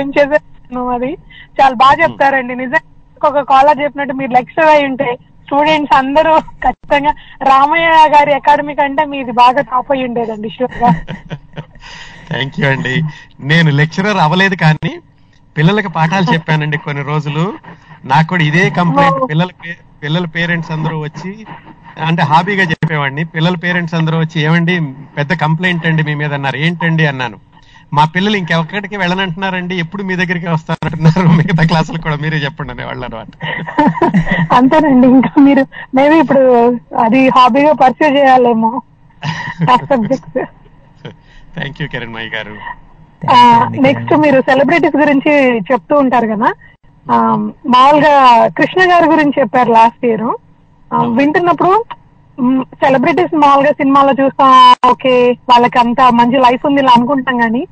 [0.00, 1.10] ఏం చేశాను అది?
[1.60, 2.54] చాలా బాగా చెప్తారండి.
[2.54, 5.08] నిజంగా ఒక కాలర్ చెప్పినట్టు మీరు లెక్చర్ అయి ఉంటే
[5.48, 6.32] స్టూడెంట్స్ అందరూ
[6.64, 7.12] ఖచ్చితంగా
[7.50, 10.90] రామయ్య గారి అకాడమీ కంటే మీది బాగా టాప్ అయి ఉండేదండి షూర్గా
[12.30, 12.94] థ్యాంక్ యూ అండి.
[13.50, 14.92] నేను లెక్చరర్ అవ్వలేదు కానీ
[15.56, 17.44] పిల్లలకి పాఠాలు చెప్పానండి కొన్ని రోజులు.
[18.12, 19.50] నాకు కూడా ఇదే కంప్లైంట్ పిల్లల
[20.02, 21.30] పిల్లల పేరెంట్స్ అందరూ వచ్చి
[22.08, 23.22] అంటే హాబీగా చెప్పేవాడిని.
[23.34, 24.74] పిల్లల పేరెంట్స్ అందరూ వచ్చి ఏమండి
[25.18, 26.58] పెద్ద కంప్లైంట్ అండి మీ మీద అన్నారు.
[26.66, 27.38] ఏంటండి అన్నాను.
[27.92, 29.74] మా పిల్లలు ఇంకెక్కడికి వెళ్ళనంటున్నారండి?
[29.82, 33.30] ఎప్పుడు మీ దగ్గరికి వస్తారంటున్నారు మిగతా క్లాసులు కూడా మీరే చెప్పండి అనేవాళ్ళు అనమాట.
[34.58, 35.06] అంతేనండి.
[35.14, 35.62] ఇంకా మీరు
[35.96, 36.42] మేబీ ఇప్పుడు
[37.04, 38.70] అది హాబీగా pursue చేయాలేమో.
[41.54, 41.86] Thank you
[42.16, 42.54] Kiranmayi garu.
[43.86, 45.32] Next మీరు సెలబ్రిటీస్ గురించి
[45.70, 46.50] చెప్తూ ఉంటారు కదా?
[47.06, 47.16] ఆ,
[47.72, 48.12] మామూలుగా
[48.58, 50.26] కృష్ణ గారి గురించి చెప్పారు లాస్ట్ ఇయర్
[51.18, 51.72] వింటున్నప్పుడు
[52.82, 54.52] సెలబ్రిటీస్ మామూలుగా సినిమాలో చూస్తాం
[54.90, 55.12] ఓకే
[55.50, 57.62] వాళ్ళకి అంత మంచి లైఫ్ ఉంది ఇలా అనుకుంటాం కానీ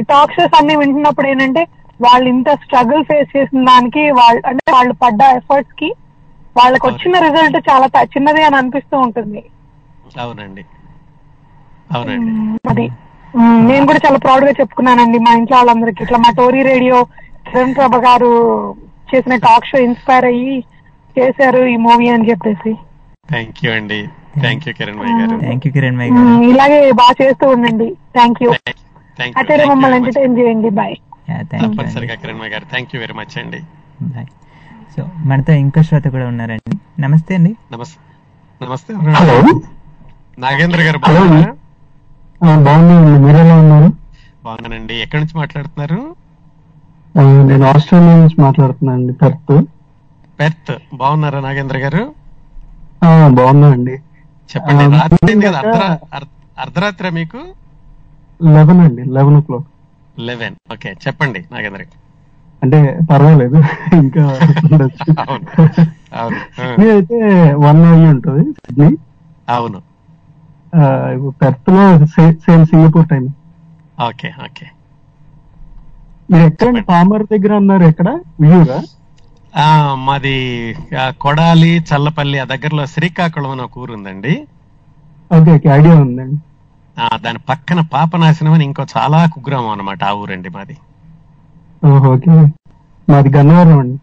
[0.00, 1.66] టాక్ షోస్ అన్ని వింటున్నప్పుడు ఏంటంటే
[2.00, 5.94] వాళ్ళు ఇంత స్ట్రగుల్ ఫేస్ చేసిన దానికి వాళ్ళు అంటే వాళ్ళు పడ్డ ఎఫర్ట్స్కి
[6.56, 9.44] వాళ్ళకి వచ్చిన రిజల్ట్ చాలా చిన్నది అని అనిపిస్తూ ఉంటుంది.
[10.16, 10.62] అవునండి.
[12.68, 12.90] అది.
[13.68, 16.02] నేను కూడా చాలా ప్రౌడ్గా చెప్పుకున్నానండి మా ఇంట్లో వాళ్ళందరికి.
[16.02, 17.04] ఇట్లా మా టోరీ రేడియో
[17.46, 18.30] కిరణ్ ప్రభ గారు
[19.14, 20.64] చేసిన టాక్ షో ఇన్స్పైర్ అయ్యి
[21.18, 22.74] చేశారు ఈ మూవీ అని చెప్పేసి.
[23.30, 24.06] థ్యాంక్ యూ అండి.
[24.40, 25.40] Thank you Kiran Mayya garu.
[25.40, 26.42] Thank you Kiran మయ్య గారు.
[26.42, 27.96] ఇలాగే బాగా చేస్తూ ఉండండి.
[28.12, 28.50] థ్యాంక్ యూ
[29.20, 30.70] యూ మమ్మల్ని ఎంటర్టైన్ చేయండి.
[30.70, 30.96] బాయ్
[31.42, 32.64] తప్పనిసరిగా Kiran garu.
[32.64, 33.60] Thank you very much అండి.
[34.02, 34.26] బాయ్
[34.96, 37.02] సో మనతో ఇంకో శ్రోత కూడా ఉన్నారండి.
[37.02, 37.56] నమస్తే అండి.
[37.72, 38.00] నమస్తే.
[38.64, 38.94] నమస్తే.
[40.38, 41.52] నాగేంద్ర గారు హలో.
[42.64, 43.20] బాగున్నానండి.
[43.20, 43.92] మీరు ఎలా ఉన్నారు?
[44.44, 44.94] బాగున్నానండి.
[44.94, 46.16] ఎక్కడి నుంచి మాట్లాడుతున్నారు?
[47.42, 49.12] నేను ఆస్ట్రేలియా నుంచి మాట్లాడుతున్నానండి.
[49.12, 49.64] పెర్త్.
[50.40, 50.82] పెర్త్.
[50.94, 52.14] బాగున్నారా నాగేంద్ర గారు?
[53.04, 53.92] ఆ, బాగున్నానండి.
[54.56, 54.84] చెప్పండి.
[56.58, 57.38] అర్ధరాత్రి మీకు?
[58.50, 59.68] లెవెన్ అండి eleven o'clock
[60.16, 61.84] eleven okay చెప్పండి నాగేంద్ర.
[62.62, 62.78] అంటే
[63.08, 63.58] పర్వాలేదు
[63.98, 64.24] ఇంకా
[66.88, 67.18] అయితే
[67.64, 68.88] వన్ అయ్యి ఉంటుంది సిడ్నీ
[69.48, 69.80] అవును.
[71.40, 71.84] పెర్త్లో
[72.40, 73.24] same Singapore time
[73.98, 74.66] okay okay
[76.28, 76.82] మీరు ఎక్కడండి?
[76.90, 78.08] పామర్ దగ్గర అన్నారు ఎక్కడ?
[78.42, 78.78] వ్యూగా
[79.54, 79.66] ఆ,
[80.04, 80.34] మాది
[81.22, 84.34] కొడాలి చల్లపల్లి ఆ దగ్గరలో శ్రీకాకుళం అని ఒక ఊరు ఉందండి
[85.30, 86.36] ఓకే ఓకే ఐడియా ఉందండి.
[87.22, 90.76] దాని పక్కన పాపనాశనం అని ఇంకో చాలా కుగ్రామం అన్నమాట ఆ ఊరండి మాది.
[93.08, 93.96] మాది గన్నవరం అండి.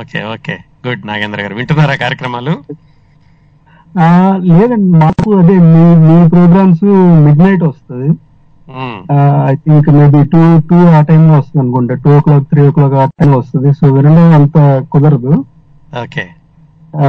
[0.00, 0.54] Okay okay.
[0.86, 1.54] గుడ్ నాగేంద్ర గారు.
[1.54, 2.52] వింటున్నారా కార్యక్రమాలు?
[3.98, 4.08] ఆ,
[4.48, 6.82] లేదండి మాకు అదే మీ మీ ప్రోగ్రామ్స్
[7.26, 8.08] మిడ్ నైట్ వస్తుంది
[9.48, 10.40] I think maybe two
[10.70, 13.74] two ఆ టైంలో వస్తుంది అనుకుంటా two o'clock three o'clock ఆ టైంలో వస్తుంది.
[13.74, 14.56] సో వినడం అంత
[14.92, 15.32] కుదరదు.
[16.02, 16.24] ఓకే.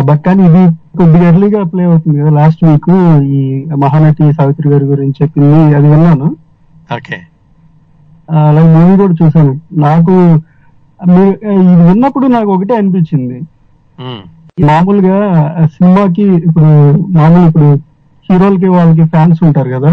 [0.08, 0.62] బట్ కానీ ఇది
[1.00, 2.32] కొద్దిగా ఎర్లీగా ప్లే అవుతుంది కదా.
[2.40, 2.90] లాస్ట్ వీక్
[3.38, 3.42] ఈ
[3.84, 6.28] మహానటి సావిత్రి గారి గురించి చెప్పింది అది విన్నాను.
[6.98, 7.18] ఓకే.
[8.74, 9.54] మూవీ కూడా చూసాను
[9.86, 10.16] నాకు
[11.00, 13.38] మీరు ఇది విన్నప్పుడు నాకు ఒకటే అనిపించింది.
[14.70, 15.18] మామూలుగా
[15.76, 16.70] సినిమాకి ఇప్పుడు
[17.18, 17.70] మామూలు ఇప్పుడు
[18.30, 19.92] హీరోలకి వాళ్ళకి ఫ్యాన్స్ ఉంటారు కదా.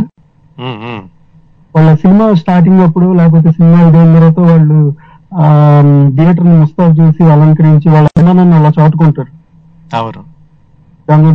[1.74, 4.80] వాళ్ళ సినిమా స్టార్టింగ్ అప్పుడు లేకపోతే సినిమా ఇదైన తర్వాత వాళ్ళు
[6.16, 9.32] థియేటర్ని ముస్తాబు చేసి అలంకరించి వాళ్ళ అభిమానాన్ని అలా చాటుకుంటారు.
[9.94, 10.22] అవును
[11.08, 11.30] కానీ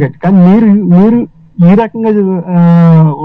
[0.45, 1.17] మీరు మీరు
[1.63, 2.11] ఈ రకంగా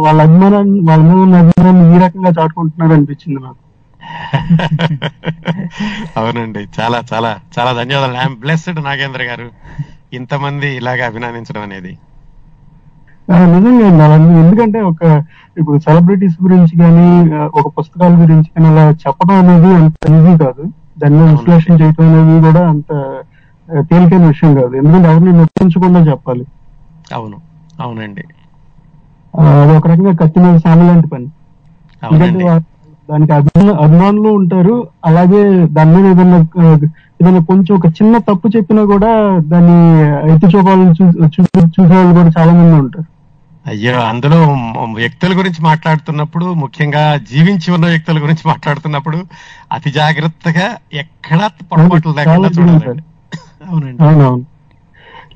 [0.04, 3.60] వాళ్ళ అభిమానాన్ని వాళ్ళ మీద ఉన్న అభిమానాన్ని ఈ రకంగా చాటుకుంటున్నారు అనిపించింది నాకు.
[6.18, 6.62] అవునండి.
[6.76, 8.16] చాలా చాలా చాలా ధన్యవాదాలు.
[8.16, 9.46] ఐఎమ్ బ్లెస్డ్ నాగేంద్ర గారు.
[10.12, 11.92] ఇంతమంది ఇలాగా అభినందించడం అనేది.
[13.54, 14.06] నిజంగా
[14.40, 15.02] ఎందుకంటే ఒక
[15.56, 17.06] ఇప్పుడు సెలబ్రిటీస్ గురించి కానీ
[17.58, 20.64] ఒక పుస్తకాల గురించి కానీ అలా చెప్పడం అనేది అంత ఈజీ కాదు.
[21.00, 22.90] దాని మీద విశ్లేషణ చేయడం అనేది కూడా అంత
[23.80, 24.76] తేలికైన విషయం కాదు.
[24.76, 26.44] ఎందుకంటే ఎవరిని నొప్పించకుండా చెప్పాలి.
[27.12, 27.36] అవును.
[27.80, 28.24] అవునండి.
[29.34, 31.26] అది ఒక రకంగా కత్తి మీద సాము లాంటి పని.
[33.10, 34.74] దానికి అభిమాన అభిమానులు ఉంటారు.
[35.04, 36.38] అలాగే దాని మీద ఏదైనా
[37.20, 39.10] ఏదైనా కొంచెం ఒక చిన్న తప్పు చెప్పినా కూడా
[39.44, 39.78] దాన్ని
[40.32, 43.04] ఎత్తి చూపాలని చూసే వాళ్ళు కూడా చాలా మంది ఉంటారు.
[43.66, 44.38] అయ్యో అందులో
[44.94, 49.18] వ్యక్తుల గురించి మాట్లాడుతున్నప్పుడు ముఖ్యంగా జీవించి ఉన్న వ్యక్తుల గురించి మాట్లాడుతున్నప్పుడు
[49.72, 53.02] అతి జాగ్రత్తగా ఎక్కడా పొరపాట్లు లేకుండా చూడాలండి.
[53.64, 54.00] అవునండి.
[54.04, 54.44] అవునవును.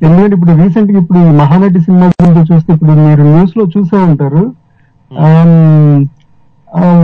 [0.00, 4.42] ఎందుకంటే ఇప్పుడు రీసెంట్గా ఇప్పుడు మహానటి సినిమా గురించి చూస్తే ఇప్పుడు మీరు న్యూస్లో చూసే ఉంటారు.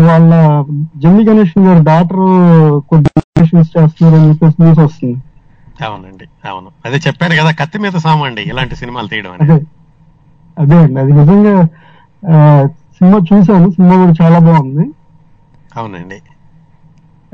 [0.06, 0.32] వాళ్ళ
[1.02, 2.24] జమ్మి గణేష్ గారి డాక్టర్
[2.90, 5.16] కొద్ది operations చేస్తున్నారు అని చెప్పేసి న్యూస్ వస్తుంది.
[5.78, 6.68] అవునండి అవును.
[6.86, 9.66] అదే చెప్పారు కదా కత్తి మీద సామండి ఇలాంటి సినిమాలు తీయడం అదే అనేది
[10.56, 10.98] అదే అండి.
[11.02, 11.54] అది నిజంగా
[12.96, 13.68] సినిమా చూశాను.
[13.76, 14.84] సినిమా కూడా చాలా బాగుంది.
[15.72, 16.18] అవునండి.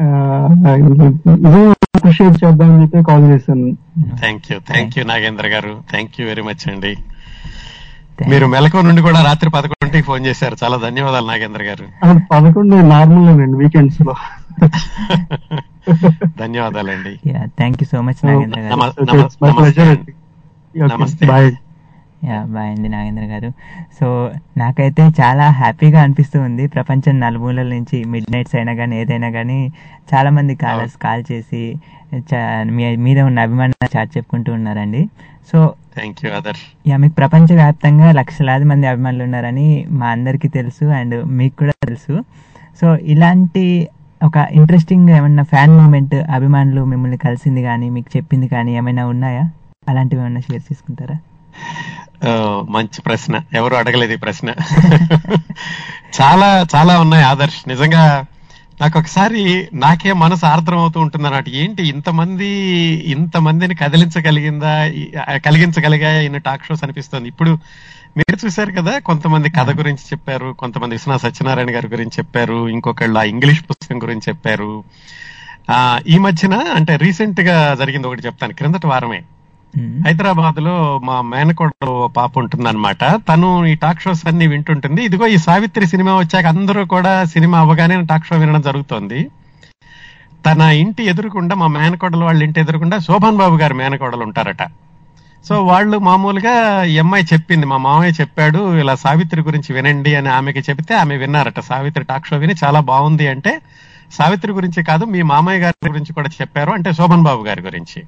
[0.01, 3.71] నిజంగా అప్రిషియేట్ చేద్దామని చెప్పి కాల్ చేశాను
[4.21, 5.73] thank you thank you Nagendra garu.
[5.91, 6.97] Thank you very much అండి.
[8.29, 10.57] మీరు మెలకు నుండి కూడా రాత్రి పదకొండింటికి ఫోన్ చేశారు.
[10.65, 11.87] చాలా ధన్యవాదాలు నాగేంద్ర గారు.
[12.33, 14.15] పదకొండు నార్మల్ అండి వీకెండ్స్లో
[16.39, 17.15] ధన్యవాదాలండి
[17.61, 20.01] thank you so much Nagendra garu.
[20.93, 21.27] నమస్తే.
[22.29, 23.51] అండి నాగేంద్ర గారు.
[24.01, 26.67] సో నాకైతే చాలా హ్యాపీగా అనిపిస్తూ ఉంది.
[26.67, 29.73] ప్రపంచం నలుమూలల నుంచి మిడ్ నైట్స్ అయినా కానీ ఏదైనా కానీ
[30.15, 31.63] చాలా మంది కాలర్స్ కాల్ చేసి
[33.07, 35.03] మీద ఉన్న అభిమానాన్ని చాటి చెప్పుకుంటూ ఉన్నారండి.
[35.53, 35.59] So
[35.97, 41.55] thank you other yeah మీకు ప్రపంచవ్యాప్తంగా లక్షలాది మంది అభిమానులు ఉన్నారని మా అందరికీ తెలుసు అండ్ మీకు
[41.61, 42.15] కూడా తెలుసు.
[42.81, 43.89] సో ఇలాంటి
[44.23, 49.45] ఒక ఇంట్రెస్టింగ్ ఏమన్నా ఫ్యాన్ మూమెంట్ అభిమానులు మిమ్మల్ని కలిసింది కానీ మీకు చెప్పింది కానీ ఏమైనా ఉన్నాయా?
[49.89, 51.17] అలాంటివి ఏమైనా షేర్ చేసుకుంటారా?
[52.71, 53.41] మంచి ప్రశ్న.
[53.55, 54.51] ఎవరు అడగలేదు ఈ ప్రశ్న.
[56.23, 57.69] చాలా చాలా ఉన్నాయి ఆదర్శ్.
[57.69, 58.25] నిజంగా
[58.81, 62.47] నాకు ఒకసారి నాకే మనసు ఆర్ద్రం అవుతూ ఉంటుంది అన్నట్టు ఏంటి ఇంతమంది
[63.07, 64.91] ఇంతమందిని కదిలించగలిగిందా?
[65.37, 67.29] కలిగించగలిగా ఇన్ని టాక్ షోస్ అనిపిస్తుంది.
[67.29, 67.59] ఇప్పుడు
[68.17, 73.23] మీరు చూశారు కదా కొంతమంది కథ గురించి చెప్పారు కొంతమంది విశ్వనాథ్ సత్యనారాయణ గారి గురించి చెప్పారు ఇంకొకళ్ళు ఆ
[73.23, 74.85] ఇంగ్లీష్ పుస్తకం గురించి చెప్పారు.
[75.71, 78.53] ఆ ఈ మధ్యన అంటే రీసెంట్గా జరిగింది ఒకటి చెప్తాను.
[78.53, 79.23] క్రిందటి వారమే.
[79.79, 80.07] Hmm.
[80.07, 83.05] హైదరాబాద్లో మా మేనకోడలో పాప పాప ఉంటుందన్నమాట.
[83.05, 85.05] తను ఈ టాక్ షోస్ అన్ని వింటుంటుంది.
[85.05, 89.31] ఇదిగో ఈ సావిత్రి సినిమా వచ్చాక అందరూ కూడా సినిమా అవ్వగానే టాక్ షో వినడం జరుగుతోంది.
[90.47, 94.63] తన ఇంటి ఎదురుకుండా మా మేనకోడలు వాళ్ళ ఇంటి ఎదురుకుండా శోభన్ బాబు గారు మేనకోడలు ఉంటారట.
[95.49, 100.61] సో వాళ్ళు మామూలుగా ఈ అమ్మాయి చెప్పింది మా మామయ్య చెప్పాడు ఇలా సావిత్రి గురించి వినండి అని ఆమెకి
[100.61, 101.61] చెబితే ఆమె విన్నారట.
[101.61, 103.61] సావిత్రి టాక్ షో విని చాలా బాగుంది అంటే
[104.13, 108.03] సావిత్రి గురించి కాదు మీ మామయ్య గారి గురించి కూడా చెప్పారు అంటే శోభన్ బాబు గారి గురించి.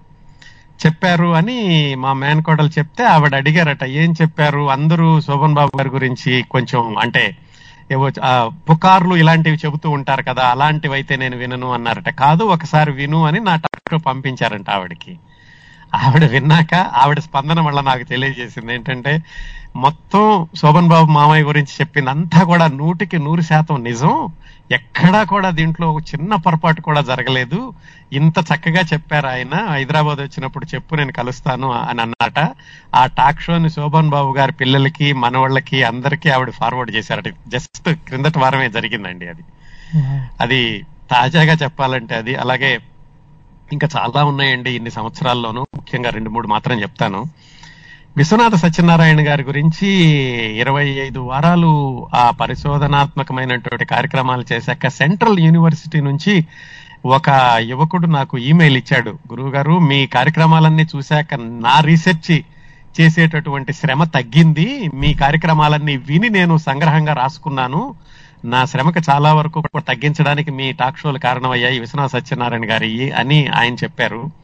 [0.83, 1.57] చెప్పారు అని
[1.97, 4.63] మా మేనకోడలు చెప్తే ఆవిడ అడిగారట ఏం చెప్పారు?
[4.77, 7.25] అందరూ శోభన్ బాబు గారి గురించి కొంచెం అంటే
[7.91, 8.07] ఏవో
[8.69, 12.09] పుకార్లు ఇలాంటివి చెబుతూ ఉంటారు కదా అలాంటివి అయితే నేను వినను అన్నారట.
[12.23, 15.13] కాదు ఒకసారి విను అని నా టాక్టర్ పంపించారంట ఆవిడకి.
[15.99, 19.13] ఆవిడ విన్నాక ఆవిడ స్పందన వల్ల నాకు తెలియజేసింది ఏంటంటే
[19.77, 24.29] మొత్తం శోభన్ బాబు మామయ్య గురించి చెప్పిందంతా కూడా నూటికి నూరు శాతం నిజం.
[24.73, 27.73] ఎక్కడా కూడా దీంట్లో ఒక చిన్న పొరపాటు కూడా జరగలేదు.
[28.13, 29.67] ఇంత చక్కగా చెప్పారు ఆయన.
[29.71, 32.49] హైదరాబాద్ వచ్చినప్పుడు చెప్పు నేను కలుస్తాను అని అన్నట.
[32.95, 37.35] ఆ టాక్ షోని శోభన్ బాబు గారి పిల్లలకి మనవాళ్ళకి అందరికీ ఆవిడ ఫార్వర్డ్ చేశారట.
[37.49, 39.43] జస్ట్ క్రిందటి వారమే జరిగిందండి అది.
[40.41, 42.35] అది తాజాగా చెప్పాలంటే అది.
[42.35, 42.81] అలాగే
[43.73, 45.67] ఇంకా చాలా ఉన్నాయండి ఇన్ని సంవత్సరాల్లోనూ.
[45.75, 47.25] ముఖ్యంగా రెండు మూడు మాత్రం చెప్తాను.
[48.17, 49.89] విశ్వనాథ సత్యనారాయణ గారి గురించి
[50.61, 51.71] ఇరవై ఐదు వారాలు
[52.15, 56.47] ఆ పరిశోధనాత్మకమైనటువంటి కార్యక్రమాలు చేశాక సెంట్రల్ యూనివర్సిటీ నుంచి
[57.07, 59.11] ఒక యువకుడు నాకు ఈమెయిల్ ఇచ్చాడు.
[59.11, 62.41] గురువు గారు మీ కార్యక్రమాలన్నీ చూశాక నా రీసెర్చ్
[63.01, 64.91] చేసేటటువంటి శ్రమ తగ్గింది.
[64.95, 67.95] మీ కార్యక్రమాలన్నీ విని నేను సంగ్రహంగా రాసుకున్నాను.
[68.45, 74.42] నా శ్రమకు చాలా వరకు తగ్గించడానికి మీ టాక్ షోలు కారణమయ్యాయి విశ్వనాథ సత్యనారాయణ గారి అని ఆయన చెప్పారు.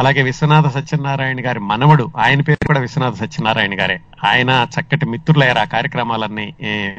[0.00, 4.00] అలాగే విశ్వనాథ సత్యనారాయణ గారి మనవడు ఆయన పేరు కూడా విశ్వనాథ సత్యనారాయణ గారే.
[4.24, 6.54] ఆయన చక్కటి మిత్రులయ్యారు ఆ కార్యక్రమాలన్నీ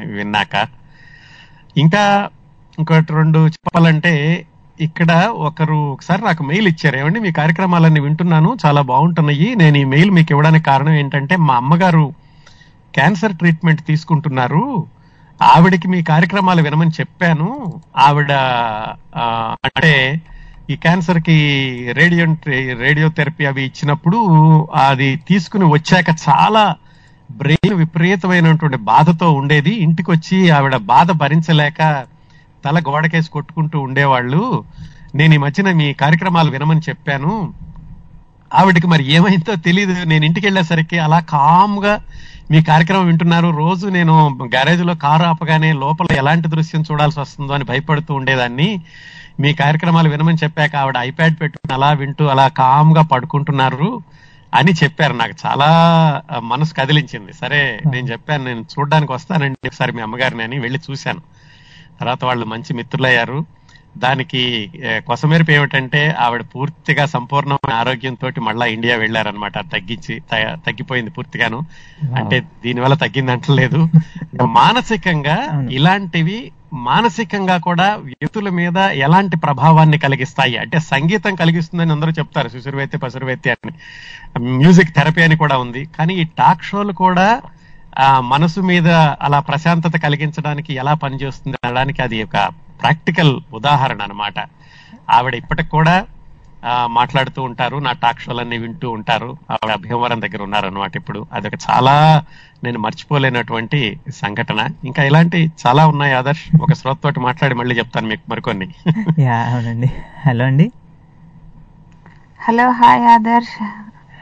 [0.06, 0.66] విన్నాక.
[1.76, 2.28] ఇంకా
[2.78, 4.46] ఇంకోటి రెండు చెప్పాలంటే
[4.80, 6.96] ఇక్కడ ఒకరు ఒకసారి నాకు మెయిల్ ఇచ్చారు.
[6.96, 9.54] ఏమండి మీ కార్యక్రమాలన్నీ వింటున్నాను చాలా బాగుంటున్నాయి.
[9.54, 12.14] నేను ఈ మెయిల్ మీకు ఇవ్వడానికి కారణం ఏంటంటే మా అమ్మగారు
[12.94, 14.86] క్యాన్సర్ ట్రీట్మెంట్ తీసుకుంటున్నారు.
[15.42, 17.80] ఆవిడకి మీ కార్యక్రమాలు వినమని చెప్పాను.
[17.96, 18.32] ఆవిడ
[19.64, 20.20] అంటే
[20.72, 21.36] ఈ క్యాన్సర్కి
[21.92, 22.26] రేడియో
[22.74, 24.18] రేడియోథెరపీ అవి ఇచ్చినప్పుడు
[24.86, 26.76] అది తీసుకుని వచ్చాక చాలా
[27.30, 29.70] బ్రెయిన్ విపరీతమైనటువంటి బాధతో ఉండేది.
[29.70, 32.06] ఇంటికి వచ్చి ఆవిడ బాధ భరించలేక
[32.64, 34.64] తల గోడకేసి కొట్టుకుంటూ ఉండేవాళ్ళు.
[35.14, 37.32] నేను ఈ మధ్యన మీ కార్యక్రమాలు వినమని చెప్పాను.
[38.54, 42.00] ఆవిడకి మరి ఏమైందో తెలియదు నేను ఇంటికి వెళ్ళేసరికి అలా కామ్గా
[42.50, 43.56] మీ కార్యక్రమం వింటున్నారు.
[43.56, 48.80] రోజు నేను గ్యారేజ్లో కారు ఆపగానే లోపల ఎలాంటి దృశ్యం చూడాల్సి వస్తుందో అని భయపడుతూ ఉండేదాన్ని.
[49.40, 54.02] మీ కార్యక్రమాలు వినమని చెప్పాక ఆవిడ ఐప్యాడ్ పెట్టుకుని అలా వింటూ అలా కామ్గా పడుకుంటున్నారు
[54.54, 55.12] అని చెప్పారు.
[55.12, 55.68] నాకు చాలా
[56.42, 57.32] మనసు కదిలించింది.
[57.32, 59.68] సరే నేను చెప్పాను నేను చూడడానికి వస్తానండి.
[59.68, 61.20] ఒకసారి మీ అమ్మగారిని అని వెళ్ళి చూశాను.
[62.00, 63.46] తర్వాత వాళ్ళు మంచి మిత్రులయ్యారు.
[63.96, 64.42] దానికి
[65.06, 70.14] కొసమెరుపు ఏమిటంటే ఆవిడ పూర్తిగా సంపూర్ణమైన ఆరోగ్యంతో మళ్ళా ఇండియా వెళ్ళారనమాట తగ్గించి
[70.66, 71.58] తగ్గిపోయింది పూర్తిగాను.
[72.20, 73.80] అంటే దీనివల్ల తగ్గింది అంటలేదు
[74.58, 75.36] మానసికంగా
[75.70, 76.38] ఇలాంటివి
[76.86, 80.56] మానసికంగా కూడా వ్యక్తుల మీద ఎలాంటి ప్రభావాన్ని కలిగిస్తాయి?
[80.56, 83.72] అంటే సంగీతం కలిగిస్తుందని అందరూ చెప్తారు శిశురువేత్తి పసురువేత్తి అని.
[84.58, 85.84] మ్యూజిక్ థెరపీ అని కూడా ఉంది.
[85.98, 87.28] కానీ ఈ టాక్ షోలు కూడా
[87.98, 88.88] ఆ మనసు మీద
[89.22, 92.36] అలా ప్రశాంతత కలిగించడానికి ఎలా పనిచేస్తుంది అనడానికి అది ఒక
[92.82, 94.38] ప్రాక్టికల్ ఉదాహరణ అన్నమాట.
[95.10, 95.94] ఆవిడ ఇప్పటికి కూడా
[96.96, 99.30] మాట్లాడుతూ ఉంటారు నా టాక్ షోలన్నీ వింటూ ఉంటారు.
[99.52, 101.20] ఆవిడ అభ్యవరం దగ్గర ఉన్నారన్నమాట ఇప్పుడు.
[101.32, 101.94] అదొక చాలా
[102.64, 103.80] నేను మర్చిపోలేనటువంటి
[104.14, 104.60] సంఘటన.
[104.88, 106.44] ఇంకా ఇలాంటి చాలా ఉన్నాయి ఆదర్శ్.
[106.64, 108.68] ఒక శ్రోత తోటి మాట్లాడి మళ్ళీ చెప్తాను మీకు మరికొన్ని.
[109.24, 109.88] యా అవునండి.
[110.24, 110.66] హలో అండి.
[112.40, 113.54] Hello hi Adarsh.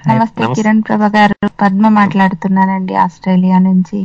[0.05, 0.45] నమస్తే.
[0.55, 1.37] కిరణ్ ప్రభ గారు.
[1.61, 4.01] పద్మ మాట్లాడుతున్నానండి ఆస్ట్రేలియా నుంచి.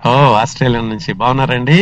[0.00, 1.10] ఓ ఆస్ట్రేలియా నుంచి.
[1.20, 1.78] బాగున్నారండి?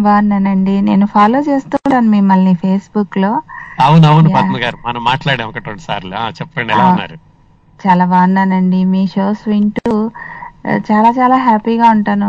[0.00, 0.80] బాగున్నానండి.
[0.80, 3.32] నేను ఫాలో చేస్తూ ఉంటాను మిమ్మల్ని ఫేస్బుక్లో
[3.80, 4.28] అవునవును.
[4.36, 4.76] పద్మ గారు.
[4.86, 6.16] మనం మాట్లాడాం ఒకటి రెండు సార్లు.
[6.38, 6.86] చెప్పండి ఎలా.
[6.92, 7.16] ఉన్నారు?
[7.78, 8.84] చాలా బాగున్నానండి.
[8.84, 9.90] మీ షోస్ వింటూ
[10.90, 12.28] చాలా చాలా హ్యాపీగా ఉంటాను.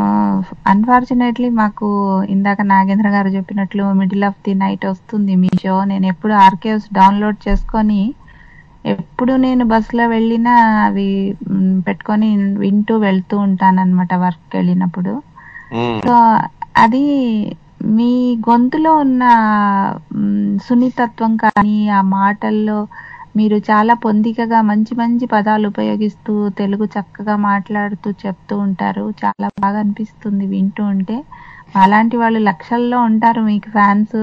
[0.67, 1.87] అన్ఫార్చునేట్లీ మాకు
[2.29, 7.37] ఇందాక నాగేంద్ర గారు చెప్పినట్లు మిడిల్ ఆఫ్ ది నైట్ వస్తుంది మీ షో నేను ఎప్పుడు ఆర్కేవ్స్ డౌన్లోడ్
[7.47, 8.01] చేసుకొని
[8.85, 10.53] ఎప్పుడు నేను బస్సులో వెళ్ళినా
[10.85, 11.07] అవి
[11.87, 12.27] పెట్టుకొని
[12.57, 15.13] వింటూ వెళ్తూ ఉంటాను అనమాట వర్క్ వెళ్ళినప్పుడు.
[16.03, 16.13] సో
[16.75, 17.03] అది
[17.97, 18.11] మీ
[18.47, 19.23] గొంతులో ఉన్న
[20.65, 22.79] సున్నితత్వం కానీ ఆ మాటల్లో
[23.35, 29.05] మీరు చాలా పొందికగా మంచి మంచి పదాలు ఉపయోగిస్తూ తెలుగు చక్కగా మాట్లాడుతూ చెప్తూ ఉంటారు.
[29.21, 31.17] చాలా బాగా అనిపిస్తుంది వింటూ ఉంటే.
[31.75, 34.17] అలాంటి వాళ్ళు లక్షల్లో ఉంటారు మీకు ఫ్యాన్స్.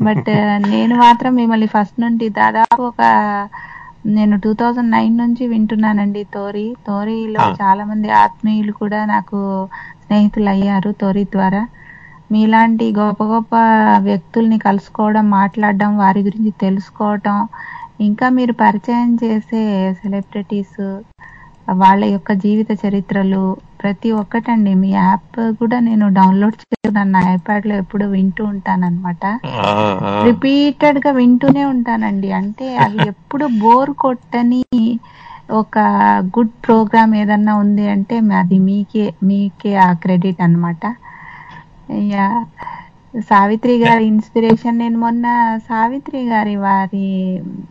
[0.00, 0.30] బట్
[0.72, 3.02] నేను మాత్రం మిమ్మల్ని ఫస్ట్ నుండి దాదాపు ఒక
[4.10, 6.66] నేను టూ థౌజండ్ నైన్ నుంచి వింటున్నానండి తోరి.
[6.86, 7.42] తోరిలో.
[7.58, 9.38] చాలా మంది ఆత్మీయులు కూడా నాకు
[10.02, 11.62] స్నేహితులు అయ్యారు తోరి ద్వారా.
[12.30, 13.54] మీలాంటి గొప్ప గొప్ప
[14.06, 17.36] వ్యక్తుల్ని కలుసుకోవడం మాట్లాడడం వారి గురించి తెలుసుకోవటం
[18.00, 19.62] ఇంకా మీరు పరిచయం చేసే
[20.00, 20.78] సెలబ్రిటీస్
[21.80, 23.42] వాళ్ళ యొక్క జీవిత చరిత్రలు
[23.80, 24.72] ప్రతి ఒక్కటండి.
[24.80, 25.28] మీ యాప్
[25.60, 29.24] కూడా నేను డౌన్లోడ్ చేసుకున్నాను నా ఐప్యాడ్లో ఎప్పుడు వింటూ ఉంటాను అనమాట
[30.22, 32.30] రిపీటెడ్గా వింటూనే ఉంటానండి.
[32.40, 34.62] అంటే అవి ఎప్పుడు బోర్ కొట్టని
[35.60, 35.76] ఒక
[36.34, 38.08] గుడ్ ప్రోగ్రామ్ ఏదన్నా ఉంది అంటే
[38.40, 40.82] అది మీకే మీకే ఆ క్రెడిట్ అన్నమాట.
[40.82, 41.09] యా
[43.24, 45.26] సావిత్రి గారి ఇన్స్పిరేషన్ నేను మొన్న
[45.68, 47.06] సావిత్రి గారి వారి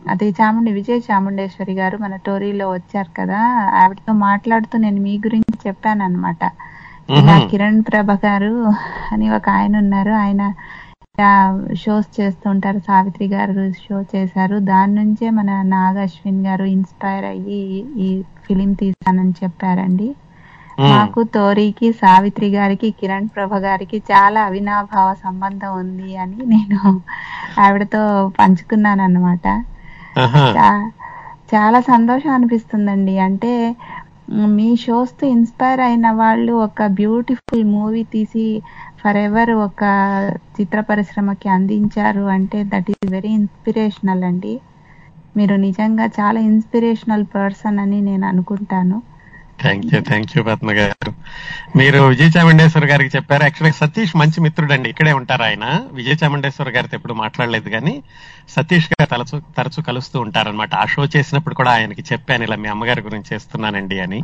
[0.08, 3.40] అదే చాముండి విజయ చాముండేశ్వరి గారు మన టోరీలో వచ్చారు కదా
[3.80, 6.42] ఆవిడతో మాట్లాడుతూ నేను మీ గురించి చెప్పాను అనమాట.
[7.50, 8.52] కిరణ్ ప్రభ గారు
[9.12, 10.12] అని ఒక ఆయన ఉన్నారు.
[10.20, 10.42] ఆయన
[11.80, 14.56] షోస్ చేస్తుంటారు సావిత్రి గారు షో చేశారు.
[14.70, 17.60] దాని నుంచే మన నాగ అశ్విన్ గారు ఇన్స్పైర్ అయ్యి
[18.00, 18.08] ఈ
[18.44, 20.08] ఫిలిం తీశానని చెప్పారండి.
[20.88, 26.78] మాకు తోరికి సావిత్రి గారికి కిరణ్ ప్రభ గారికి చాలా అవినాభావ సంబంధం ఉంది అని నేను
[27.64, 28.02] ఆవిడతో
[28.38, 29.46] పంచుకున్నాను అనమాట
[31.52, 33.14] చాలా సంతోషం అనిపిస్తుందండి.
[33.26, 33.52] అంటే
[34.32, 37.38] మ్, మీ షోస్తో ఇన్స్పైర్ అయిన వాళ్ళు ఒక బ్యూటిఫుల్
[37.72, 38.44] మూవీ తీసి
[39.00, 39.82] ఫర్ ఎవర్ ఒక
[40.56, 44.54] చిత్ర పరిశ్రమకి అందించారు అంటే దట్ ఈస్ వెరీ ఇన్స్పిరేషనల్ అండి.
[45.36, 48.98] మీరు నిజంగా చాలా ఇన్స్పిరేషనల్ పర్సన్ అని నేను అనుకుంటాను.
[49.62, 51.12] Thank you thank you Padma garu.
[51.78, 53.42] మీరు విజయ్ చాముండేశ్వర్ గారికి చెప్పారు.
[53.42, 55.80] యాక్చువల్గా సతీష్ మంచి మిత్రుడు అండి ఇక్కడే ఉంటారు ఆయన.
[55.92, 58.02] విజయ్ చాముండేశ్వర్ గారితో ఎప్పుడు మాట్లాడలేదు కానీ
[58.48, 60.74] సతీష్ గారు తరచు తరచు కలుస్తూ ఉంటారన్నమాట.
[60.74, 64.22] ఆ షో చేసినప్పుడు కూడా ఆయనకి చెప్పాను ఇలా మీ అమ్మగారి గురించి చేస్తున్నానండి అని.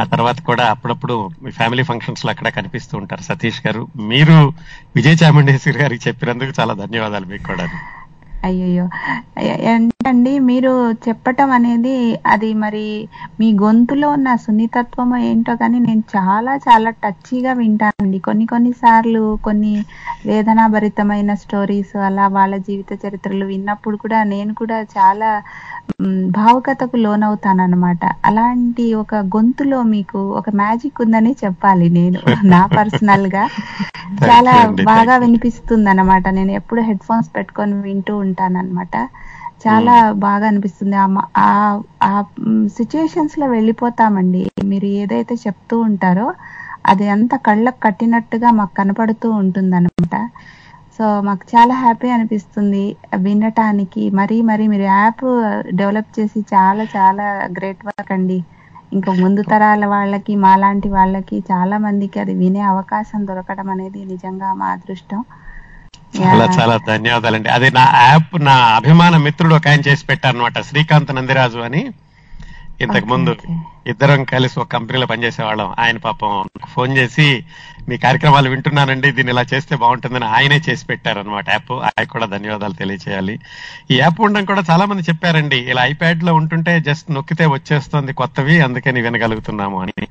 [0.00, 3.88] ఆ తర్వాత కూడా అప్పుడప్పుడు మీ ఫ్యామిలీ ఫంక్షన్స్లో అక్కడ కనిపిస్తూ ఉంటారు సతీష్ గారు.
[3.96, 4.52] మీరు
[4.96, 7.68] విజయ్ చాముండేశ్వరి గారికి చెప్పినందుకు చాలా ధన్యవాదాలు మీకు కూడా
[8.42, 8.84] అయ్యయ్యో.
[9.70, 10.72] ఏంటండి మీరు
[11.06, 11.94] చెప్పటం అనేది
[12.26, 12.84] అది మరి
[13.40, 18.18] మీ గొంతులో ఉన్న సున్నితత్వం ఏంటో కానీ నేను చాలా చాలా టచ్గా వింటానండి.
[18.20, 19.74] కొన్ని కొన్ని సార్లు కొన్ని
[20.28, 25.30] వేదనాభరితమైన స్టోరీస్ అలా వాళ్ళ జీవిత చరిత్రలు విన్నప్పుడు కూడా నేను కూడా చాలా
[26.02, 28.02] మ్, భావుకతకు లోనవుతానన్నమాట.
[28.24, 32.18] అలాంటి ఒక గొంతులో మీకు ఒక మ్యాజిక్ ఉందని చెప్పాలి నేను.
[32.54, 33.44] నా పర్సనల్గా
[34.22, 34.54] చాలా
[34.84, 38.94] బాగా వినిపిస్తుంది అనమాట నేను ఎప్పుడు హెడ్ ఫోన్స్ పెట్టుకొని వింటూ ఉంటానన్నమాట.
[39.60, 40.96] చాలా బాగా అనిపిస్తుంది.
[40.96, 42.12] ఆ మ- ఆ- ఆ
[42.76, 44.42] సిచ్యుయేషన్స్లో వెళ్ళిపోతామండి.
[44.64, 46.26] మీరు ఏదైతే చెప్తూ ఉంటారో
[46.86, 50.14] అది అంత కళ్ళకు కట్టినట్టుగా మాకు కనపడుతూ ఉంటుంది అనమాట
[50.98, 52.82] సో మాకు చాలా హ్యాపీ అనిపిస్తుంది
[53.24, 54.02] వినటానికి.
[54.18, 55.24] మరీ మరీ మీరు యాప్
[55.80, 57.26] డెవలప్ చేసి చాలా చాలా
[57.56, 58.38] గ్రేట్ వర్క్ అండి.
[58.92, 64.68] ఇంకా ముందు తరాల వాళ్ళకి మాలాంటి వాళ్ళకి చాలా మందికి అది వినే అవకాశం దొరకడం అనేది నిజంగా మా
[64.74, 65.20] అదృష్టం.
[66.14, 67.48] చాలా చాలా ధన్యవాదాలండి.
[67.56, 71.82] అది నా యాప్ నా అభిమాన మిత్రుడు ఒక ఆయన చేసి పెట్టారనమాట శ్రీకాంత్ నందిరాజు అని.
[72.80, 73.36] ఇంతకు ముందు
[73.86, 75.74] ఇద్దరం కలిసి ఒక కంపెనీలో పనిచేసేవాళ్ళం.
[75.78, 77.44] ఆయన పాపం ఫోన్ చేసి
[77.88, 81.72] మీ కార్యక్రమాలు వింటున్నానండి దీన్ని ఇలా చేస్తే బాగుంటుందని ఆయనే చేసి పెట్టారనమాట యాప్.
[81.72, 83.40] ఆయన కూడా ధన్యవాదాలు తెలియచేయాలి.
[83.90, 89.02] ఈ యాప్ ఉండడం కూడా చాలా మంది చెప్పారండి ఇలా ఐప్యాడ్లో ఉంటుంటే జస్ట్ నొక్కితే వచ్చేస్తుంది కొత్తవి అందుకని
[89.02, 90.06] వినగలుగుతున్నాము అని.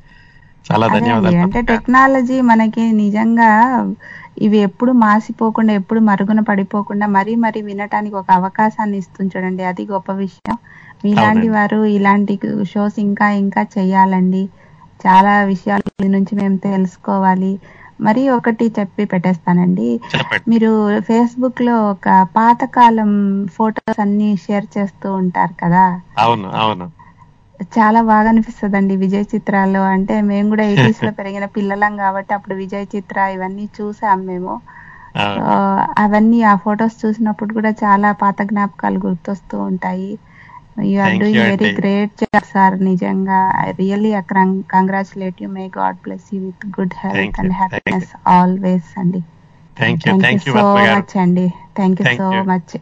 [0.71, 3.49] చాలా ధన్యవాదాలు అంటే టెక్నాలజీ మనకి నిజంగా
[4.41, 9.63] ఇవి ఎప్పుడు మాసిపోకుండా ఎప్పుడు మరుగున పడిపోకుండా మరీ మరీ వినటానికి ఒక అవకాశాన్ని ఇస్తుంది చూడండి.
[9.63, 10.57] అది గొప్ప విషయం.
[11.03, 11.47] మీలాంటి.
[11.55, 12.35] వారు ఇలాంటి
[12.71, 14.43] షోస్ ఇంకా ఇంకా చెయ్యాలండి.
[14.99, 15.81] చాలా విషయాల
[16.15, 17.51] నుంచి మేము తెలుసుకోవాలి.
[17.99, 19.89] మరి ఒకటి చెప్పి పెట్టేస్తానండి.
[20.51, 20.71] మీరు
[21.07, 23.11] ఫేస్బుక్లో ఒక పాతకాలం
[23.55, 25.85] ఫొటోస్ అన్ని షేర్ చేస్తూ ఉంటారు కదా?
[26.21, 26.87] అవును అవును.
[27.69, 29.81] చాలా బాగా అనిపిస్తుందండి విజయ్ చిత్రాల్లో.
[29.93, 34.53] అంటే మేము కూడా ఎయిటీస్లో పెరిగిన పిల్లలం కాబట్టి అప్పుడు విజయ్ చిత్ర ఇవన్నీ చూసాం మేము.
[36.03, 40.11] అవన్నీ ఆ ఫొటోస్ చూసినప్పుడు కూడా చాలా పాత జ్ఞాపకాలు గుర్తొస్తూ ఉంటాయి.
[40.77, 41.69] You are doing you very.
[41.77, 43.37] Great job sir నిజంగా.
[43.61, 44.11] I really
[44.73, 47.39] congratulate you may God bless you with good health you.
[47.41, 49.21] And happiness always అండి
[49.77, 51.47] thank you thank you so much అండి
[51.79, 52.43] thank you Thank so you.
[52.51, 52.75] Much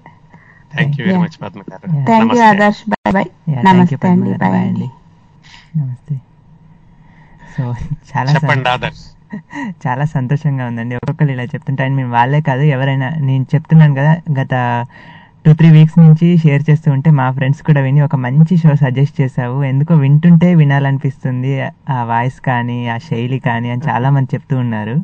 [0.73, 1.19] thank you very.
[1.23, 2.41] Much Padma గారు thank you.
[2.49, 4.31] Adarsh bye bye Yeah, thank you, నమస్తే అండి.
[4.43, 4.87] Bye Bye అండి
[5.79, 6.15] నమస్తే
[7.53, 7.63] so
[8.09, 9.03] చాలా చెప్పండి ఆదర్శ్
[9.83, 10.95] చాలా సంతోషంగా ఉందండి.
[10.99, 14.53] ఒక్కొక్కరు ఇలా చెప్తుంటే అండ్ మేము వాళ్ళే కాదు ఎవరైనా నేను చెప్తున్నాను కదా గత
[15.45, 19.21] టూ త్రీ వీక్స్ నుంచి షేర్ చేస్తూ ఉంటే మా ఫ్రెండ్స్ కూడా విని ఒక మంచి షో సజెస్ట్
[19.21, 19.63] చేశావు.
[19.63, 21.61] ఎందుకో వింటుంటే వినాలనిపిస్తుంది.
[21.89, 24.95] ఆ వాయిస్ కానీ ఆ శైలి కానీ అని చాలా మంది చెప్తూ ఉన్నారు.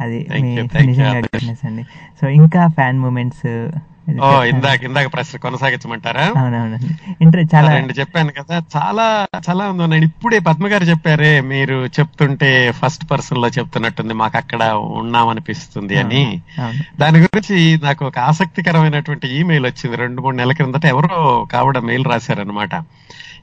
[0.00, 1.22] అది మీ నిజంగా
[1.64, 1.82] అండి.
[2.20, 3.68] సో ఇంకా ఫ్యాన్ మూమెంట్స్
[4.24, 6.24] ఓ ఇందాక ఇందాక ప్రశ్న కొనసాగించమంటారా?
[6.36, 6.88] అవునవునండి
[7.52, 7.68] చాలా
[7.98, 8.56] చెప్పాను కదా.
[8.74, 9.06] చాలా
[9.46, 14.62] చాలా ఉంది నేను ఇప్పుడే పద్మ గారు చెప్పారే మీరు చెప్తుంటే ఫస్ట్ పర్సన్లో చెప్తున్నట్టుంది మాకు అక్కడ
[15.00, 16.22] ఉన్నామనిపిస్తుంది అని.
[17.00, 19.96] దాని గురించి నాకు ఒక ఆసక్తికరమైనటువంటి ఈమెయిల్ వచ్చింది.
[19.96, 21.18] రెండు మూడు నెలల క్రిందట ఎవరో
[21.52, 22.74] కావడ మెయిల్ రాశారనమాట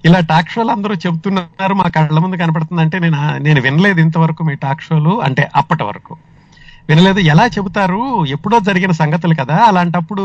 [0.05, 4.55] ఇలా టాక్ షోలు అందరూ చెప్తున్నారు మా కళ్ళ ముందు కనపడుతుంది అంటే నేను నేను వినలేదు ఇంతవరకు మీ
[4.57, 6.13] టాక్ షోలు అంటే అప్పటి వరకు.
[6.91, 7.19] వినలేదు.
[7.19, 8.25] ఎలా చెబుతారు?
[8.25, 9.55] ఎప్పుడో జరిగిన సంగతులు కదా.
[9.55, 10.23] అలాంటప్పుడు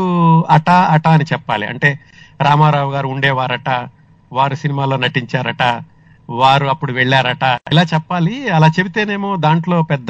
[0.49, 1.67] అట అట అని చెప్పాలి.
[1.67, 1.99] అంటే
[2.41, 3.87] రామారావు గారు ఉండేవారట
[4.33, 5.81] వారు సినిమాలో నటించారట
[6.29, 7.59] వారు అప్పుడు వెళ్ళారట.
[7.71, 8.49] ఇలా చెప్పాలి.
[8.49, 10.07] అలా చెబితేనేమో దాంట్లో పెద్ద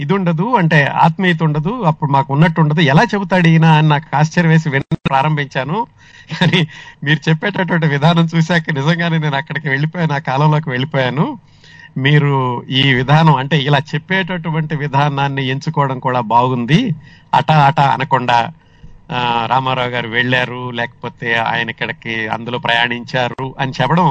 [0.00, 1.82] ఇది ఉండదు అంటే ఆత్మీయత ఉండదు.
[1.82, 2.80] అప్పుడు మాకు ఉన్నట్టు ఉండదు.
[2.80, 5.86] ఎలా చెబుతాడు ఈయన అని నాకు ఆశ్చర్యం వేసి విన ప్రారంభించాను.
[6.40, 6.68] కానీ
[7.04, 10.14] మీరు చెప్పేటటువంటి విధానం చూశాక నిజంగానే నేను అక్కడికి వెళ్ళిపోయాను.
[10.14, 11.38] ఆ కాలంలోకి వెళ్ళిపోయాను.
[11.96, 12.32] మీరు
[12.72, 16.80] ఈ విధానం అంటే ఇలా చెప్పేటటువంటి విధానాన్ని ఎంచుకోవడం కూడా బాగుంది.
[17.34, 18.38] అట అట అనకుండా
[19.10, 24.08] ఆ, రామారావు గారు వెళ్ళారు లేకపోతే ఆయన ఇక్కడికి అందులో ప్రయాణించారు అని చెప్పడం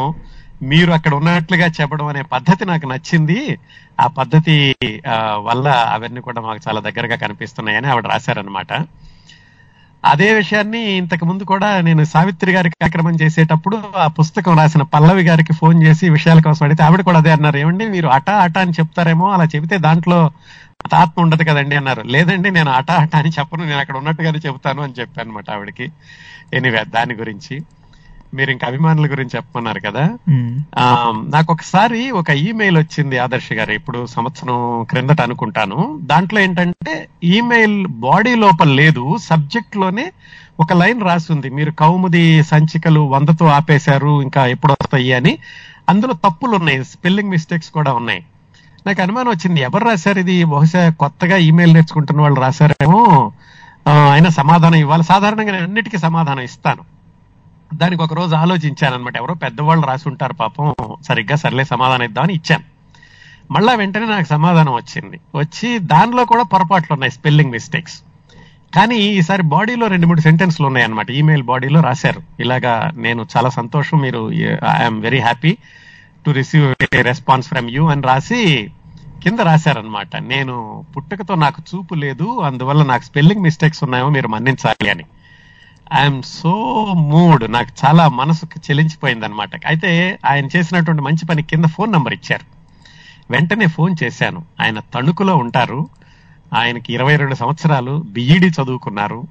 [0.64, 3.40] మీరు అక్కడ ఉన్నట్లుగా చెప్పడం అనే పద్ధతి నాకు నచ్చింది.
[4.00, 4.56] ఆ పద్ధతి
[5.08, 8.72] ఆ, వల్ల అవన్నీ కూడా మాకు చాలా దగ్గరగా కనిపిస్తున్నాయని ఆవిడ రాశారనమాట
[10.04, 15.54] అదే విషయాన్ని ఇంతకు ముందు కూడా నేను సావిత్రి గారి కార్యక్రమం చేసేటప్పుడు ఆ పుస్తకం రాసిన పల్లవి గారికి
[15.60, 17.58] ఫోన్ చేసి విషయాల కోసం అడిగితే ఆవిడ కూడా అదే అన్నారు.
[17.58, 20.20] ఏమండి మీరు అట అట అని చెప్తారేమో అలా చెబితే దాంట్లో
[20.96, 22.04] ఆత్మ ఉండదు కదండి అన్నారు.
[22.14, 25.88] లేదండి నేను అట అట అని చెప్పను నేను అక్కడ ఉన్నట్టుగానే చెబుతాను అని చెప్పాను అనమాట ఆవిడకి.
[26.54, 27.56] ఎనివే దాని గురించి.
[28.34, 30.10] మీరు ఇంకా అభిమానుల గురించి చెప్పమన్నారు కదా.
[31.30, 33.72] నాకు ఒకసారి ఒక ఈమెయిల్ వచ్చింది ఆదర్శ్ గారు.
[33.72, 36.00] ఇప్పుడు సంవత్సరం క్రిందట అనుకుంటాను.
[36.02, 40.12] దాంట్లో ఏంటంటే ఈమెయిల్ బాడీ లోపల లేదు సబ్జెక్ట్లోనే
[40.60, 41.50] ఒక లైన్ రాసింది.
[41.50, 45.38] మీరు కౌముది సంచికలు వందతో ఆపేశారు ఇంకా ఎప్పుడు వస్తాయి అని.
[45.90, 48.26] అందులో తప్పులు ఉన్నాయి స్పెల్లింగ్ మిస్టేక్స్ కూడా ఉన్నాయి.
[48.88, 50.44] నాకు అనుమానం వచ్చింది ఎవరు రాశారు ఇది?
[50.44, 53.32] బహుశా కొత్తగా ఈమెయిల్ నేర్చుకుంటున్న వాళ్ళు రాశారేమో.
[53.88, 55.04] ఆ, అయినా సమాధానం ఇవ్వాలి.
[55.04, 57.01] సాధారణంగా నేను అన్నిటికీ సమాధానం ఇస్తాను.
[57.74, 62.64] దానికి ఒక రోజు ఆలోచించాను అనమాట ఎవరో పెద్దవాళ్ళు రాసి ఉంటారు పాపం సరిగ్గా సర్లే సమాధానం ఇద్దామని ఇచ్చాను.
[63.52, 65.20] మళ్ళా వెంటనే నాకు సమాధానం వచ్చింది.
[65.36, 68.02] వచ్చి దానిలో కూడా పొరపాట్లు ఉన్నాయి స్పెల్లింగ్ మిస్టేక్స్.
[68.76, 71.12] కానీ ఈసారి బాడీలో రెండు మూడు సెంటెన్స్లు ఉన్నాయన్నమాట.
[71.12, 72.22] ఈమెయిల్ బాడీలో రాశారు.
[72.40, 74.32] ఇలాగా నేను చాలా సంతోషం మీరు
[74.82, 75.58] I'm very happy
[76.26, 78.72] to receive response from you అని రాసి
[79.24, 85.04] కింద రాశారనమాట నేను పుట్టుకతో నాకు చూపు లేదు అందువల్ల నాకు స్పెల్లింగ్ మిస్టేక్స్ ఉన్నాయో మీరు మన్నించాలి అని.
[86.00, 87.52] I'm so moved.
[87.52, 92.46] నాకు చాలా మనసుకు చెలించిపోయింది అనమాట అయితే ఆయన చేసినటువంటి మంచి పని కింద ఫోన్ నంబర్ ఇచ్చారు.
[93.32, 94.44] వెంటనే ఫోన్ చేశాను.
[94.62, 95.90] ఆయన తణుకులో ఉంటారు.
[96.54, 99.24] ఆయనకి ఇరవై రెండు సంవత్సరాలు బిఈడి చదువుకున్నారు.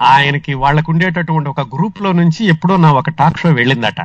[0.00, 4.00] ఆయనకి వాళ్ళకు ఉండేటటువంటి ఒక గ్రూప్లో నుంచి ఎప్పుడో నా ఒక టాక్ షో వెళ్ళిందట.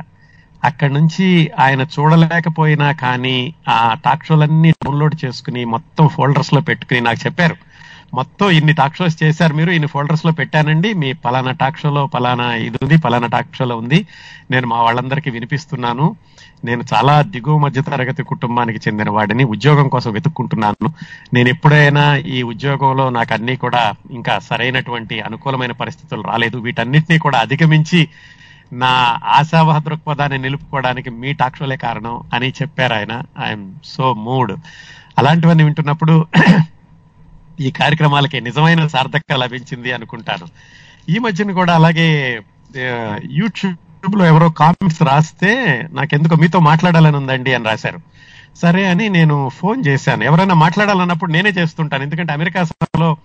[0.64, 7.56] అక్కడి నుంచి ఆయన చూడలేకపోయినా కానీ ఆ టాక్ షోలన్నీ డౌన్లోడ్ చేసుకుని మొత్తం ఫోల్డర్స్లో పెట్టుకుని నాకు చెప్పారు.
[8.14, 10.94] మొత్తం ఇన్ని టాక్ షోస్ చేశారు మీరు ఇన్ని ఫోల్డర్స్లో పెట్టానండి.
[10.94, 14.06] మీ పలానా టాక్ షోలో పలానా ఇది ఉంది పలానా టాక్ షోలో ఉంది.
[14.50, 16.16] నేను మా వాళ్ళందరికీ వినిపిస్తున్నాను.
[16.64, 20.92] నేను చాలా దిగువ మధ్య తరగతి కుటుంబానికి చెందిన వాడిని ఉద్యోగం కోసం వెతుక్కుంటున్నాను.
[21.34, 26.58] నేను ఎప్పుడైనా ఈ ఉద్యోగంలో నాకు అన్ని కూడా ఇంకా సరైనటువంటి అనుకూలమైన పరిస్థితులు రాలేదు.
[26.58, 28.08] వీటన్నిటినీ కూడా అధిగమించి
[28.72, 33.22] నా ఆశావహ దృక్పథాన్ని నిలుపుకోవడానికి మీ టాక్ షోలే కారణం అని చెప్పారు ఆయన.
[33.44, 34.52] ఐఎమ్ సో మూడ్
[35.18, 36.26] అలాంటివన్నీ వింటున్నప్పుడు
[37.60, 40.46] ఈ కార్యక్రమాలకి నిజమైన సార్థకత లభించింది అనుకుంటాను
[41.08, 42.40] ఈ మధ్యన కూడా అలాగే
[43.30, 48.00] యూట్యూబ్లో ఎవరో కామెంట్స్ రాస్తే నాకెందుకో మీతో మాట్లాడాలని ఉందండి అని రాశారు.
[48.62, 50.24] సరే అని నేను ఫోన్ చేశాను.
[50.24, 52.02] ఎవరైనా మాట్లాడాలన్నప్పుడు నేనే చేస్తుంటాను.
[52.02, 53.16] ఎందుకంటే అమెరికా సభలో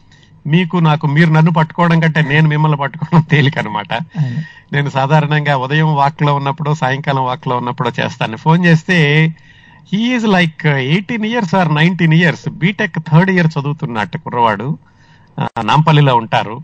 [0.47, 3.93] మీకు నాకు మీరు నన్ను పట్టుకోవడం కంటే నేను మిమ్మల్ని పట్టుకోవడం తేలిక అనమాట
[4.73, 8.37] నేను సాధారణంగా ఉదయం వాక్లో ఉన్నప్పుడు సాయంకాలం వాక్లో ఉన్నప్పుడు చేస్తాను.
[8.37, 8.97] ఫోన్ చేస్తే
[9.93, 14.77] he is like eighteen years or nineteen years BTech third year చదువుతున్నట్టు కుర్రవాడు.
[15.63, 16.59] నాంపల్లిలో ఉంటారు.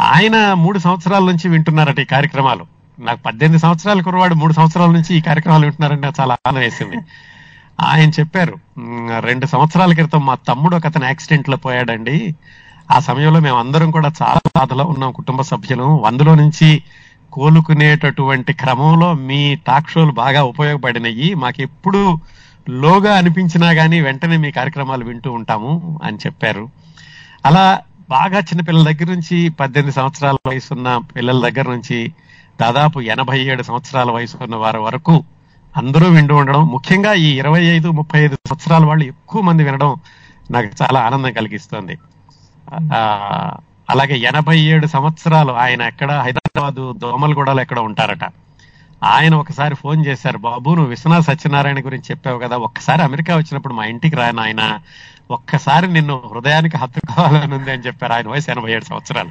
[0.00, 2.66] ఆయన మూడు సంవత్సరాల నుంచి వింటున్నారట ఈ కార్యక్రమాలు.
[2.98, 6.96] నాకు పద్దెనిమిది సంవత్సరాల కుర్రవాడు మూడు సంవత్సరాల నుంచి ఈ కార్యక్రమాలు వింటున్నారంటే నాకు చాలా ఆనందం వేసింది.
[7.80, 8.54] ఆయన చెప్పారు
[9.20, 12.34] రెండు సంవత్సరాల క్రితం మా తమ్ముడు ఒక అతను యాక్సిడెంట్లో పోయాడండి.
[12.90, 16.04] ఆ సమయంలో మేము అందరం కూడా చాలా బాధలో ఉన్నాం కుటుంబ సభ్యులు.
[16.06, 16.82] అందులో నుంచి
[17.32, 21.34] కోలుకునేటటువంటి క్రమంలో మీ టాక్ షోలు బాగా ఉపయోగపడినాయి.
[21.34, 22.02] మాకెప్పుడు
[22.70, 26.68] లోగా అనిపించినా కానీ వెంటనే మీ కార్యక్రమాలు వింటూ ఉంటాము అని చెప్పారు.
[27.46, 27.80] అలా
[28.10, 32.12] బాగా చిన్న పిల్లల దగ్గర నుంచి పద్దెనిమిది సంవత్సరాల వయసు ఉన్న పిల్లల దగ్గర నుంచి
[32.60, 35.24] దాదాపు ఎనభై ఏడు సంవత్సరాల వయసు ఉన్న వారి వరకు
[35.76, 39.96] అందరూ వింటూ ఉండడం ముఖ్యంగా ఈ ఇరవై ఐదు ముప్పై ఐదు సంవత్సరాల వాళ్ళు ఎక్కువ మంది వినడం
[40.50, 41.96] నాకు చాలా ఆనందం కలిగిస్తుంది.
[43.90, 48.24] అలాగే ఎనభై ఏడు సంవత్సరాలు ఆయన ఎక్కడ హైదరాబాద్ దోమలగూడలో ఎక్కడ ఉంటారట.
[49.02, 53.84] ఆయన ఒకసారి ఫోన్ చేశారు బాబు నువ్వు విశ్వనాథ్ సత్యనారాయణ గురించి చెప్పావు కదా ఒక్కసారి అమెరికా వచ్చినప్పుడు మా
[53.84, 54.78] ఇంటికి రాను ఆయన
[55.30, 58.12] ఒక్కసారి నిన్ను హృదయానికి హత్తుకోవాలని ఉంది అని చెప్పారు.
[58.12, 59.30] ఆయన వయసు ఎనభై ఏడు సంవత్సరాలు.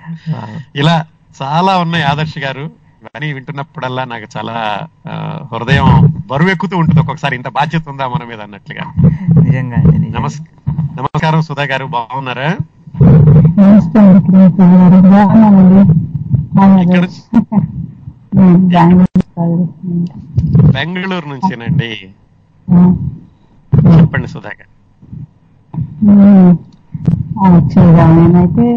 [0.75, 1.05] ఇలా
[1.41, 2.85] చాలా ఉన్నాయి ఆదర్శ్ గారు.
[3.01, 4.55] ఇవన్నీ వింటున్నప్పుడల్లా నాకు చాలా
[5.09, 5.13] ఆ,
[5.53, 5.89] హృదయం
[6.27, 6.99] బరువు ఎక్కుతూ ఉంటుంది.
[6.99, 8.85] ఒక్కొక్కసారి ఇంత బాధ్యత ఉందా మన మీద అన్నట్లుగా.
[9.41, 9.77] నిజంగా
[10.97, 11.85] నమస్కారం సుధా గారు.
[11.85, 12.49] బాగున్నారా?
[16.81, 17.05] ఇక్కడ
[20.73, 21.89] బెంగళూరు నుంచేనండి.
[23.93, 24.71] చెప్పండి సుధా గారు
[26.05, 26.51] ఉమ్,
[27.45, 28.67] యాక్చువల్గా నేనైతే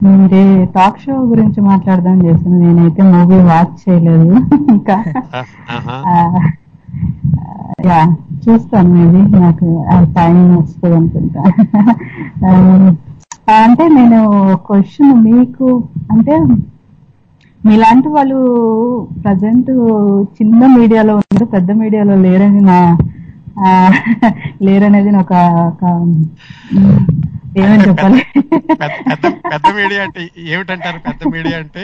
[0.00, 0.40] మీరు
[0.74, 4.30] టాక్ షో గురించి మాట్లాడదాం చేశాను నేనైతే మూవీ వాచ్ చేయలేదు.
[4.74, 4.96] ఇంకా
[7.86, 8.00] యా
[8.42, 9.20] చూస్తాను మేబీ.
[9.38, 9.66] నాకు
[10.16, 11.42] టైం వస్తుంది అనుకుంటా.
[13.58, 14.20] అంటే నేను
[14.66, 15.68] క్వశ్చన్ మీకు
[16.10, 16.34] అంటే
[17.64, 18.38] మీలాంటి వాళ్ళు
[19.24, 19.70] ప్రజెంట్
[20.38, 22.78] చిన్న మీడియాలో ఉన్నారు పెద్ద మీడియాలో లేరని నా
[24.62, 25.32] లేరనేది ఒక
[27.62, 28.20] ఏమని చెప్పాలి?
[29.52, 30.20] పెద్ద మీడియా అంటే
[30.52, 30.98] ఏమిటంటారు?
[31.08, 31.82] పెద్ద మీడియా అంటే?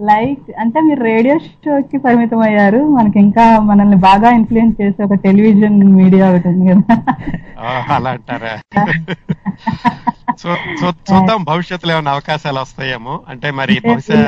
[0.00, 1.34] లైక్ అంటే మీరు రేడియో
[1.64, 6.96] షోకి పరిమితం అయ్యారు మనకి ఇంకా మనల్ని బాగా ఇన్ఫ్లుయెన్స్ చేసే ఒక టెలివిజన్ మీడియా ఒకటి ఉంది కదా.
[7.96, 8.54] అలా అంటారా?
[11.06, 11.40] చూద్దాం.
[11.50, 13.14] భవిష్యత్తులో ఏమైనా అవకాశాలు వస్తాయేమో.
[13.32, 14.20] అంటే మరి బహుశా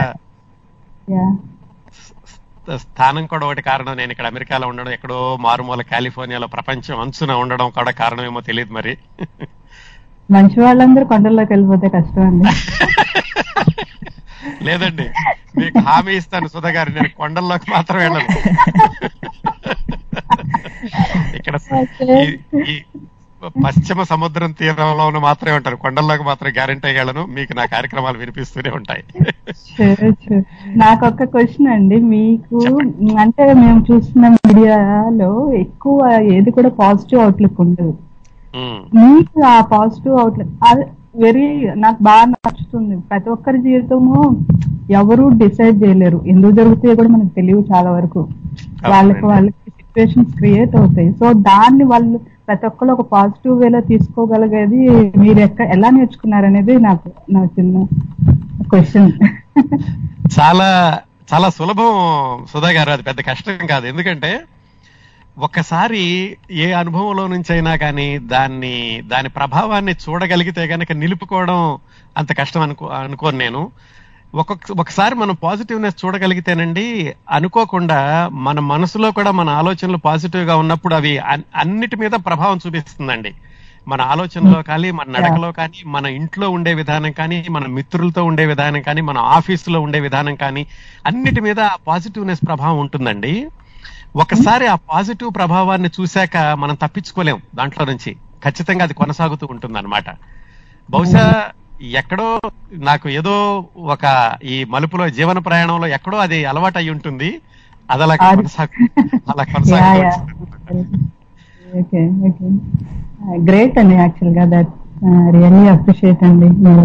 [2.76, 3.97] స్థానం కూడా ఒకటి కారణం.
[3.97, 8.98] నేను ఇక్కడ అమెరికాలో ఉండడం ఎక్కడో మారుమూల కాలిఫోర్నియాలో ప్రపంచం అంచున ఉండడం కూడా కారణమేమో తెలియదు మరి.
[10.31, 12.44] మంచి వాళ్ళందరూ కొండల్లోకి వెళ్ళిపోతే కష్టం అండి.
[14.64, 15.10] లేదండి.
[15.59, 16.90] మీకు హామీ ఇస్తాను సుధా గారు.
[16.90, 18.26] నేను కొండల్లోకి మాత్రం వెళ్ళను.
[21.36, 21.59] ఇక్కడ
[23.65, 25.77] పశ్చిమ సముద్రం తీరంలో మాత్రమే ఉంటారు.
[25.85, 27.23] కొండల్లోకి మాత్రం గ్యారంటీ వెళ్ళను.
[27.37, 29.03] మీకు నా కార్యక్రమాలు వినిపిస్తూనే ఉంటాయి.
[30.83, 31.97] నాకు ఒక క్వశ్చన్ అండి.
[32.15, 32.59] మీకు
[33.21, 35.31] అంటే మేము చూస్తున్న మీడియాలో
[35.65, 37.95] ఎక్కువ ఏది కూడా పాజిటివ్ అవుట్లుక్ ఉండదు.
[39.05, 40.53] మీకు ఆ పాజిటివ్ అవుట్లుక్
[41.23, 41.49] వెరీ
[41.85, 42.97] నాకు బాగా నచ్చుతుంది.
[43.11, 44.15] ప్రతి ఒక్కరి జీవితము
[44.91, 46.19] ఎవరు డిసైడ్ చేయలేరు.
[46.33, 48.21] ఎందుకు జరుగుతాయో కూడా మనకు తెలియదు చాలా వరకు.
[48.89, 51.11] వాళ్ళకి వాళ్ళకి సిచ్యువేషన్స్ క్రియేట్ అవుతాయి.
[51.21, 54.81] సో దాన్ని వాళ్ళు ప్రతి ఒక్కరు ఒక పాజిటివ్ వేలో తీసుకోగలిగేది
[55.19, 57.85] మీరు ఎక్క ఎలా నేర్చుకున్నారు అనేది నాకు నా చిన్న
[58.69, 59.12] క్వశ్చన్.
[60.41, 60.99] చాలా
[61.35, 61.93] చాలా సులభం
[62.53, 63.87] సుధా గారు అది పెద్ద కష్టం కాదు.
[63.87, 64.41] ఎందుకంటే
[65.39, 71.79] ఒక్కసారి ఏ అనుభవంలో నుంచి అయినా కానీ దాన్ని దాని ప్రభావాన్ని చూడగలిగితే కనుక నిలుపుకోవడం
[72.16, 73.71] అంత కష్టం అనుకో అనుకోను నేను.
[74.35, 81.43] ఒక్కొక్క ఒకసారి మనం పాజిటివ్నెస్ చూడగలిగితేనండి అనుకోకుండా మన మనసులో కూడా మన ఆలోచనలు పాజిటివ్గా ఉన్నప్పుడు అవి అన్-
[81.56, 83.35] అన్నిటి మీద ప్రభావం చూపిస్తుందండి.
[83.89, 88.82] మన ఆలోచనలో కానీ మన నడకలో కానీ మన ఇంట్లో ఉండే విధానం కానీ మన మిత్రులతో ఉండే విధానం
[88.82, 90.66] కానీ మన ఆఫీసులో ఉండే విధానం కానీ
[91.06, 91.56] అన్నిటి మీద
[91.89, 93.51] పాజిటివ్నెస్ ప్రభావం ఉంటుందండి.
[94.16, 98.16] ఒకసారి ఆ పాజిటివ్ ప్రభావాన్ని చూశాక మనం తప్పించుకోలేం దాంట్లో నుంచి.
[98.44, 99.78] ఖచ్చితంగా అది కొనసాగుతూ ఉంటుంది
[100.90, 101.51] బహుశా
[101.93, 102.40] ఎక్కడో
[102.73, 103.35] నాకు ఏదో
[103.77, 104.05] ఒక
[104.43, 107.31] ఈ మలుపులో జీవన ప్రయాణంలో ఎక్కడో అది అలవాటు అయి ఉంటుంది
[107.89, 108.85] అది అలా కొనసాగు
[109.28, 109.44] అలా
[111.78, 112.01] ఓకే
[113.48, 114.73] గ్రేట్ అండి యాక్చువల్గా దట్
[115.31, 116.85] రియల్లీ అప్రిషియేట్ అండి మీరు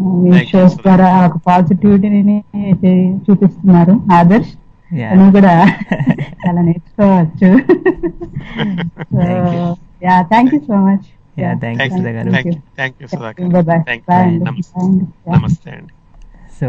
[0.00, 0.76] uh, మీ షోస్.
[0.76, 2.38] ద్వారా ఒక పాజిటివిటీని
[3.28, 4.00] చూపిస్తున్నారు.
[4.12, 4.52] ఆదర్శ్
[4.90, 5.14] Yeah.
[5.14, 5.52] నువ్వు కూడా
[6.42, 7.48] చాలా నేర్చుకోవచ్చు.
[10.02, 11.06] Yeah thank you so much
[11.40, 12.30] Yeah, thank you, Sudha గారు.
[15.30, 15.92] నమస్తే అండి.
[16.60, 16.66] సో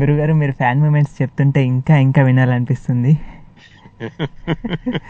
[0.00, 3.18] గురుగారు మీరు ఫ్యాన్ మూమెంట్స్ చెప్తుంటే ఇంకా ఇంకా వినాలనిపిస్తుంది.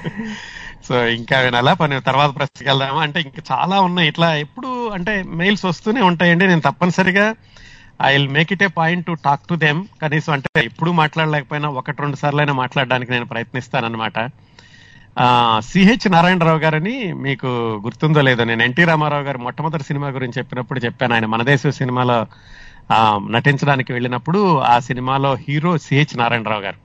[0.89, 1.74] సో ఇంకా వినాలా?
[1.74, 3.01] పని తర్వాత ప్రశ్నకి వెళ్దామా?
[3.01, 4.09] అంటే ఇంకా చాలా ఉన్నాయి.
[4.09, 6.47] ఇట్లా ఎప్పుడు అంటే మెయిల్స్ వస్తూనే ఉంటాయండి.
[6.47, 7.35] నేను తప్పనిసరిగా
[8.02, 12.02] I will make it a point to talk to them కనీసం అంటే ఎప్పుడు మాట్లాడలేకపోయినా ఒకటి
[12.02, 14.18] రెండు సార్లైనా మాట్లాడడానికి నేను ప్రయత్నిస్తానన్నమాట.
[15.60, 17.47] సిహెచ్ నారాయణరావు గారని మీకు
[17.84, 21.14] గుర్తుందో లేదో నేను ఎన్టీ రామారావు గారు మొట్టమొదటి సినిమా గురించి చెప్పినప్పుడు చెప్పాను.
[21.14, 22.26] ఆయన మనదేశం సినిమాలో
[22.93, 26.76] ఆ, నటించడానికి వెళ్ళినప్పుడు ఆ సినిమాలో హీరో సిహెచ్ నారాయణరావు గారు.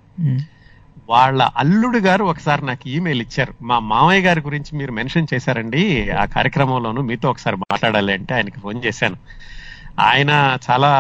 [1.10, 3.54] వాళ్ళ అల్లుడు గారు ఒకసారి నాకు ఈమెయిల్ ఇచ్చారు.
[3.62, 6.12] మా మామయ్య గారి గురించి మీరు మెన్షన్ చేశారండి.
[6.12, 9.16] ఆ కార్యక్రమంలోనూ మీతో ఒకసారి మాట్లాడాలి అంటే ఆయనకి ఫోన్ చేశాను.
[10.00, 10.92] ఆయన చాలా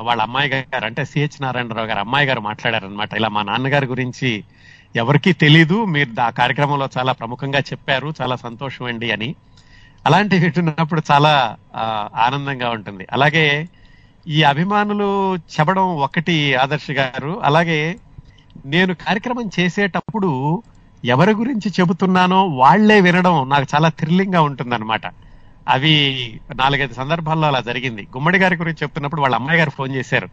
[0.00, 4.44] వాళ్ళ అమ్మాయి గారు అంటే సిహెచ్ నారాయణరావు గారు అమ్మాయి గారు మాట్లాడారనమాట ఇలా మా నాన్నగారి గురించి
[4.96, 5.84] ఎవరికీ తెలీదు.
[5.84, 8.14] మీరు ఆ కార్యక్రమంలో చాలా ప్రముఖంగా చెప్పారు.
[8.22, 9.34] చాలా సంతోషం అండి అని.
[10.06, 11.56] అలాంటివి వింటున్నప్పుడు చాలా
[12.14, 13.06] ఆనందంగా ఉంటుంది.
[13.12, 13.68] అలాగే
[14.28, 17.40] ఈ అభిమానులు చెప్పడం ఒకటి ఆదర్శ్ గారు.
[17.42, 17.96] అలాగే
[18.66, 20.62] నేను కార్యక్రమం చేసేటప్పుడు
[21.04, 25.00] ఎవరి గురించి చెబుతున్నానో వాళ్ళే వినడం నాకు చాలా థ్రిల్లింగ్గా ఉంటుందన్నమాట.
[25.68, 28.02] అవి నాలుగైదు సందర్భాల్లో అలా జరిగింది.
[28.02, 30.28] గుమ్మడి గారి గురించి చెప్తున్నప్పుడు వాళ్ళ అమ్మాయి గారు ఫోన్ చేశారు.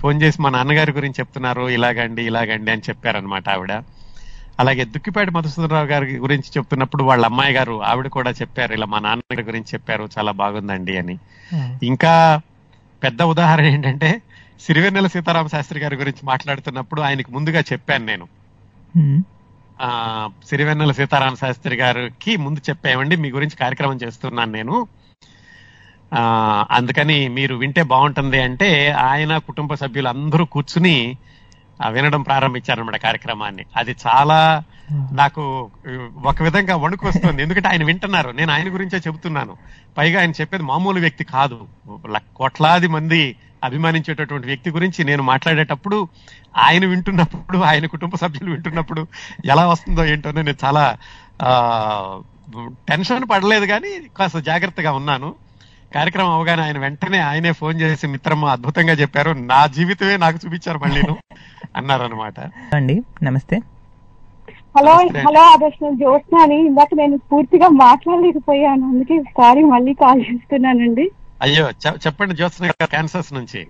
[0.00, 1.68] ఫోన్ చేసి మా నాన్నగారి గురించి చెప్తున్నారు.
[1.68, 3.72] ఇలాగండి ఇలాగండి అని చెప్పారనమాట ఆవిడ.
[4.60, 9.46] అలాగే దుక్కిపాటి మధుసూదనరావు గారి గురించి చెప్తున్నప్పుడు వాళ్ళ అమ్మాయి గారు ఆవిడ కూడా చెప్పారు ఇలా మా నాన్నగారి
[9.46, 11.18] గురించి చెప్పారు చాలా బాగుందండి అని.
[11.82, 12.40] ఇంకా
[13.02, 14.22] పెద్ద ఉదాహరణ ఏంటంటే
[14.60, 18.28] సిరివెన్నెల సీతారామ శాస్త్రి గారి గురించి మాట్లాడుతున్నప్పుడు ఆయనకు ముందుగా చెప్పాను నేను.
[19.82, 24.86] ఆ సిరివెన్నెల సీతారామ శాస్త్రి గారికి ముందు చెప్పామండి మీ గురించి కార్యక్రమం చేస్తున్నాను నేను.
[26.14, 26.22] ఆ
[26.70, 31.16] అందుకని మీరు వింటే బాగుంటుంది అంటే ఆయన కుటుంబ సభ్యులు అందరూ కూర్చుని
[31.88, 33.64] వినడం ప్రారంభించారనమాట కార్యక్రమాన్ని.
[33.76, 34.62] అది చాలా
[34.92, 35.70] నాకు
[36.24, 38.30] ఒక విధంగా వణుకు వస్తుంది ఎందుకంటే ఆయన వింటున్నారు.
[38.30, 39.56] నేను ఆయన గురించే చెబుతున్నాను.
[39.98, 41.66] పైగా ఆయన చెప్పేది మామూలు వ్యక్తి కాదు.
[42.36, 46.08] కోట్లాది మంది అభిమానించేటటువంటి వ్యక్తి గురించి నేను మాట్లాడేటప్పుడు
[46.56, 49.06] ఆయన వింటున్నప్పుడు ఆయన కుటుంబ సభ్యులు వింటున్నప్పుడు
[49.44, 50.98] ఎలా వస్తుందో ఏంటో నేను చాలా
[51.42, 52.20] ఆ
[52.68, 55.34] టెన్షన్ పడలేదు కానీ కాస్త జాగ్రత్తగా ఉన్నాను.
[55.94, 59.30] కార్యక్రమం అవగానే ఆయన వెంటనే ఆయనే ఫోన్ చేసి మిత్రమ్మ అద్భుతంగా చెప్పారు.
[59.30, 61.02] నా జీవితమే నాకు చూపించారు మళ్ళీ
[61.76, 62.38] అన్నారనమాట
[62.74, 63.56] అండి నమస్తే.
[64.76, 64.92] హలో.
[65.20, 68.86] హలో ఆదర్శ్ నేను జ్యోత్స్నాని ఇందాక నేను పూర్తిగా మాట్లాడలేకపోయాను.
[68.86, 71.10] అందుకే సారీ మళ్ళీ కాల్ చేస్తున్నానండి.
[71.42, 71.70] అయ్యో
[72.06, 73.66] చెప్పండి జ్యోత్స్న క్యాన్సర్స్ నుంచి.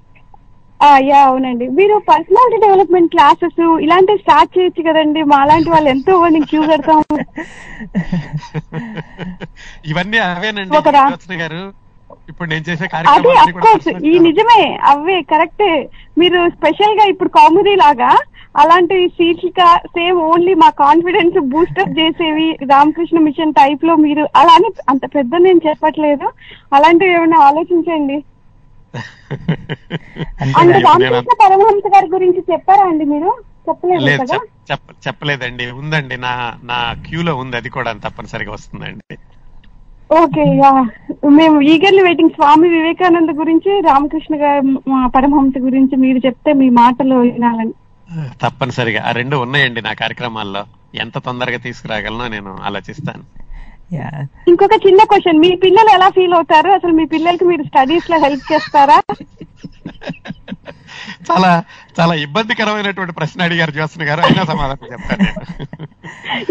[0.82, 1.68] ఆ, యా అవునండి.
[1.68, 5.22] మీరు పర్సనాలిటీ డెవలప్మెంట్ క్లాసెస్ ఇలాంటివి స్టార్ట్ చేయొచ్చు కదండి.
[5.22, 7.02] మా లాంటి వాళ్ళు ఎంతో మంది క్యూ కడతాం
[9.86, 11.89] ఇవన్నీ అవేనండి గారు.
[12.30, 14.60] ఇప్పుడు నేను చేసే అదే అఫ్ కోర్స్ ఈ నిజమే.
[14.90, 15.72] అవే కరెక్టే
[16.18, 18.10] మీరు స్పెషల్గా ఇప్పుడు కామెడీ లాగా
[18.54, 25.42] అలాంటి శీర్షిక సేమ్ ఓన్లీ మా కాన్ఫిడెన్స్ బూస్టప్ చేసేవి రామకృష్ణ మిషన్ టైప్లో మీరు అలానే అంత పెద్ద
[25.42, 26.26] నేను చెప్పట్లేదు.
[26.72, 28.18] అలాంటివి ఏమైనా ఆలోచించండి.
[30.60, 33.30] అంటే రామకృష్ణ పరమహంస గారి గురించి చెప్పారా అండి మీరు?
[33.68, 34.38] చెప్పలేదు
[35.04, 35.64] చెప్పలేదండి.
[35.80, 36.16] ఉందండి.
[36.18, 36.32] నా
[36.62, 37.56] నా క్యూలో ఉంది.
[37.56, 39.16] అది కూడా తప్పనిసరిగా వస్తుందండి.
[40.12, 40.88] Okay yeah.
[41.30, 47.18] మేము ఈగర్లీ వెయిటింగ్ స్వామి వివేకానంద గురించి రామకృష్ణ గారి మా పరమహంస గురించి మీరు చెప్తే మీ మాటలో
[47.18, 47.72] వినాలని.
[48.42, 49.08] తప్పనిసరిగా.
[49.08, 50.64] ఆ రెండు ఉన్నాయండి నా కార్యక్రమాల్లో.
[50.94, 53.22] ఎంత తొందరగా తీసుకురాగలనో నేను ఆలోచిస్తాను.
[53.94, 54.26] యా.
[54.48, 55.38] ఇంకొక చిన్న క్వశ్చన్.
[55.38, 56.70] మీ పిల్లలు ఎలా ఫీల్ అవుతారు?
[56.70, 59.02] అసలు మీ పిల్లలకి మీరు స్టడీస్లో హెల్ప్ చేస్తారా?
[61.32, 61.64] చాలా
[62.00, 64.20] చాలా ఇబ్బందికరమైనటువంటి ప్రశ్న అడిగారు జ్యోత్స్న గారు.
[64.20, 65.86] అయినా సమాధానం చెప్తాను నేను.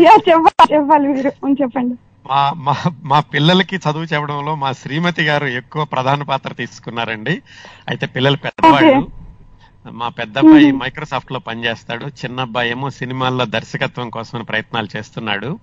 [0.02, 1.28] యా చెప్పాలి చెప్పాలి మీరు.
[1.62, 1.96] చెప్పండి.
[2.28, 7.42] మా మా మా పిల్లలకి చదువు చెప్పడంలో మా శ్రీమతి గారు ఎక్కువ ప్రధాన పాత్ర తీసుకున్నారండి.
[7.90, 9.12] అయితే పిల్లలు పెద్దవాళ్ళు.
[9.92, 12.06] మా పెద్ద అబ్బాయి మైక్రోసాఫ్ట్లో పనిచేస్తాడు.
[12.06, 15.60] చిన్న అబ్బాయి ఏమో సినిమాల్లో దర్శకత్వం కోసం ప్రయత్నాలు చేస్తున్నాడు.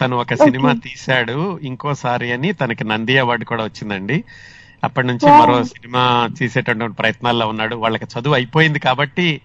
[0.00, 1.58] తను ఒక సినిమా తీశాడు.
[1.62, 4.24] ఇంకోసారి అని తనకి నంది అవార్డు కూడా వచ్చిందండి.
[4.84, 5.30] అప్పటి నుంచి.
[5.30, 7.76] మరో సినిమా తీసేటటువంటి ప్రయత్నాల్లో ఉన్నాడు.
[7.76, 9.40] వాళ్ళకి చదువు అయిపోయింది కాబట్టి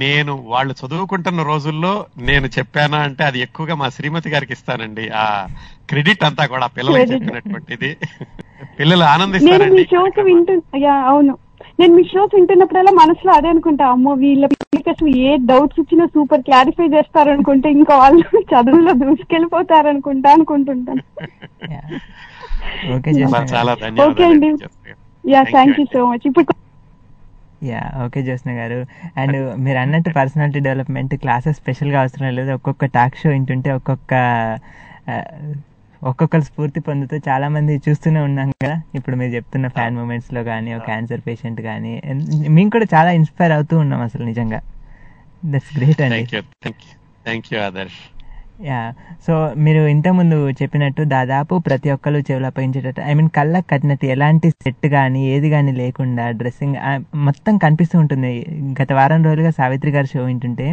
[0.00, 1.92] నేను వాళ్ళు చదువుకుంటున్న రోజుల్లో
[2.28, 5.04] నేను చెప్పానా అంటే అది ఎక్కువగా మా శ్రీమతి గారికి ఇస్తానండి.
[5.14, 5.24] ఆ
[5.90, 7.14] క్రెడిట్ అంతా కూడా పిల్లలకి Credit.
[7.14, 7.90] చెప్పినటువంటిది.
[8.78, 10.54] పిల్లలు నేను మీ ఆనందిస్తారండి షోస్ వింటు
[10.84, 11.34] యా అవును.
[11.78, 16.44] నేను మీ షోస్ వింటున్నప్పుడల్లా మనసులో అదే అనుకుంటా అమ్మో వీళ్ళ పిల్లలకి అసలు ఏ డౌట్స్ వచ్చినా సూపర్
[16.48, 18.92] క్లారిఫై చేస్తారనుకుంటే ఇంకా వాళ్ళు చదువులో
[20.34, 21.02] అనుకుంటుంటాను.
[23.16, 24.50] జ్యోత్స్న చాలా గారు ఓకే అండి.
[25.24, 26.46] Yeah thank you so much ఇప్పుడు
[27.64, 28.78] యా ఓకే జ్యోత్స్న గారు.
[29.16, 32.50] అండ్ మీరు అన్నట్టు పర్సనాలిటీ డెవలప్మెంట్ క్లాసెస్ స్పెషల్గా అవసరం లేదు.
[32.52, 34.12] ఒక్కొక్క టాక్ షో వింటుంటే ఒక్కొక్క
[35.08, 35.14] ఆ,
[36.02, 38.76] ఒక్కొక్కరు స్ఫూర్తి పొందుతూ చాలా మంది చూస్తూనే ఉన్నాం కదా.
[38.94, 41.92] ఇప్పుడు మీరు చెప్తున్న ఫ్యాన్ మూమెంట్స్లో కానీ ఒక క్యాన్సర్ పేషెంట్ కానీ
[42.56, 44.60] మేము కూడా చాలా ఇన్స్పైర్ అవుతూ ఉన్నాం అసలు నిజంగా.
[45.46, 46.22] దట్స్ గ్రేట్ అండి
[47.26, 48.00] thank you Adarsh
[48.54, 48.80] yeah
[49.26, 54.86] so మీరు ఇంతకుముందు చెప్పినట్టు దాదాపు ప్రతి ఒక్కరు చెవులు అప్పగించేటట్టు ఐ మీన్ కళ్ళకు కట్టినట్టు ఎలాంటి సెట్
[54.92, 56.76] కానీ ఏది కానీ లేకుండా డ్రెస్సింగ్
[57.26, 58.32] మొత్తం కనిపిస్తూ ఉంటుంది.
[58.80, 60.66] గత వారం రోజులుగా సావిత్రి గారి షో వింటుంటే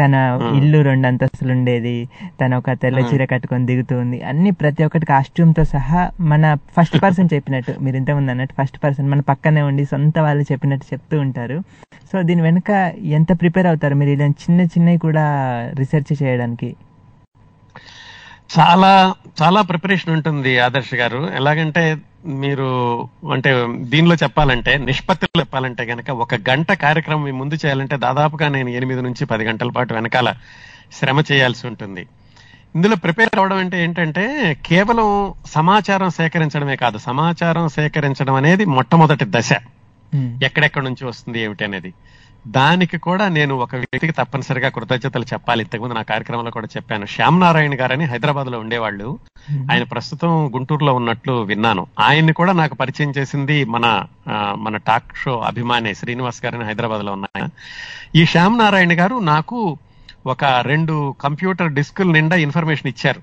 [0.00, 0.56] తన Hmm.
[0.58, 1.94] ఇల్లు రెండు అంతస్తులు ఉండేది
[2.40, 3.08] తన ఒక తెల్ల Hmm.
[3.10, 6.00] చీర కట్టుకొని దిగుతుంది అన్ని ప్రతి ఒక్కటి కాస్ట్యూమ్తో సహా
[6.32, 6.44] మన
[6.76, 11.20] ఫస్ట్ పర్సన్ చెప్పినట్టు మీరు ఇంతకుముందు అన్నట్టు ఫస్ట్ పర్సన్ మన పక్కనే ఉండి సొంత వాళ్ళు చెప్పినట్టు చెప్తూ
[11.20, 11.58] ఉంటారు.
[12.12, 12.70] సో దీని వెనుక
[13.12, 13.94] ఎంత ప్రిపేర్ అవుతారు?
[13.94, 15.24] మీరు ఇలా చిన్న చిన్నవి కూడా
[15.78, 16.70] రీసెర్చ్ చేయడానికి
[18.50, 21.30] చాలా చాలా ప్రిపరేషన్ ఉంటుంది ఆదర్శ్ గారు.
[21.34, 21.96] ఎలాగంటే
[22.26, 22.68] మీరు
[23.32, 29.02] అంటే దీనిలో చెప్పాలంటే నిష్పత్తిలో చెప్పాలంటే గనక ఒక గంట కార్యక్రమం మీ ముందు చేయాలంటే దాదాపుగా నేను ఎనిమిది
[29.02, 30.34] నుంచి పది గంటల పాటు వెనకాల
[30.92, 32.06] శ్రమ చేయాల్సి ఉంటుంది.
[32.74, 34.24] ఇందులో ప్రిపేర్ అవడం అంటే ఏంటంటే
[34.66, 39.52] కేవలం సమాచారం సేకరించడమే కాదు సమాచారం సేకరించడం అనేది మొట్టమొదటి దశ.
[40.42, 41.92] ఎక్కడెక్కడ నుంచి వస్తుంది ఏమిటి అనేది.
[42.48, 45.62] దానికి కూడా నేను ఒక వ్యక్తికి తప్పనిసరిగా కృతజ్ఞతలు చెప్పాలి.
[45.62, 47.06] ఇంతకుముందు నా కార్యక్రమంలో కూడా చెప్పాను.
[47.06, 49.18] శ్యామ్ నారాయణ గారని హైదరాబాద్లో ఉండేవాళ్ళు
[49.72, 51.86] ఆయన ప్రస్తుతం గుంటూరులో ఉన్నట్లు విన్నాను.
[52.00, 54.04] ఆయన్ని కూడా నాకు పరిచయం చేసింది మన
[54.54, 57.48] మన టాక్ షో అభిమాని శ్రీనివాస్ గారని హైదరాబాద్లో ఉన్నాయి
[58.22, 59.78] ఈ శ్యామ్ నారాయణ గారు నాకు
[60.26, 63.20] ఒక రెండు కంప్యూటర్ డిస్కుల నిండా ఇన్ఫర్మేషన్ ఇచ్చారు.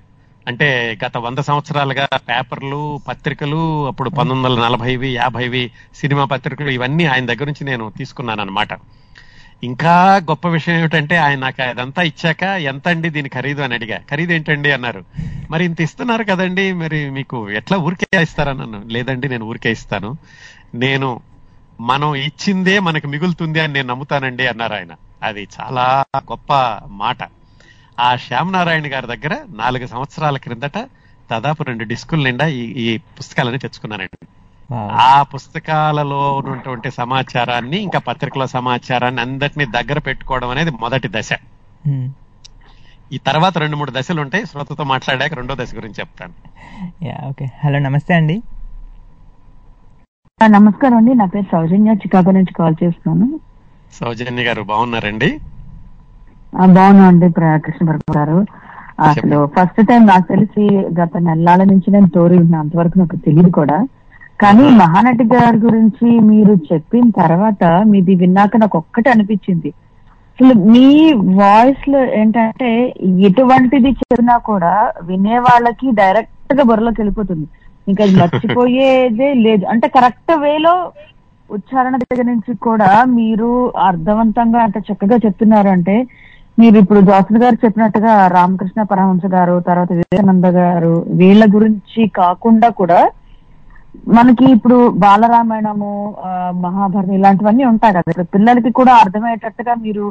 [0.48, 7.26] అంటే గత వంద సంవత్సరాలుగా పేపర్లు పత్రికలు అప్పుడు పంతొమ్మిది వందల నలభైవి యాభైవి సినిమా పత్రికలు ఇవన్నీ ఆయన
[7.26, 8.68] దగ్గర నుంచి నేను తీసుకున్నాను అనమాట
[9.62, 13.98] ఇంకా గొప్ప విషయం ఏమిటంటే ఆయన నాకు అదంతా ఇచ్చాక ఎంత అండి దీని ఖరీదు అని అడిగా.
[14.10, 15.04] ఖరీదు ఏంటండి అన్నారు.
[15.50, 20.16] మరి ఇంత ఇస్తున్నారు కదండి మరి మీకు ఎట్లా ఊరికే ఇస్తారన్నాను లేదండి నేను ఊరికే ఇస్తాను.
[20.74, 21.20] నేను
[21.80, 24.90] మనం ఇచ్చిందే మనకు మిగులుతుంది అని నేను నమ్ముతానండి అన్నారు ఆయన.
[25.22, 27.18] అది చాలా గొప్ప మాట.
[28.00, 30.78] ఆ శ్యామనారాయణ గారి దగ్గర నాలుగు సంవత్సరాల క్రిందట
[31.30, 34.26] దాదాపు రెండు డిస్కుల నిండా ఈ ఈ పుస్తకాలని తెచ్చుకున్నానండి.
[34.74, 41.30] ఆ పుస్తకాలలో ఉన్నటువంటి సమాచారాన్ని ఇంకా పత్రికల సమాచారాన్ని అందరినీ దగ్గర పెట్టుకోవడం అనేది మొదటి దశ.
[43.12, 44.46] ఈ తర్వాత రెండు మూడు దశలు ఉంటాయి.
[44.46, 46.32] శ్రోతతో మాట్లాడాక రెండో దశ గురించి చెప్తాను.
[47.04, 48.42] యా ఓకే హలో నమస్తే అండి.
[50.46, 51.14] నమస్కారం అండి.
[51.14, 51.90] నా పేరు సౌజన్య.
[51.90, 53.40] చికాగో నుంచి కాల్ చేస్తున్నాను.
[53.92, 55.40] సౌజన్య గారు బాగున్నారండి?
[56.62, 58.46] ఆ, బాగున్నా అండి కృష్ణ గారు.
[59.00, 63.86] అసలు ఫస్ట్ టైం నాకు తెలిసి గత నెలల నుంచి నేను తోరి ఉన్నా అంతవరకు నాకు తెలియదు కూడా.
[64.42, 69.70] కానీ మహానటి గారి గురించి మీరు చెప్పిన తర్వాత మీది విన్నాక నాకు ఒక్కటి అనిపించింది.
[70.38, 70.88] అసలు మీ
[71.40, 72.70] వాయిస్లో ఏంటంటే
[73.28, 74.72] ఎటువంటిది చెప్పినా కూడా
[75.08, 77.46] వినే వాళ్ళకి డైరెక్ట్గా బుర్రలోకి వెళ్ళిపోతుంది.
[77.86, 79.64] ఇంకా అది మర్చిపోయేదే లేదు.
[79.72, 80.74] అంటే కరెక్ట్ వేలో
[81.50, 83.50] ఉచ్చారణ దగ్గర నుంచి కూడా మీరు
[83.88, 85.96] అర్థవంతంగా అంత చక్కగా చెప్తున్నారంటే
[86.58, 93.00] మీరు ఇప్పుడు జోసన్ గారు చెప్పినట్టుగా రామకృష్ణ పరమహంస గారు తర్వాత వివేకానంద గారు వీళ్ళ గురించి కాకుండా కూడా
[94.16, 95.90] మనకి ఇప్పుడు బాలరామాయణము
[96.64, 98.10] మహాభారతం ఇలాంటివన్నీ ఉంటాయి కదా.
[98.12, 100.04] ఇప్పుడు పిల్లలకి కూడా అర్థమయ్యేటట్టుగా మీరు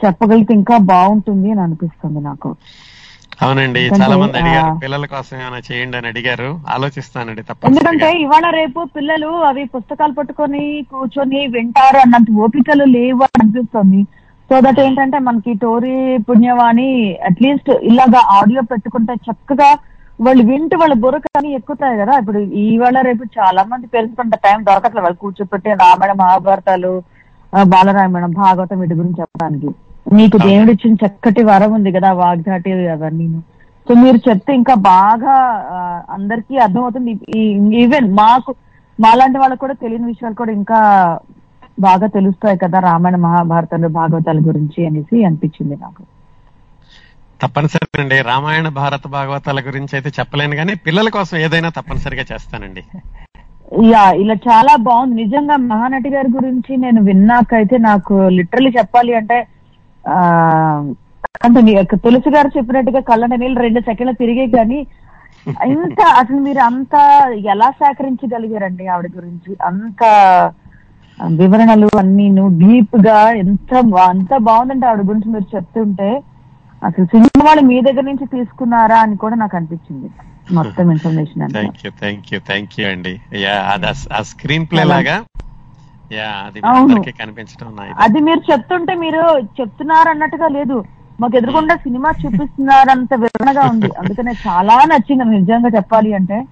[0.00, 2.50] చెప్పగలిగితే ఇంకా బాగుంటుంది అని అనిపిస్తుంది నాకు.
[3.44, 6.48] అవునండి ఎందుకంటే, చాలా మంది అడిగారు పిల్లల కోసం ఏమైనా చేయండి అని అడిగారు.
[6.74, 13.38] ఆలోచిస్తానండి ఎందుకంటే తప్పనిసరిగా ఇవాళ రేపు పిల్లలు అవి పుస్తకాలు పట్టుకొని కూర్చొని వింటారు అన్నంత ఓపికలు లేవు అని
[13.42, 14.00] అనిపిస్తుంది.
[14.50, 15.96] సో దట్ ఏంటంటే మనకి టోరీ
[16.28, 16.90] పుణ్యవాణి
[17.28, 19.70] అట్లీస్ట్ ఇలాగా ఆడియో పెట్టుకుంటే చక్కగా
[20.24, 22.18] వాళ్ళు వింటూ వాళ్ళ బుర్ర కానీ ఎక్కుతాయి కదా.
[22.18, 25.04] ఇప్పుడు ఇవాళ రేపు చాలా మంది పేరెంట్స్ టైం దొరకట్లేదు.
[25.04, 26.92] వాళ్ళు కూర్చోపెట్టి రామాయణ మహాభారతాలు
[27.72, 29.70] బాలరామాయణం భాగవతం వీటి గురించి చెప్పడానికి.
[30.12, 33.26] మీకు దేవుడు ఇచ్చిన చక్కటి వరం ఉంది కదా వాగ్దాటి అవన్నీ.
[33.88, 35.34] సో మీరు చెప్తే ఇంకా బాగా
[36.10, 37.12] అందరికీ అర్థమవుతుంది.
[37.82, 38.54] ఈవెన్ మాకు
[39.00, 40.78] మాలాంటి వాళ్ళకు కూడా తెలియని విషయాలు కూడా ఇంకా
[41.80, 46.02] బాగా తెలుస్తాయి కదా రామాయణ మహాభారతాలు భాగవతాల గురించి అనేసి అనిపించింది నాకు.
[47.40, 52.82] తప్పనిసరి అండి రామాయణ భారత భాగవతాల గురించి అయితే చెప్పలేను కానీ పిల్లల కోసం ఏదైనా తప్పనిసరిగా చేస్తానండి.
[53.84, 55.14] యా ఇలా చాలా బాగుంది.
[55.22, 59.38] నిజంగా మహానటి గారి గురించి నేను విన్నాకైతే నాకు లిటరలీ చెప్పాలి అంటే
[60.04, 60.16] ఆ
[61.46, 61.60] అంటే
[62.04, 64.78] తులసి గారు చెప్పినట్టుగా కళ్ళ నీళ్ళు రెండు సెకండ్లు తిరిగే కానీ
[65.70, 66.94] ఇంత అసలు మీరు అంత
[67.52, 69.50] ఎలా సేకరించగలిగారండి ఆవిడ గురించి?
[69.68, 70.02] అంత
[71.36, 72.26] వివరణలు అన్ని
[72.60, 73.72] డీప్గా ఎంత
[74.10, 76.10] అంత బాగుందంటే ఆవిడ గురించి మీరు చెప్తుంటే.
[76.84, 80.10] అసలు సినిమా వాళ్ళు మీ దగ్గర నుంచి తీసుకున్నారా అని కూడా నాకు అనిపించింది.
[80.52, 81.60] మొత్తం ఇన్ఫర్మేషన్ అంతా.
[81.60, 83.20] Thank you thank you thank you అండి.
[83.34, 83.78] యా
[84.12, 85.24] ఆ- స్క్రీన్ ప్లే లాగా?
[86.12, 86.60] యా అది
[87.12, 87.76] కనిపించడం.
[87.98, 90.84] అది మీరు చెప్తుంటే మీరు చెప్తున్నారు అన్నట్టుగా లేదు.
[91.20, 93.86] మాకు ఎదురుకుండా సినిమా చూపిస్తున్నారంత వివరణగా ఉంది.
[93.86, 96.44] అందుకనే చాలా నచ్చింది నిజంగా చెప్పాలి అంటే.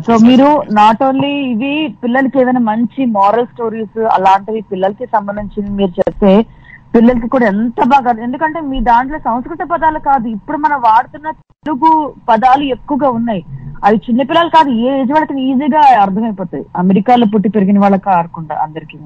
[0.00, 6.46] సో మీరు నాట్ ఓన్లీ ఇవి పిల్లలకి ఏదైనా మంచి మారల్ స్టోరీస్ అలాంటివి పిల్లలకి సంబంధించి మీరు చెప్తే
[6.94, 10.26] పిల్లలకి కూడా ఎంత బాగా ఎందుకంటే మీ దాంట్లో సంస్కృత పదాలు కాదు.
[10.38, 11.30] ఇప్పుడు మనం వాడుతున్న
[11.66, 11.90] తెలుగు
[12.28, 13.42] పదాలు ఎక్కువగా ఉన్నాయి.
[13.84, 16.64] అవి చిన్నపిల్లలు కాదు ఏ ఏజ్ వాళ్ళకి ఈజీగా అర్థమైపోతాయి.
[16.76, 18.98] అమెరికాలో పుట్టి పెరిగిన వాళ్ళకి ఆడకుండా అందరికీ.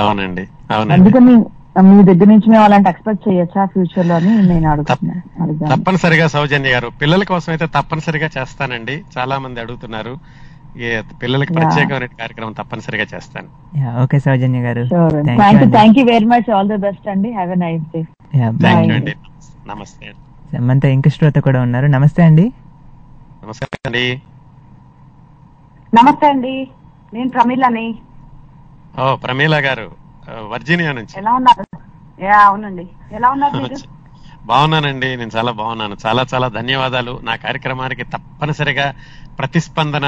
[0.00, 0.44] అవునండి
[0.96, 1.34] అందుకని
[1.88, 5.54] మీ దగ్గర నుంచి మేము అలాంటి ఎక్స్పెక్ట్ చేయొచ్చా ఫ్యూచర్లో అని నేను అడుగుతున్నాను.
[5.72, 8.96] తప్పనిసరిగా సౌజన్య గారు పిల్లల కోసం అయితే తప్పనిసరిగా చేస్తానండి.
[9.16, 10.14] చాలా మంది అడుగుతున్నారు.
[11.22, 11.64] పిల్లలకి Yeah.
[11.64, 13.48] ప్రత్యేకమైన కార్యక్రమం తప్పనిసరిగా చేస్తాను.
[14.02, 14.84] ఓకే సౌజన్య గారు.
[15.72, 17.32] Thank you very much all the best అండి.
[17.32, 18.04] హ్యావ్ ఎ నైస్ డే
[18.68, 19.14] అండి.
[19.66, 20.12] నమస్తే
[20.60, 21.86] మనతో ఇంక శ్రోత కూడా ఉన్నారు.
[21.86, 22.52] నమస్తే అండి.
[23.44, 24.22] నమస్కారం అండి.
[25.94, 26.70] నమస్తే అండి.
[27.14, 27.98] నేను ప్రమీలని.
[29.00, 29.90] ఓ ప్రమీల గారు.
[30.48, 31.14] వర్జీనియా నుంచి.
[31.16, 31.64] ఎలా ఉన్నారు?
[32.22, 32.88] యా అవునండి.
[33.12, 33.74] ఎలా ఉన్నారు మీరు?
[34.48, 35.08] బాగున్నానండి.
[35.16, 35.96] నేను చాలా బాగున్నాను.
[36.04, 37.14] చాలా చాలా ధన్యవాదాలు.
[37.22, 38.86] నా కార్యక్రమానికి తప్పనిసరిగా
[39.38, 40.06] ప్రతిస్పందన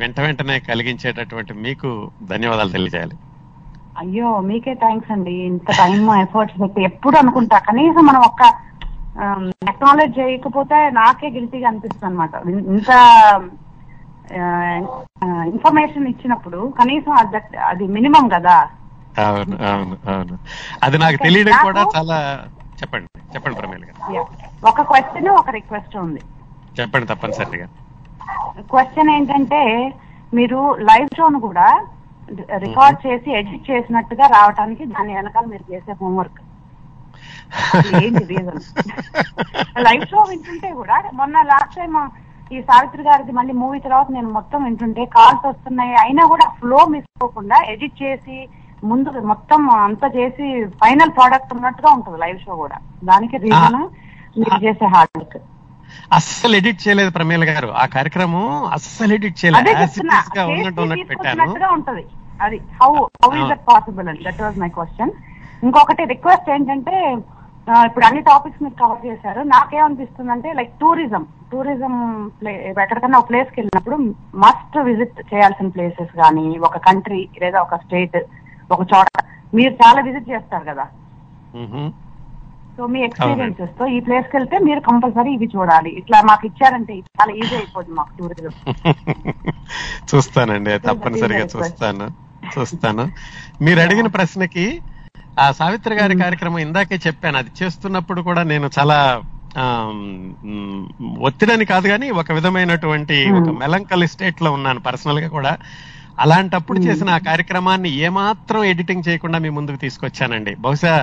[0.00, 1.90] వెంట వెంటనే కలిగించేటటువంటి మీకు
[2.32, 3.16] ధన్యవాదాలు తెలియజేయాలి.
[3.96, 5.34] అయ్యో మీకే థ్యాంక్స్ అండి.
[5.48, 7.56] ఇంత టైం ఎఫర్ట్స్ పెట్టి ఎప్పుడు అనుకుంటా?
[7.68, 8.42] కనీసం మనం ఒక్క
[9.68, 12.34] టెక్నాలజీ చేయకపోతే నాకే గిల్టీగా అనిపిస్తుంది అనమాట
[12.74, 12.90] ఇంత
[15.52, 17.12] ఇన్ఫర్మేషన్ ఇచ్చినప్పుడు కనీసం
[17.70, 18.56] అది మినిమం కదా.
[19.14, 20.34] అవును అవును అవును.
[20.82, 22.16] అది నాకు తెలియడం కూడా చాలా
[22.80, 23.98] చెప్పండి చెప్పండి ప్రమీల గారు.
[24.14, 24.26] Yeah.
[24.70, 26.20] ఒక క్వశ్చన్ ఒక రిక్వెస్ట్ ఉంది.
[26.78, 27.66] చెప్పండి తప్పనిసరిగా.
[28.72, 29.60] క్వశ్చన్ ఏంటంటే
[30.38, 30.58] మీరు
[30.88, 31.66] లైవ్ షోను కూడా
[32.64, 36.38] రికార్డ్ చేసి ఎడిట్ చేసినట్టుగా రావడానికి దాని వెనకాల మీరు చేసే హోంవర్క్
[38.00, 38.60] ఏంటి రీజన్
[39.86, 41.94] లైవ్ షో వింటుంటే కూడా మొన్న లాస్ట్ టైం
[42.54, 47.10] ఈ సావిత్రి గారిది మళ్ళీ మూవీ తర్వాత నేను మొత్తం వింటుంటే కాల్స్ వస్తున్నాయి అయినా కూడా ఫ్లో మిస్
[47.16, 48.38] అవ్వకుండా ఎడిట్ చేసి
[48.84, 50.46] ముందు మొత్తం అంతా చేసి
[50.82, 52.76] ఫైనల్ ప్రోడక్ట్ ఉన్నట్టుగా ఉంటుంది లైవ్ షో కూడా.
[53.04, 53.80] దానికి రీజన్
[54.40, 55.38] మీరు చేసే హార్డ్ వర్క్.
[56.12, 57.68] అస్సలు ఎడిట్ చేయలేదు ప్రమీల గారు.
[57.82, 59.68] ఆ కార్యక్రమం అస్సలు ఎడిట్ చేయలేదు.
[60.52, 61.46] ఉన్నట్టు ఉన్నట్టు పెట్టాను.
[61.76, 62.04] ఉంటది.
[62.40, 62.90] అది how
[63.24, 64.22] how is that possible అని.
[64.26, 65.12] దట్ వాజ్ మై క్వశ్చన్
[65.62, 66.96] ఇంకొకటి రిక్వెస్ట్ ఏంటంటే
[67.86, 69.40] ఇప్పుడు అన్ని టాపిక్స్ మీరు కవర్ చేశారు.
[69.54, 71.94] నాకేమనిపిస్తుంది అంటే లైక్ టూరిజం టూరిజం
[72.40, 72.52] ప్లే
[72.82, 73.96] ఎక్కడికన్నా ఒక ప్లేస్కి వెళ్ళినప్పుడు
[74.36, 78.16] మస్ట్ విజిట్ చేయాల్సిన ప్లేసెస్ కానీ ఒక కంట్రీ లేదా ఒక స్టేట్
[78.70, 79.08] ఒక చోట.
[79.52, 80.86] మీరు చాలా విజిట్ చేస్తారు కదా.
[82.78, 85.90] సో మీ ఎక్స్పీరియన్సెస్తో ఈ ప్లేస్కి వెళ్తే మీరు కంపల్సరీ ఇవి చూడాలి.
[86.00, 88.54] ఇట్లా మాకు ఇచ్చారంటే చాలా ఈజీ అయిపోతుంది మాకు టూరిజం
[90.10, 90.72] చూస్తానండి.
[90.86, 91.44] తప్పనిసరిగా.
[91.54, 92.06] చూస్తాను.
[92.42, 93.04] చూస్తాను.
[93.60, 94.64] మీరు అడిగిన ప్రశ్నకి
[95.36, 97.36] ఆ సావిత్రి గారి కార్యక్రమం ఇందాకే చెప్పాను.
[97.40, 98.98] అది చేస్తున్నప్పుడు కూడా నేను చాలా
[101.28, 105.52] ఒత్తిడని కాదు కానీ ఒక విధమైనటువంటి ఒక మెలంకల్ స్టేట్లో ఉన్నాను పర్సనల్గా కూడా.
[106.20, 110.54] అలాంటప్పుడు చేసిన ఆ కార్యక్రమాన్ని ఏమాత్రం ఎడిటింగ్ చేయకుండా మీ ముందుకు తీసుకొచ్చానండి.
[110.58, 110.94] బహుశా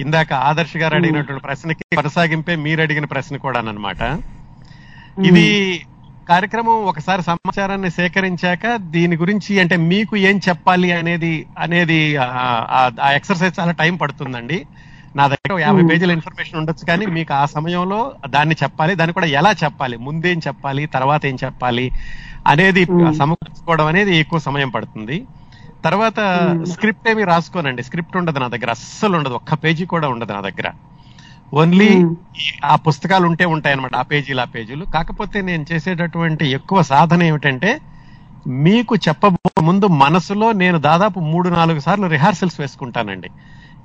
[0.00, 4.02] ఇందాక ఆదర్శ్ గారు అడిగినటువంటి ప్రశ్నకి కొనసాగింపే మీరు అడిగిన ప్రశ్న కూడా అన్నమాట
[5.24, 5.46] ఇది
[6.26, 13.72] కార్యక్రమం ఒకసారి సమాచారాన్ని సేకరించాక దీని గురించి అంటే మీకు ఏం చెప్పాలి అనేది అనేది ఆ- ఎక్సర్సైజ్ చాలా
[13.72, 14.58] టైం పడుతుందండి.
[15.14, 17.98] నా దగ్గర యాభై పేజీల ఇన్ఫర్మేషన్ ఉండొచ్చు కానీ మీకు ఆ సమయంలో
[18.28, 21.86] దాన్ని చెప్పాలి దాన్ని కూడా ఎలా చెప్పాలి ముందేం చెప్పాలి తర్వాత ఏం చెప్పాలి
[22.46, 22.82] అనేది
[23.18, 25.16] సమకూర్చుకోవడం అనేది ఎక్కువ సమయం పడుతుంది.
[25.84, 26.20] తర్వాత
[26.72, 27.82] స్క్రిప్ట్ ఏమి రాసుకోనండి.
[27.82, 29.34] స్క్రిప్ట్ ఉండదు నా దగ్గర అస్సలు ఉండదు.
[29.34, 30.68] ఒక్క పేజీ కూడా ఉండదు నా దగ్గర.
[31.52, 31.90] ఓన్లీ
[32.64, 34.84] ఆ పుస్తకాలు ఉంటే ఉంటాయి అనమాట ఆ పేజీలు ఆ పేజీలు.
[34.84, 37.80] కాకపోతే నేను చేసేటటువంటి ఎక్కువ సాధన ఏమిటంటే
[38.46, 43.30] మీకు చెప్పబో ముందు మనసులో నేను దాదాపు మూడు నాలుగు సార్లు రిహార్సల్స్ వేసుకుంటానండి.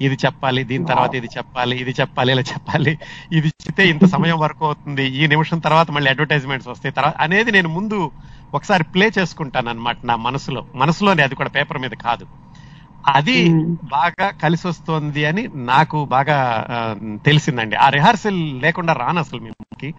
[0.02, 3.00] ఇది చెప్పాలి దీని తర్వాత ఇది చెప్పాలి ఇది చెప్పాలి ఇలా చెప్పాలి.
[3.32, 5.06] ఇది చెప్తే ఇంత సమయం వరకు అవుతుంది.
[5.08, 6.94] ఈ నిమిషం తర్వాత మళ్ళీ అడ్వర్టైజ్మెంట్స్ వస్తాయి.
[6.94, 8.12] తర్వాత అనేది నేను ముందు
[8.56, 10.64] ఒకసారి ప్లే చేసుకుంటాను అనమాట నా మనసులో.
[10.76, 12.26] మనసులోనే అది కూడా పేపర్ మీద కాదు.
[13.04, 13.56] అది
[13.92, 16.66] బాగా కలిసి వస్తోంది అని నాకు బాగా
[17.26, 17.78] తెలిసిందండి.
[17.78, 19.94] ఆ రిహార్సల్ లేకుండా రాను అసలు మీ ముందుకి.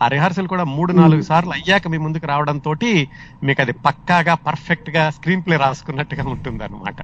[0.00, 3.08] ఆ రిహార్సల్ కూడా మూడు నాలుగు సార్లు అయ్యాక మీ ముందుకు రావడం తోటి
[3.42, 6.94] మీకు అది పక్కాగా పర్ఫెక్ట్గా స్క్రీన్ ప్లే రాసుకున్నట్టుగా ఉంటుంది అనమాట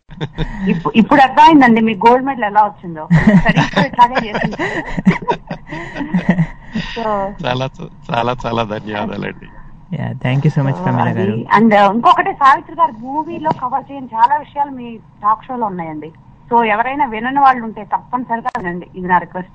[1.01, 3.09] ఇప్పుడు అర్థమైందండి మీ గోల్డ్ మెడల్ ఎలా వచ్చిందో.
[7.45, 7.67] చాలా
[8.09, 9.47] చాలా చాలా ధన్యవాదాలండి.
[9.97, 11.45] Thank you so much Pramila గారు.
[11.53, 16.11] అండ్ ఇంకొకటి సావిత్రి గారు మూవీలో కవర్ చేయని చాలా విషయాలు మీ టాక్ షోలో ఉన్నాయండి.
[16.51, 18.87] సో ఎవరైనా వినని వాళ్ళు ఉంటే తప్పనిసరిగా వినండి.
[18.95, 19.53] ఇది నా రిక్వెస్ట్.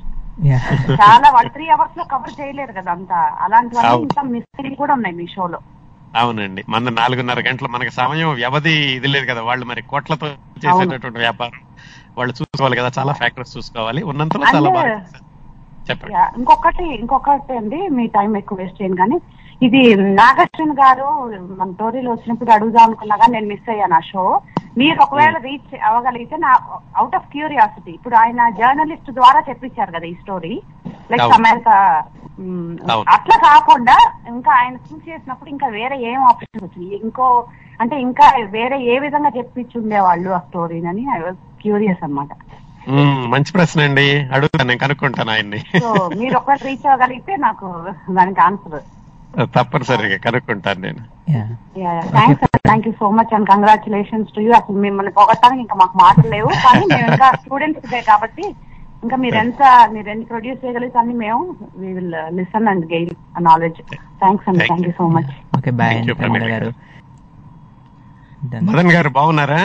[0.91, 3.36] చాలా వాళ్ళు త్రీ అవర్స్లో కవర్ చేయలేరు కదా అంతా.
[3.40, 4.03] అలాంటివన్నీ అవును.
[4.03, 5.60] ఇంకా మిస్టరీ కూడా ఉన్నాయి మీ షోలో
[6.16, 6.64] అవునండి.
[6.70, 9.41] మన నాలుగున్నర గంటలు మనకి సమయం వ్యవధి ఇది లేదు కదా.
[9.41, 11.60] వాళ్ళు మరి కోట్లతో చేసేటటువంటి వ్యాపారం
[12.18, 12.91] వాళ్ళు చూసుకోవాలి కదా.
[12.99, 14.03] చాలా ఫ్యాక్టర్స్ చూసుకోవాలి.
[14.03, 14.95] ఉన్నంతలో చాలా బాగా.
[15.90, 16.14] చెప్పండి.
[16.14, 19.20] యా, ఇంకొకటి ఇంకొకటి అండి మీ టైం ఎక్కువ వేస్ట్ చేయను కానీ
[19.61, 19.81] ఇది
[20.19, 21.07] నాగార్జున గారు
[21.53, 24.23] మన టోరీలో వచ్చినప్పుడు అడుగుదాం అనుకున్నా కానీ నేను మిస్ అయ్యాను ఆ షో
[24.77, 26.52] మీరు ఒకవేళ రీచ్ అవ్వగలిగితే నా
[26.99, 30.53] అవుట్ ఆఫ్ క్యూరియాసిటీ ఇప్పుడు ఆయన జర్నలిస్ట్ ద్వారా చెప్పించారు కదా ఈ స్టోరీ
[31.11, 31.26] లైక్.
[31.38, 31.77] అమెరికా.
[33.15, 33.95] అట్లా కాకుండా
[34.34, 37.27] ఇంకా ఆయన చూస్ చేసినప్పుడు ఇంకా వేరే ఏం ఆప్షన్ వచ్చింది ఇంకో
[37.80, 38.26] అంటే ఇంకా
[38.56, 42.31] వేరే ఏ విధంగా చెప్పించి ఉండేవాళ్ళు ఆ స్టోరీని ఐ వాజ్ క్యూరియస్ అన్నమాట.
[42.88, 44.06] మ్మ్, మంచి ప్రశ్న అండి.
[44.36, 45.60] అడుగుతాను నేను కనుక్కుంటాను ఆయన్ని.
[46.19, 47.68] మీరు ఒకవేళ రీచ్ అవ్వగలిగితే నాకు
[48.18, 48.77] దానికి ఆన్సర్
[49.56, 51.02] తప్పనిసరిగా కనుక్కుంటాను నేను.
[52.66, 56.50] Thank you so much and congratulations to you అసలు మిమ్మల్ని పొగట్టానికి ఇంకా మాకు మాటలు లేవు
[56.66, 58.46] కానీ మేము ఇంకా స్టూడెంట్స్ డే కాబట్టి
[59.06, 59.62] ఇంకా మీరు ఎంత
[59.96, 61.42] మీరు ఎన్ని ప్రొడ్యూస్ చేయగలిగితే అన్ని మేము
[61.82, 63.14] we will listen and gain
[63.50, 63.80] knowledge
[64.24, 66.00] thanks అండి thank you so much okay bye
[66.54, 66.72] గారు.
[68.70, 69.62] మదన్ గారు బాగున్నారా?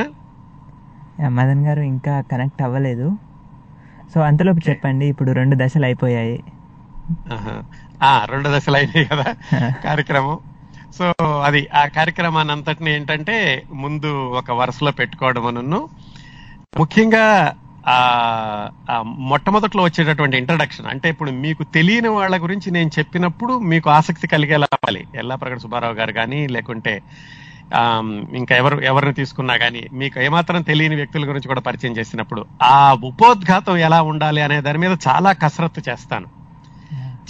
[1.38, 3.08] మదన్ గారు ఇంకా కనెక్ట్ అవ్వలేదు.
[4.12, 6.38] సో అంతలోపు చెప్పండి ఇప్పుడు రెండు దశలు అయిపోయాయి.
[8.32, 9.26] రెండు దశలు అయినాయి కదా
[9.86, 10.36] కార్యక్రమం.
[10.98, 11.04] సో
[11.48, 13.36] అది ఆ కార్యక్రమాన్ని అంతటిని ఏంటంటే
[13.84, 14.10] ముందు
[14.40, 15.80] ఒక వరుసలో పెట్టుకోవడం అను
[16.80, 17.24] ముఖ్యంగా
[17.94, 18.96] ఆ
[19.30, 25.02] మొట్టమొదట్లో వచ్చేటటువంటి ఇంట్రడక్షన్ అంటే ఇప్పుడు మీకు తెలియని వాళ్ళ గురించి నేను చెప్పినప్పుడు మీకు ఆసక్తి కలిగేలా అవ్వాలి
[25.22, 26.94] ఎల్లా ప్రగడ సుబ్బారావు గారు కానీ లేకుంటే
[28.40, 32.78] ఇంకా ఎవరు ఎవరిని తీసుకున్నా కానీ మీకు ఏమాత్రం తెలియని వ్యక్తుల గురించి కూడా పరిచయం చేసినప్పుడు ఆ
[33.10, 36.28] ఉపోద్ఘాతం ఎలా ఉండాలి అనే దాని మీద చాలా కసరత్తు చేస్తాను.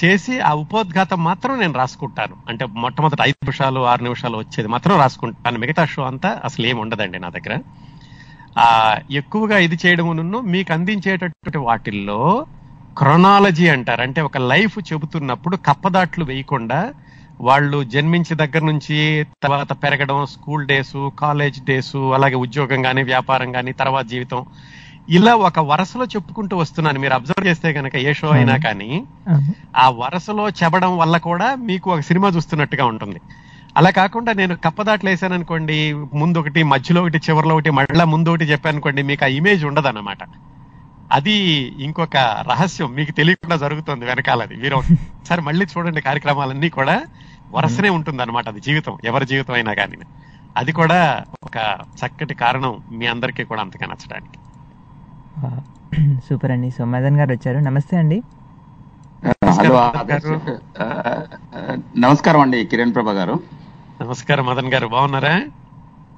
[0.04, 2.36] చేసి ఆ ఉపోద్ఘాతం మాత్రం నేను రాసుకుంటాను.
[2.48, 5.58] అంటే మొట్టమొదటి ఐదు నిమిషాలు ఆరు నిమిషాలు వచ్చేది మాత్రం రాసుకుంటాను.
[5.58, 7.54] మిగతా షో అంతా అసలు ఏమి ఉండదండి నా దగ్గర.
[8.58, 10.06] ఆ ఎక్కువగా ఇది చేయడం
[10.46, 12.46] మీకు అందించేటటువంటి వాటిల్లో
[12.96, 14.02] క్రొనాలజీ అంటారు.
[14.02, 16.80] అంటే ఒక లైఫ్ చెబుతున్నప్పుడు కప్పదాట్లు వేయకుండా
[17.40, 18.98] వాళ్ళు జన్మించి దగ్గర నుంచి
[19.42, 24.40] తర్వాత పెరగడం స్కూల్ డేసు కాలేజ్ డేసు అలాగే ఉద్యోగం కానీ వ్యాపారం కానీ తర్వాత జీవితం
[25.08, 26.98] ఇలా ఒక వరుసలో చెప్పుకుంటూ వస్తున్నాను.
[26.98, 29.04] మీరు అబ్జర్వ్ చేస్తే కనుక ఏ షో అయినా కానీ
[29.76, 33.20] ఆ వరుసలో చెబడం వల్ల కూడా మీకు ఒక సినిమా చూస్తున్నట్టుగా ఉంటుంది.
[33.76, 38.44] అలా కాకుండా నేను కప్పదాట్లు వేసాను అనుకోండి ముందు ఒకటి మధ్యలో ఒకటి చివరిలో ఒకటి మళ్ళా ముందు ఒకటి
[38.44, 39.88] చెప్పాను అనుకోండి మీకు ఆ ఇమేజ్ ఉండదు
[41.12, 41.32] అది
[41.84, 42.94] ఇంకొక రహస్యం.
[42.94, 44.56] మీకు తెలియకుండా జరుగుతుంది వెనకాలది.
[44.56, 47.02] మీరు ఒకసారి మళ్ళీ చూడండి కార్యక్రమాలన్నీ కూడా
[47.52, 48.98] వరుసనే ఉంటుంది అనమాట అది జీవితం.
[49.04, 49.96] ఎవరి జీవితం అయినా కానీ.
[50.56, 51.56] అది కూడా ఒక
[52.06, 54.38] చక్కటి కారణం మీ అందరికీ కూడా అంతగా నచ్చడానికి.
[56.26, 56.68] సూపర్ అండి.
[56.76, 57.58] సో మదన్ గారు వచ్చారు.
[57.68, 58.18] నమస్తే అండి.
[59.58, 59.74] హలో
[62.04, 63.34] నమస్కారం అండి కిరణ్ ప్రభ గారు.
[64.02, 64.86] నమస్కారం మదన్ గారు.
[64.94, 65.34] బాగున్నారా?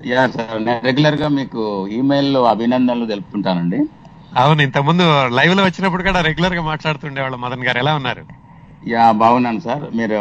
[0.00, 1.62] యా సార్ నేను రెగ్యులర్గా మీకు
[1.98, 3.80] ఈమెయిల్లో అభినందనలు తెలుపుతుంటానండి.
[4.36, 5.04] అవును ఇంతకుముందు
[5.38, 7.78] లైవ్లో వచ్చినప్పుడు కూడా రెగ్యులర్గా మాట్లాడుతుండేవాళ్ళు మదన్ గారు.
[7.84, 8.24] ఎలా ఉన్నారు?
[8.82, 9.84] యా బాగున్నాను సార్.
[9.98, 10.18] మీరు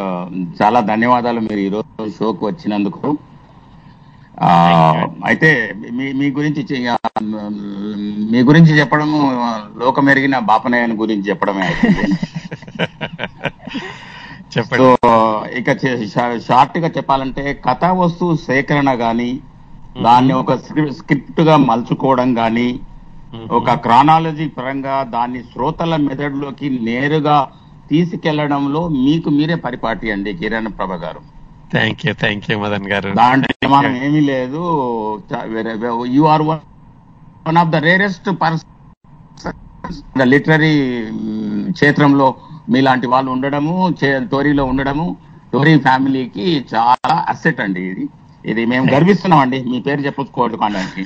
[0.62, 1.40] చాలా ధన్యవాదాలు.
[1.48, 3.02] మీరు ఈ రోజు షోకు వచ్చినందుకు.
[5.26, 5.50] అయితే
[5.92, 6.62] మీ మీ గురించి
[8.32, 9.20] మీ గురించి చెప్పడము
[9.78, 11.68] లోకం ఎరిగిన బాపనయ్యని గురించి చెప్పడమే
[14.54, 14.84] చెప్పండి.
[15.60, 15.70] ఇక
[16.46, 19.32] షార్ట్గా చెప్పాలంటే కథా వస్తువు సేకరణ గాని
[19.98, 20.54] దాన్ని ఒక
[20.98, 22.68] స్క్రిప్ట్గా మలుచుకోవడం గాని
[23.50, 27.38] ఒక క్రానాలజీ పరంగా దాన్ని శ్రోతల మెదడులోకి నేరుగా
[27.92, 31.22] తీసుకెళ్ళడంలో మీకు మీరే పరిపాటి అండి కిరణ్ ప్రభ గారు
[31.74, 33.10] thank you thank you Madan గారు.
[33.22, 34.64] దాంట్లో మనం ఏమీ లేదు.
[36.16, 38.72] You are one of the rarest person
[40.34, 40.74] literary
[41.78, 42.28] క్షేత్రంలో
[42.74, 43.74] మీలాంటి వాళ్ళు ఉండడము
[44.34, 45.08] టోరీలో ఉండడము
[45.52, 48.06] టోరీ ఫ్యామిలీకి చాలా అసెట్ అండి ఇది.
[48.52, 51.04] ఇది మేము గర్విస్తున్నాం అండి మీ పేరు చెప్పుకోవడానికి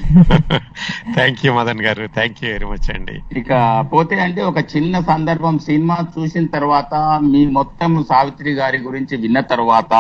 [1.18, 2.06] థ్యాంక్ యూ మదన్ గారు.
[2.16, 3.16] థ్యాంక్ యూ వెరీ మచ్ అండి.
[3.42, 3.52] ఇక
[3.94, 6.94] పోతే అంటే ఒక చిన్న సందర్భం సినిమా చూసిన తర్వాత
[7.32, 9.94] మీ మొత్తం సావిత్రి గారి గురించి విన్న తర్వాత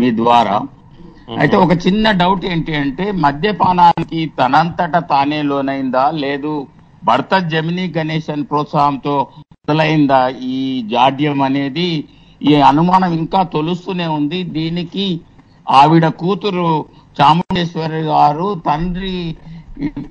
[0.00, 0.56] మీ ద్వారా.
[1.40, 6.04] అయితే ఒక చిన్న డౌట్ ఏంటి అంటే మద్యపానానికి తనంతట తానే లోనైందా?
[6.24, 6.52] లేదు
[7.04, 9.14] భర్త జమినీ గణేశన్ ప్రోత్సాహంతో
[9.50, 10.20] మొదలైందా
[10.54, 10.58] ఈ
[10.92, 11.88] జాడ్యం అనేది?
[12.48, 14.38] ఈ అనుమానం ఇంకా తొలుస్తూనే ఉంది.
[14.56, 15.06] దీనికి
[15.80, 16.68] ఆవిడ కూతురు
[17.20, 19.16] చాముండేశ్వరి గారు తండ్రి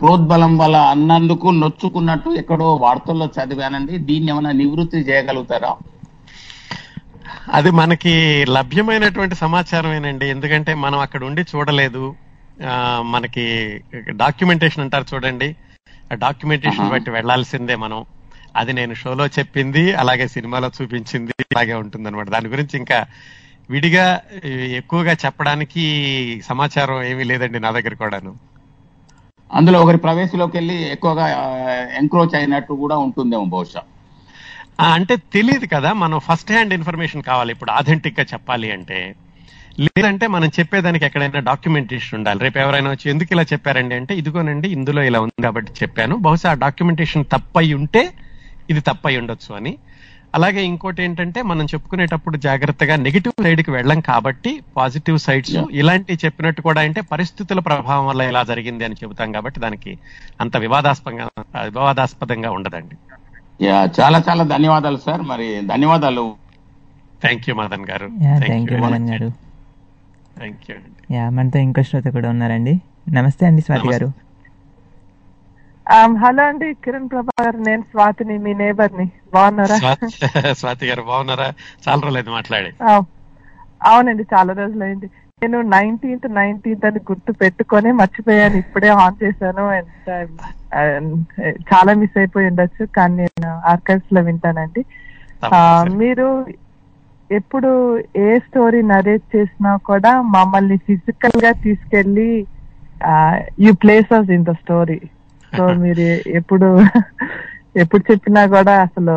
[0.02, 3.96] ప్రోద్బలం వల్ల అన్నందుకు నొచ్చుకున్నట్టు ఎక్కడో వార్తల్లో చదివానండి.
[4.10, 5.72] దీన్ని ఏమైనా నివృత్తి చేయగలుగుతారా?
[7.52, 10.26] అది మనకి లభ్యమైనటువంటి సమాచారమేనండి.
[10.28, 12.04] ఎందుకంటే మనం అక్కడ ఉండి చూడలేదు.
[13.14, 13.46] మనకి
[14.10, 15.56] డాక్యుమెంటేషన్ అంటారు చూడండి.
[16.12, 18.06] ఆ డాక్యుమెంటేషన్ బట్టి వెళ్ళాల్సిందే మనం.
[18.56, 23.06] అది నేను షోలో చెప్పింది అలాగే సినిమాలో చూపించింది అలాగే ఉంటుంది అనమాట దాని గురించి ఇంకా
[23.70, 24.06] విడిగా
[24.80, 25.84] ఎక్కువగా చెప్పడానికి
[26.46, 28.34] సమాచారం ఏమీ లేదండి నా దగ్గర కూడాను.
[29.54, 31.26] అందులో ఒకరి ప్రవేశంలోకి వెళ్ళి ఎక్కువగా
[31.98, 33.82] ఎంక్రోచ్ అయినట్టు కూడా ఉంటుందేమో బహుశా.
[34.80, 37.52] అంటే తెలియదు కదా మనం ఫస్ట్ హ్యాండ్ ఇన్ఫర్మేషన్ కావాలి.
[37.56, 39.00] ఇప్పుడు ఆథెంటిక్గా చెప్పాలి అంటే
[39.86, 42.40] లేదంటే మనం చెప్పేదానికి ఎక్కడైనా డాక్యుమెంటేషన్ ఉండాలి.
[42.46, 46.16] రేపు ఎవరైనా వచ్చి ఎందుకు ఇలా చెప్పారండి అంటే ఇదిగోనండి ఇందులో ఇలా ఉంది కాబట్టి చెప్పాను.
[46.26, 48.04] బహుశా ఆ డాక్యుమెంటేషన్ తప్పై ఉంటే
[48.70, 49.74] ఇది తప్పై ఉండొచ్చు అని.
[50.38, 56.82] అలాగే ఇంకోటి ఏంటంటే మనం చెప్పుకునేటప్పుడు జాగ్రత్తగా నెగిటివ్ సైడ్కి వెళ్ళం కాబట్టి పాజిటివ్ సైడ్స్ ఇలాంటి చెప్పినట్టు కూడా
[56.82, 59.94] అంటే పరిస్థితుల ప్రభావం వల్ల ఇలా జరిగింది అని చెబుతాం కాబట్టి దానికి
[60.42, 61.28] అంత వివాదాస్పదంగా
[61.78, 62.98] వివాదాస్పదంగా ఉండదండి.
[63.62, 66.24] యా చాలా చాలా ధన్యవాదాలు సార్ మరి ధన్యవాదాలు.
[67.24, 68.08] థ్యాంక్ యూ మదన్ గారు.
[68.44, 69.28] థ్యాంక్ యూ మదన్ గారు.
[70.38, 70.76] థ్యాంక్ యూ
[71.16, 72.74] యా మనతో ఇంకో శ్రోత కూడా ఉన్నారండి.
[73.18, 74.10] నమస్తే అండి స్వాతి గారు.
[76.24, 79.78] హలో అండి కిరణ్ ప్రభా గారు నేను స్వాతిని మీ నేబర్ని బాగున్నారా?
[80.62, 81.48] స్వాతి గారు బాగున్నారా?
[81.86, 82.72] చాలా రోజులైంది మాట్లాడి.
[83.90, 85.08] అవునండి చాలా రోజులైంది
[85.42, 89.90] నేను నైన్టీన్త్ నైన్టీన్త్ అని గుర్తు పెట్టుకొని మర్చిపోయాను ఇప్పుడే ఆన్ చేశాను అండ్
[91.70, 94.82] చాలా మిస్ అయిపోయి ఉండొచ్చు కానీ నేను ఆర్కైవ్స్లో వింటానండి.
[95.50, 95.60] ఆ,
[96.02, 96.28] మీరు
[97.30, 97.70] ఎప్పుడు
[98.18, 102.30] ఏ స్టోరీ నరేట్ చేసినా కూడా మమ్మల్ని ఫిజికల్గా తీసుకెళ్ళి
[103.60, 105.00] you places in the story.
[105.54, 106.68] So మీరు ఎప్పుడు
[107.76, 109.16] ఎప్పుడు చెప్పినా కూడా అసలు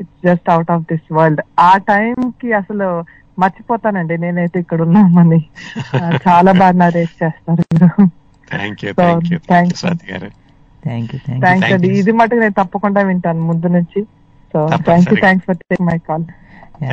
[0.00, 1.42] it's just out of this world.
[1.60, 2.88] ఆ టైం కి అసలు
[3.38, 4.18] మర్చిపోతానండి.
[4.18, 5.40] నేనైతే ఇక్కడ ఉన్నామని.
[6.26, 7.64] చాలా బాగా నరేట్ చేస్తారు
[8.48, 10.43] thank you thank you
[10.86, 14.00] thanks అండి ఇది మటుకు నేను తప్పకుండా వింటాను ముందు నుంచి.
[14.54, 15.18] So thank you.
[15.24, 16.24] Thanks for take my call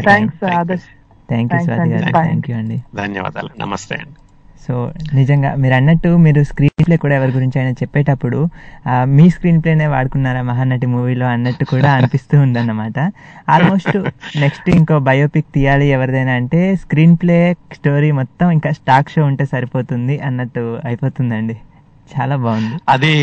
[0.09, 0.87] thanks Adarsh
[1.29, 1.89] thank you Swathi.
[1.93, 2.11] గారు.
[2.19, 3.51] థ్యాంక్ యూ అండి ధన్యవాదాలు.
[3.63, 4.17] నమస్తే అండి.
[4.65, 4.73] సో
[5.17, 8.39] నిజంగా మీరు అన్నట్టు మీరు స్క్రీన్ ప్లే కూడా ఎవరి గురించి అయినా చెప్పేటప్పుడు
[9.15, 12.97] మీ స్క్రీన్ ప్లేనే వాడుకున్నారా మహానటి మూవీలో అన్నట్టు కూడా అనిపిస్తూ ఉందన్నమాట.
[13.53, 13.97] ఆల్మోస్ట్
[14.43, 17.39] నెక్స్ట్ ఇంకో బయోపిక్ తీయాలి ఎవరిదైనా అంటే స్క్రీన్ ప్లే
[17.77, 21.57] స్టోరీ మొత్తం ఇంకా స్టాక్ షో ఉంటే సరిపోతుంది అన్నట్టు అయిపోతుందండి.
[22.19, 22.75] చాలా బాగుంది.
[22.89, 23.13] అది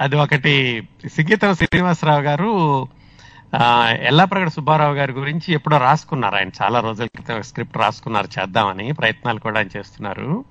[0.00, 0.54] అది ఒకటి
[1.08, 2.52] సింగీతం శ్రీనివాసరావు గారు
[3.54, 6.50] ఆ, ఎల్లాప్రగడ సుబ్బారావు గారి గురించి ఎప్పుడో రాసుకున్నారు ఆయన.
[6.62, 10.44] చాలా రోజుల క్రితం స్క్రిప్ట్ రాసుకున్నారు చేద్దామని ప్రయత్నాలు కూడా ఆయన చేస్తున్నారు.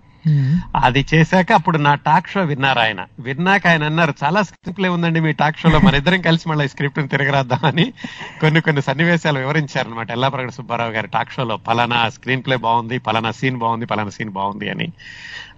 [0.76, 3.06] అది చేశాక అప్పుడు నా టాక్ షో విన్నారు ఆయన.
[3.19, 7.11] విన్నాక ఆయన అన్నారు చాలా స్క్రిప్ట్ ప్లే ఉందండి మీ టాక్ షోలో మన ఇద్దరం కలిసి మళ్ళీ స్క్రిప్ట్
[7.11, 7.94] తిరగరాద్దామని.
[8.41, 13.31] కొన్ని కొన్ని సన్నివేశాలు వివరించారు అనమాట ఎల్లాప్రగడ సుబ్బారావు గారి టాక్ షోలో పలానా స్క్రీన్ ప్లే బాగుంది పలానా
[13.31, 14.91] సీన్ బాగుంది పలానా సీన్ బాగుంది అని.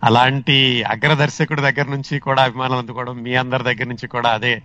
[0.04, 4.62] అలాంటి అగ్రదర్శకుడి దగ్గర నుంచి కూడా అభిమానం అందుకోవడం మీ అందరి దగ్గర నుంచి కూడా అదే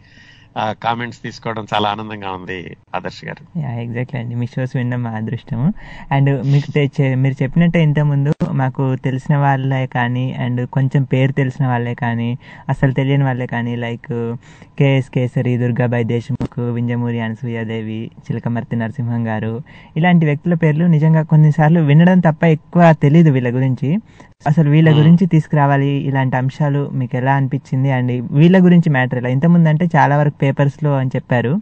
[0.59, 3.59] కామెంట్స్ తీసుకోవడం చాలా ఆనందంగా ఉంది ఆదర్శ్ గారు.
[3.81, 4.35] ఎగ్జాక్ట్లీ అండి.
[4.35, 5.75] మీ షోస్ వినడం మా అదృష్టము.
[6.13, 12.39] అండ్ మీకు మీరు చెప్పినట్టే ఇంతకుముందు మాకు తెలిసిన వాళ్ళే కానీ అండ్ కొంచెం పేరు తెలిసిన వాళ్ళే కానీ
[12.69, 14.37] అసలు తెలియని వాళ్ళే కానీ లైక్
[14.79, 19.63] కేఎస్ కేసరి దుర్గాబాయి దేశ్ముఖ్ వింజమూరి అనసూయాదేవి చిలకమర్తి నరసింహం గారు
[19.97, 23.99] ఇలాంటి వ్యక్తుల పేర్లు నిజంగా కొన్నిసార్లు వినడం తప్ప ఎక్కువ తెలియదు వీళ్ళ గురించి.
[24.47, 27.91] అసలు వీళ్ళ గురించి తీసుకురావాలి ఇలాంటి అంశాలు మీకు ఎలా అనిపించింది?
[27.91, 29.29] అండ్ వీళ్ళ గురించి మ్యాటర్ ఎలా?
[29.29, 31.53] ఇంతకుముందు అంటే చాలా వరకు పేపర్స్లో అని చెప్పారు.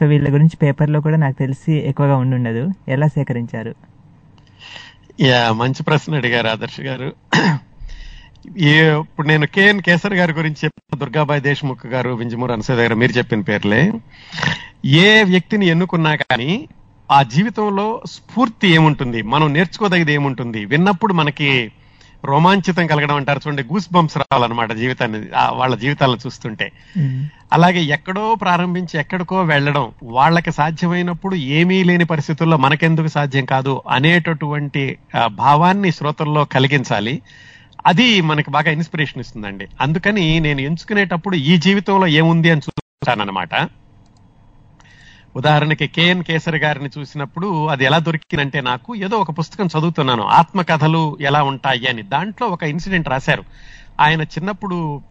[0.00, 2.68] సో వీళ్ళ గురించి పేపర్లో కూడా నాకు తెలిసి ఎక్కువగా ఉండుండదు.
[2.88, 3.74] ఎలా సేకరించారు?
[5.20, 7.12] యా మంచి ప్రశ్న అడిగారు ఆదర్శ్ గారు.
[9.02, 13.40] ఇప్పుడు నేను కేఎన్ కేసర్ గారి గురించి చెప్పిన దుర్గాబాయ్ దేశ్ముఖ్ గారు వింజమూరు అనసూయ గారు మీరు చెప్పిన
[13.40, 13.92] పేర్లే.
[14.84, 16.68] ఏ వ్యక్తిని ఎన్నుకున్నా కానీ
[17.10, 19.22] ఆ జీవితంలో స్ఫూర్తి ఏముంటుంది?
[19.22, 20.64] మనం నేర్చుకోదగిది ఏముంటుంది?
[20.64, 21.48] విన్నప్పుడు మనకి
[22.24, 25.18] రోమాంచితం కలగడం అంటారు చూడండి గూస్ బంప్స్ రావాలన్నమాట జీవితాన్ని
[25.52, 26.72] వాళ్ళ జీవితాలను చూస్తుంటే.
[27.52, 35.92] అలాగే ఎక్కడో ప్రారంభించి ఎక్కడికో వెళ్ళడం వాళ్ళకి సాధ్యమైనప్పుడు ఏమీ లేని పరిస్థితుల్లో మనకెందుకు సాధ్యం కాదు అనేటటువంటి భావాన్ని
[35.92, 37.22] శ్రోతల్లో కలిగించాలి.
[37.86, 39.66] అది మనకి బాగా ఇన్స్పిరేషన్ ఇస్తుందండి.
[39.80, 43.54] అందుకని నేను ఎంచుకునేటప్పుడు ఈ జీవితంలో ఏముంది అని చూస్తానన్నమాట.
[45.36, 51.42] ఉదాహరణకి కేఎన్ కేసరి గారిని చూసినప్పుడు అది ఎలా దొరికిందంటే నాకు ఏదో ఒక పుస్తకం చదువుతున్నాను ఆత్మకథలు ఎలా
[51.42, 52.02] ఉంటాయి అని.
[52.02, 53.44] దాంట్లో ఒక ఇన్సిడెంట్ రాశారు.
[54.00, 55.02] ఆయన చిన్నప్పుడు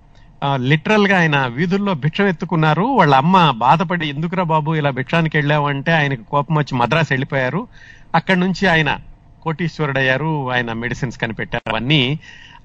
[0.55, 2.83] లిటరల్గా ఆయన వీధుల్లో భిక్షం ఎత్తుకున్నారు.
[2.83, 5.67] వాళ్ళ అమ్మ బాధపడి ఎందుకురా బాబు ఇలా భిక్షానికి వెళ్ళావు?
[5.67, 7.67] అంటే ఆయనకు కోపం వచ్చి మద్రాసు వెళ్ళిపోయారు.
[8.15, 8.99] అక్కడి నుంచి ఆయన
[9.41, 10.51] కోటీశ్వరుడయ్యారు.
[10.51, 12.19] ఆయన మెడిసిన్స్ కనిపెట్టారు అవన్నీ.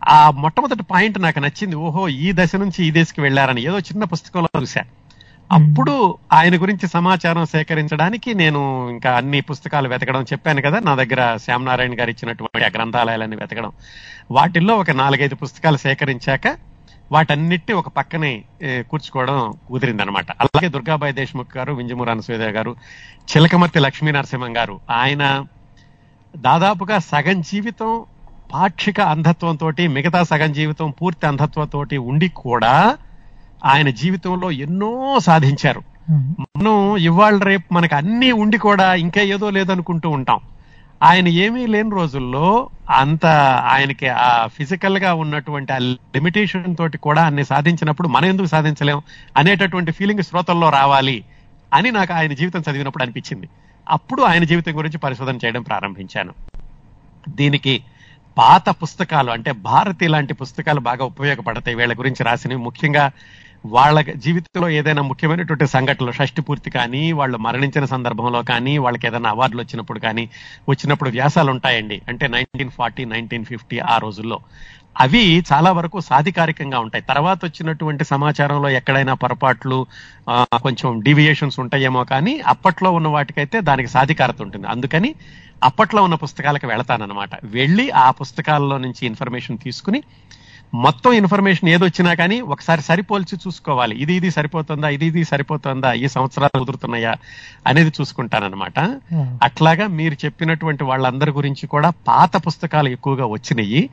[0.09, 1.76] ఆ మొట్టమొదటి పాయింట్ నాకు నచ్చింది.
[1.76, 3.62] ఓహో ఈ దశ నుంచి ఈ దశకి వెళ్ళారని.
[3.62, 4.98] ఏదో చిన్న పుస్తకంలో చూశాను
[5.53, 12.01] అప్పుడు ఆయన గురించి సమాచారం సేకరించడానికి నేను ఇంకా అన్ని పుస్తకాలు వెతకడం చెప్పాను కదా నా దగ్గర శ్యామనారాయణ
[12.01, 13.73] గారు ఇచ్చినటువంటి ఆ గ్రంథాలయాలన్నీ వెతకడం.
[14.31, 16.57] వాటిల్లో ఒక నాలుగైదు పుస్తకాలు సేకరించాక
[17.12, 18.45] వాటన్నిటి ఒక పక్కనే
[18.91, 22.77] కూర్చుకోవడం కుదిరిందనమాట అలాగే దుర్గాబాయి దేశ్ముఖ్ గారు వింజమూరు అనసూయ గారు
[23.25, 25.45] చిలకమర్తి లక్ష్మీ నరసింహం గారు ఆయన
[26.37, 28.05] దాదాపుగా సగం జీవితం
[28.53, 32.97] పాక్షిక అంధత్వంతో మిగతా సగం జీవితం పూర్తి అంధత్వంతో ఉండి కూడా
[33.64, 35.82] ఆయన జీవితంలో ఎన్నో సాధించారు.
[36.10, 40.40] మనం ఇవాళ రేపు మనకు అన్ని ఉండి కూడా ఇంకా ఏదో లేదనుకుంటూ ఉంటాం.
[41.02, 43.26] ఆయన ఏమీ లేని రోజుల్లో అంత
[43.66, 49.02] ఆయనకి ఆ ఫిజికల్గా ఉన్నటువంటి ఆ లిమిటేషన్ తోటి కూడా అన్ని సాధించినప్పుడు మనం ఎందుకు సాధించలేం
[49.36, 51.24] అనేటటువంటి ఫీలింగ్ శ్రోతల్లో రావాలి
[51.74, 53.48] అని నాకు ఆయన జీవితం చదివినప్పుడు అనిపించింది.
[53.89, 56.35] అప్పుడు ఆయన జీవితం గురించి పరిశోధన చేయడం ప్రారంభించాను.
[57.28, 57.85] దీనికి
[58.39, 61.76] పాత పుస్తకాలు అంటే భారతి లాంటి పుస్తకాలు బాగా ఉపయోగపడతాయి.
[61.76, 63.12] వీళ్ళ గురించి రాసినవి ముఖ్యంగా
[63.66, 69.62] వాళ్ళ జీవితంలో ఏదైనా ముఖ్యమైనటువంటి సంఘటనలు షష్టి పూర్తి కానీ వాళ్ళు మరణించిన సందర్భంలో కానీ వాళ్ళకి ఏదైనా అవార్డులు
[69.62, 70.30] వచ్చినప్పుడు కానీ
[70.68, 72.02] వచ్చినప్పుడు వ్యాసాలు ఉంటాయండి.
[72.09, 74.40] అంటే నైన్టీన్ ఫార్టీ నైన్టీన్ ఫిఫ్టీ ఆ రోజుల్లో.
[75.01, 77.05] అవి చాలా వరకు సాధికారికంగా ఉంటాయి.
[77.05, 79.86] తర్వాత వచ్చినటువంటి సమాచారంలో ఎక్కడైనా పొరపాట్లు
[80.30, 84.66] కొంచెం డీవియేషన్స్ ఉంటాయేమో కానీ అప్పట్లో ఉన్న వాటికైతే దానికి సాధికారత ఉంటుంది.
[84.66, 85.14] అందుకని
[85.64, 90.02] అప్పట్లో ఉన్న పుస్తకాలకు వెళతానమాట వెళ్ళి ఆ పుస్తకాల్లో నుంచి ఇన్ఫర్మేషన్ తీసుకుని
[90.74, 93.97] మొత్తం ఇన్ఫర్మేషన్ ఏదొచ్చినా కానీ ఒకసారి సరిపోల్చి చూసుకోవాలి.
[93.97, 97.15] ఇది ఇది సరిపోతుందా ఇది ఇది సరిపోతుందా ఈ సంవత్సరాలు కుదురుతున్నాయా
[97.66, 98.81] అనేది చూసుకుంటానన్నమాట.
[99.43, 103.90] అట్లాగా మీరు చెప్పినటువంటి వాళ్ళందరి గురించి కూడా పాత పుస్తకాలు ఎక్కువగా వచ్చినాయి.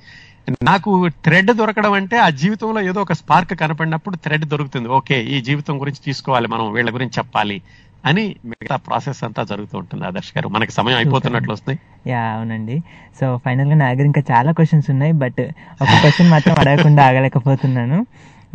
[0.64, 4.90] నాకు థ్రెడ్ దొరకడం అంటే ఆ జీవితంలో ఏదో ఒక స్పార్క్ కనపడినప్పుడు థ్రెడ్ దొరుకుతుంది.
[4.90, 7.62] ఓకే ఈ జీవితం గురించి తీసుకోవాలి మనం వీళ్ళ గురించి చెప్పాలి.
[8.06, 10.50] అని మిగతా ప్రాసెస్ అంతా జరుగుతూ ఉంటుంది ఆదర్శ్ గారు.
[10.50, 12.84] మనకి సమయం అయిపోతున్నట్లు వస్తుంది యా అవునండి.
[13.20, 15.42] సో ఫైనల్గా నా దగ్గర ఇంకా చాలా క్వశ్చన్స్ ఉన్నాయి బట్
[15.82, 18.06] ఒక క్వశ్చన్ మాత్రం అడగకుండా ఆగలేకపోతున్నాను.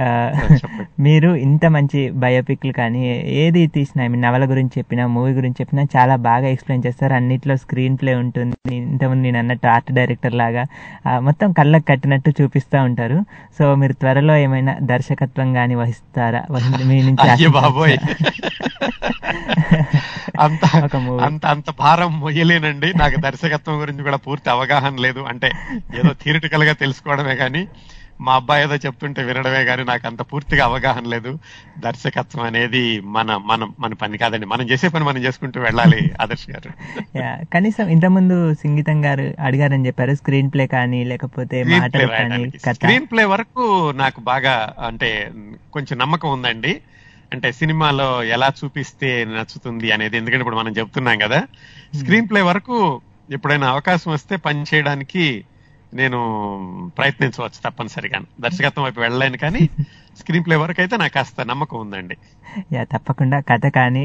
[1.01, 5.83] మీరు ఇంత మంచి బయోపిక్లు కానీ ఏది తీసినా ఐ మీన్ నవల గురించి చెప్పినా మూవీ గురించి చెప్పినా
[5.83, 7.13] చాలా బాగా ఎక్స్ప్లెయిన్ చేస్తారు.
[7.15, 8.77] అన్నిట్లో స్క్రీన్ ప్లే ఉంటుంది.
[8.77, 10.67] ఇంతకుముందు నేను అన్నట్టు ఆర్ట్ డైరెక్టర్ లాగా
[11.19, 13.25] మొత్తం కళ్ళకు కట్టినట్టు చూపిస్తూ ఉంటారు.
[13.59, 16.43] సో మీరు త్వరలో ఏమైనా దర్శకత్వం కానీ వహిస్తారా?
[16.51, 17.97] వహి- మీ నుంచి బాబోయ్.
[20.41, 20.77] అంత.
[21.23, 25.21] అంత అంత భారం మొయ్యలేనండి నాకు దర్శకత్వం గురించి కూడా పూర్తి అవగాహన లేదు.
[25.21, 25.51] అంటే
[25.99, 27.69] ఏదో థియరిటికల్గా తెలుసుకోవడమే కానీ
[28.21, 31.33] మా అబ్బాయి ఏదో చెప్తుంటే వినడమే కానీ నాకు అంత పూర్తిగా అవగాహన లేదు.
[31.79, 32.83] దర్శకత్వం అనేది
[33.17, 34.47] మన మన మన పని కాదండి.
[34.47, 36.71] మనం చేసే పని మనం చేసుకుంటూ వెళ్ళాలి ఆదర్శ్ గారు.
[37.53, 40.15] కనీసం ఇంతకుముందు సంగీతం గారు అడిగారని చెప్పారు.
[40.15, 42.41] స్క్రీన్ ప్లే కానీ లేకపోతే మాటలు కానీ
[42.75, 43.67] స్క్రీన్ ప్లే వరకు
[43.97, 44.57] నాకు బాగా
[44.87, 45.11] అంటే
[45.73, 46.75] కొంచెం నమ్మకం ఉందండి.
[47.33, 51.41] అంటే సినిమాలో ఎలా చూపిస్తే నచ్చుతుంది అనేది ఎందుకంటే ఇప్పుడు మనం చెప్తున్నాం కదా.
[51.99, 52.77] స్క్రీన్ ప్లే వరకు
[53.31, 55.25] ఎప్పుడైనా అవకాశం వస్తే పని చేయడానికి
[55.95, 56.19] నేను
[56.99, 58.19] ప్రయత్నించవచ్చు తప్పనిసరిగా.
[58.41, 59.63] దర్శకత్వం వైపు వెళ్ళలేను కానీ
[60.17, 62.17] స్క్రీన్ ప్లే వరకు అయితే నాకు కాస్త నమ్మకం ఉందండి.
[62.73, 64.05] యా తప్పకుండా కథ కానీ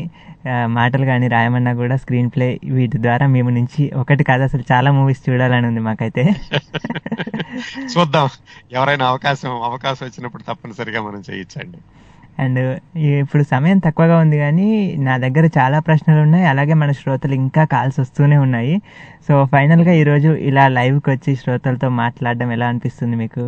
[0.68, 5.30] మాటలు కానీ రాయమన్నా కూడా స్క్రీన్ ప్లే వీటి ద్వారా మేము నుంచి ఒకటి కాదు అసలు చాలా మూవీస్
[5.30, 6.24] చూడాలని ఉంది మాకైతే.
[7.94, 8.30] చూద్దాం.
[8.72, 11.80] ఎవరైనా అవకాశం అవకాశం వచ్చినప్పుడు తప్పనిసరిగా మనం చేయొచ్చండి.
[12.40, 12.60] అండ్
[13.20, 16.45] ఇప్పుడు సమయం తక్కువగా ఉంది కానీ నా దగ్గర చాలా ప్రశ్నలు ఉన్నాయి.
[16.45, 18.82] అలాగే మన శ్రోతలు ఇంకా కాల్స్ వస్తూనే ఉన్నాయి.
[19.28, 23.45] సో ఫైనల్గా ఈరోజు ఇలా లైవ్కి వచ్చి శ్రోతలతో మాట్లాడడం ఎలా అనిపిస్తుంది మీకు?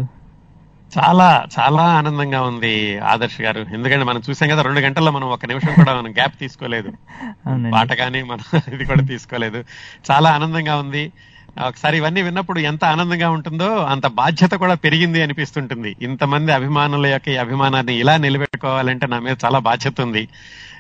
[0.98, 3.66] చాలా చాలా ఆనందంగా ఉంది ఆదర్శ్ గారు.
[3.74, 6.92] ఎందుకంటే మనం చూసాం కదా రెండు గంటల్లో మనం ఒక నిమిషం కూడా మనం గ్యాప్ తీసుకోలేదు.
[7.74, 9.64] పాట కానీ మనం ఇది కూడా తీసుకోలేదు.
[10.12, 11.12] చాలా ఆనందంగా ఉంది.
[11.66, 15.96] ఒకసారి ఇవన్నీ విన్నప్పుడు ఎంత ఆనందంగా ఉంటుందో అంత బాధ్యత కూడా పెరిగింది అనిపిస్తుంటుంది.
[16.02, 20.28] ఇంతమంది అభిమానుల యొక్క ఈ అభిమానాన్ని ఇలా నిలబెట్టుకోవాలంటే నా మీద చాలా బాధ్యత ఉంది.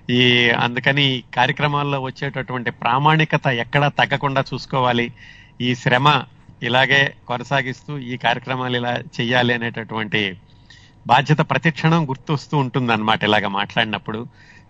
[0.10, 5.12] ఈ అందుకని కార్యక్రమాల్లో వచ్చేటటువంటి ప్రామాణికత ఎక్కడా తగ్గకుండా చూసుకోవాలి.
[5.62, 6.24] ఈ శ్రమ
[6.64, 10.38] ఇలాగే కొనసాగిస్తూ ఈ కార్యక్రమాలు ఇలా చేయాలి అనేటటువంటి
[11.08, 14.28] బాధ్యత ప్రతి క్షణం గుర్తొస్తూ ఉంటుంది అనమాట ఇలాగ మాట్లాడినప్పుడు.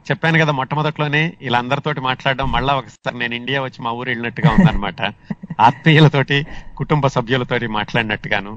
[0.07, 5.01] చెప్పాను కదా మొట్టమొదట్లోనే ఇలా అందరితోటి మాట్లాడడం మళ్ళా ఒకసారి నేను ఇండియా వచ్చి మా ఊరు వెళ్ళినట్టుగా ఉందన్నమాట.
[5.59, 6.37] ఆత్మీయులతోటి
[6.77, 8.53] కుటుంబ సభ్యులతోటి మాట్లాడినట్టుగాను.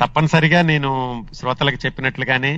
[0.00, 0.90] తప్పనిసరిగా నేను
[1.34, 2.52] శ్రోతలకు చెప్పినట్లుగానే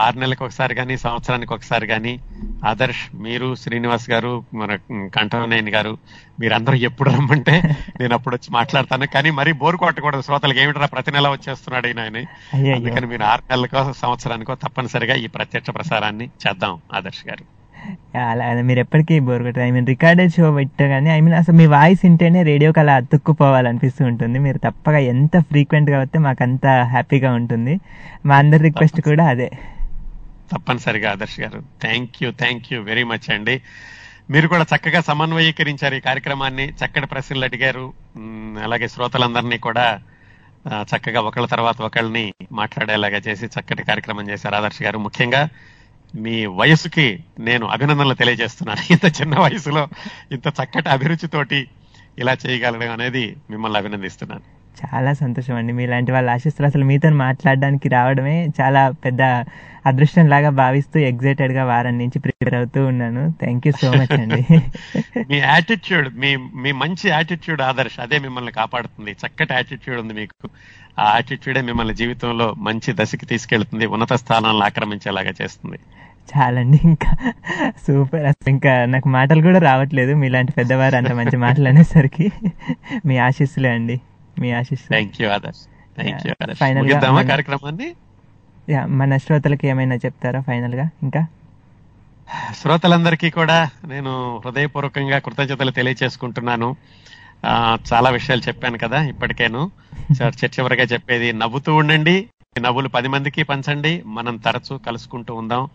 [0.00, 2.20] ఆరు నెలలకు ఒకసారి కానీ సంవత్సరానికి ఒకసారి కానీ
[2.64, 4.76] ఆదర్శ్ మీరు శ్రీనివాస్ గారు మన
[5.14, 5.98] కంఠవనేని గారు
[6.40, 7.62] మీరందరూ ఎప్పుడు రమ్మంటే
[8.00, 9.06] నేను అప్పుడు వచ్చి మాట్లాడతాను.
[9.06, 10.58] కానీ మరీ బోరు కొట్టకూడదు శ్రోతలకు.
[10.58, 12.74] ఏమిట్రా ప్రతి నెల వచ్చేస్తున్నాడు ఈయన అయ్యయ్యో.
[12.74, 17.44] అందుకని మీరు ఆరు నెలలకో సంవత్సరానికో తప్పనిసరిగా ఈ ప్రత్యక్ష ప్రసారాన్ని చేద్దాం ఆదర్శ్ గారు.
[18.16, 19.62] అలా మీరు ఎప్పటికీ బోర్ కొట్టరు.
[19.62, 24.38] ఐ మీన్ రికార్డెడ్ షో కానీ ఐ మీన్ అసలు మీ వాయిస్ వింటేనే రేడియోకి అలా అతుక్కుపోవాలనిపిస్తూ ఉంటుంది.
[24.38, 27.80] మీరు తప్పగా ఎంత ఫ్రీక్వెంట్గా వస్తే మాకు అంత హ్యాపీగా ఉంటుంది.
[28.26, 29.50] మా అందరి రిక్వెస్ట్ కూడా అదే.
[30.52, 31.62] తప్పనిసరిగా ఆదర్శ్ గారు.
[31.82, 33.62] Thank you thank you very much అండి.
[34.30, 36.68] మీరు కూడా చక్కగా సమన్వయీకరించారు ఈ కార్యక్రమాన్ని.
[36.68, 37.92] చక్కటి ప్రశ్నలు అడిగారు.
[38.62, 40.00] అలాగే శ్రోతలందరినీ కూడా
[40.82, 44.98] చక్కగా ఒకళ్ళ తర్వాత ఒకళ్ళని మాట్లాడేలాగా చేసి చక్కటి కార్యక్రమం చేశారు ఆదర్శ్ గారు.
[44.98, 45.48] ముఖ్యంగా
[46.14, 48.92] మీ వయసుకి నేను అభినందనలు తెలియజేస్తున్నాను.
[48.92, 49.88] ఇంత చిన్న వయసులో
[50.32, 51.68] ఇంత చక్కటి అభిరుచితోటి
[52.18, 54.63] ఇలా చేయగలడం అనేది మిమ్మల్ని అభినందిస్తున్నాను.
[54.74, 59.22] చాలా సంతోషం అండి మీలాంటి వాళ్ళ ఆశిస్తులు అసలు మీతో మాట్లాడడానికి రావడమే చాలా పెద్ద
[59.86, 63.34] అదృష్టం లాగా భావిస్తూ ఎగ్జైటెడ్గా వారం నుంచి ప్రిపేర్ అవుతూ ఉన్నాను.
[63.40, 64.46] థ్యాంక్ యూ సో మచ్ అండి.
[65.30, 69.10] మీ యాటిట్యూడ్ మీ మీ మంచి యాటిట్యూడ్ ఆదర్శ్ అదే మిమ్మల్ని కాపాడుతుంది.
[69.10, 70.48] చక్కటి యాటిట్యూడ్ ఉంది మీకు.
[70.98, 75.78] ఆ యాటిట్యూడే మిమ్మల్ని జీవితంలో మంచి దశకి తీసుకెళ్తుంది ఉన్నత స్థానాలను ఆక్రమించేలాగా చేస్తుంది.
[76.36, 76.80] చాలండి.
[76.84, 77.32] ఇంకా
[77.86, 78.24] సూపర్.
[78.24, 80.14] అసలు ఇంకా నాకు మాటలు కూడా రావట్లేదు.
[80.14, 82.32] మీలాంటి పెద్దవారు అంత మంచి మాటలు అనేసరికి
[83.06, 84.00] మీ ఆశీస్సులే అండి.
[84.38, 85.60] మీ ఆశీస్సులు thank you Adarsh
[85.96, 87.94] thank you మన- కార్యక్రమాన్ని?
[88.68, 91.26] యా, మన శ్రోతలకి ఏమైనా చెప్తారా ఫైనల్గా ఇంకా?
[92.60, 96.76] శ్రోతలందరికీ కూడా నేను హృదయపూర్వకంగా కృతజ్ఞతలు తెలియచేసుకుంటున్నాను.
[97.46, 99.70] ఆ, చాలా విషయాలు చెప్పాను కదా ఇప్పటికేను.
[100.18, 102.28] సార్ చివరిగా చెప్పేది నవ్వుతూ ఉండండి.
[102.60, 104.02] నవ్వులు పది మందికి పంచండి.
[104.06, 105.68] మనం తరచూ కలుసుకుంటూ ఉందాం.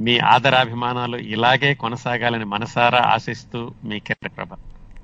[0.00, 4.48] మీ ఆదరాభిమానాలు ఇలాగే కొనసాగాలని మనసారా ఆశిస్తూ మీ కిరణ్ ప్రభ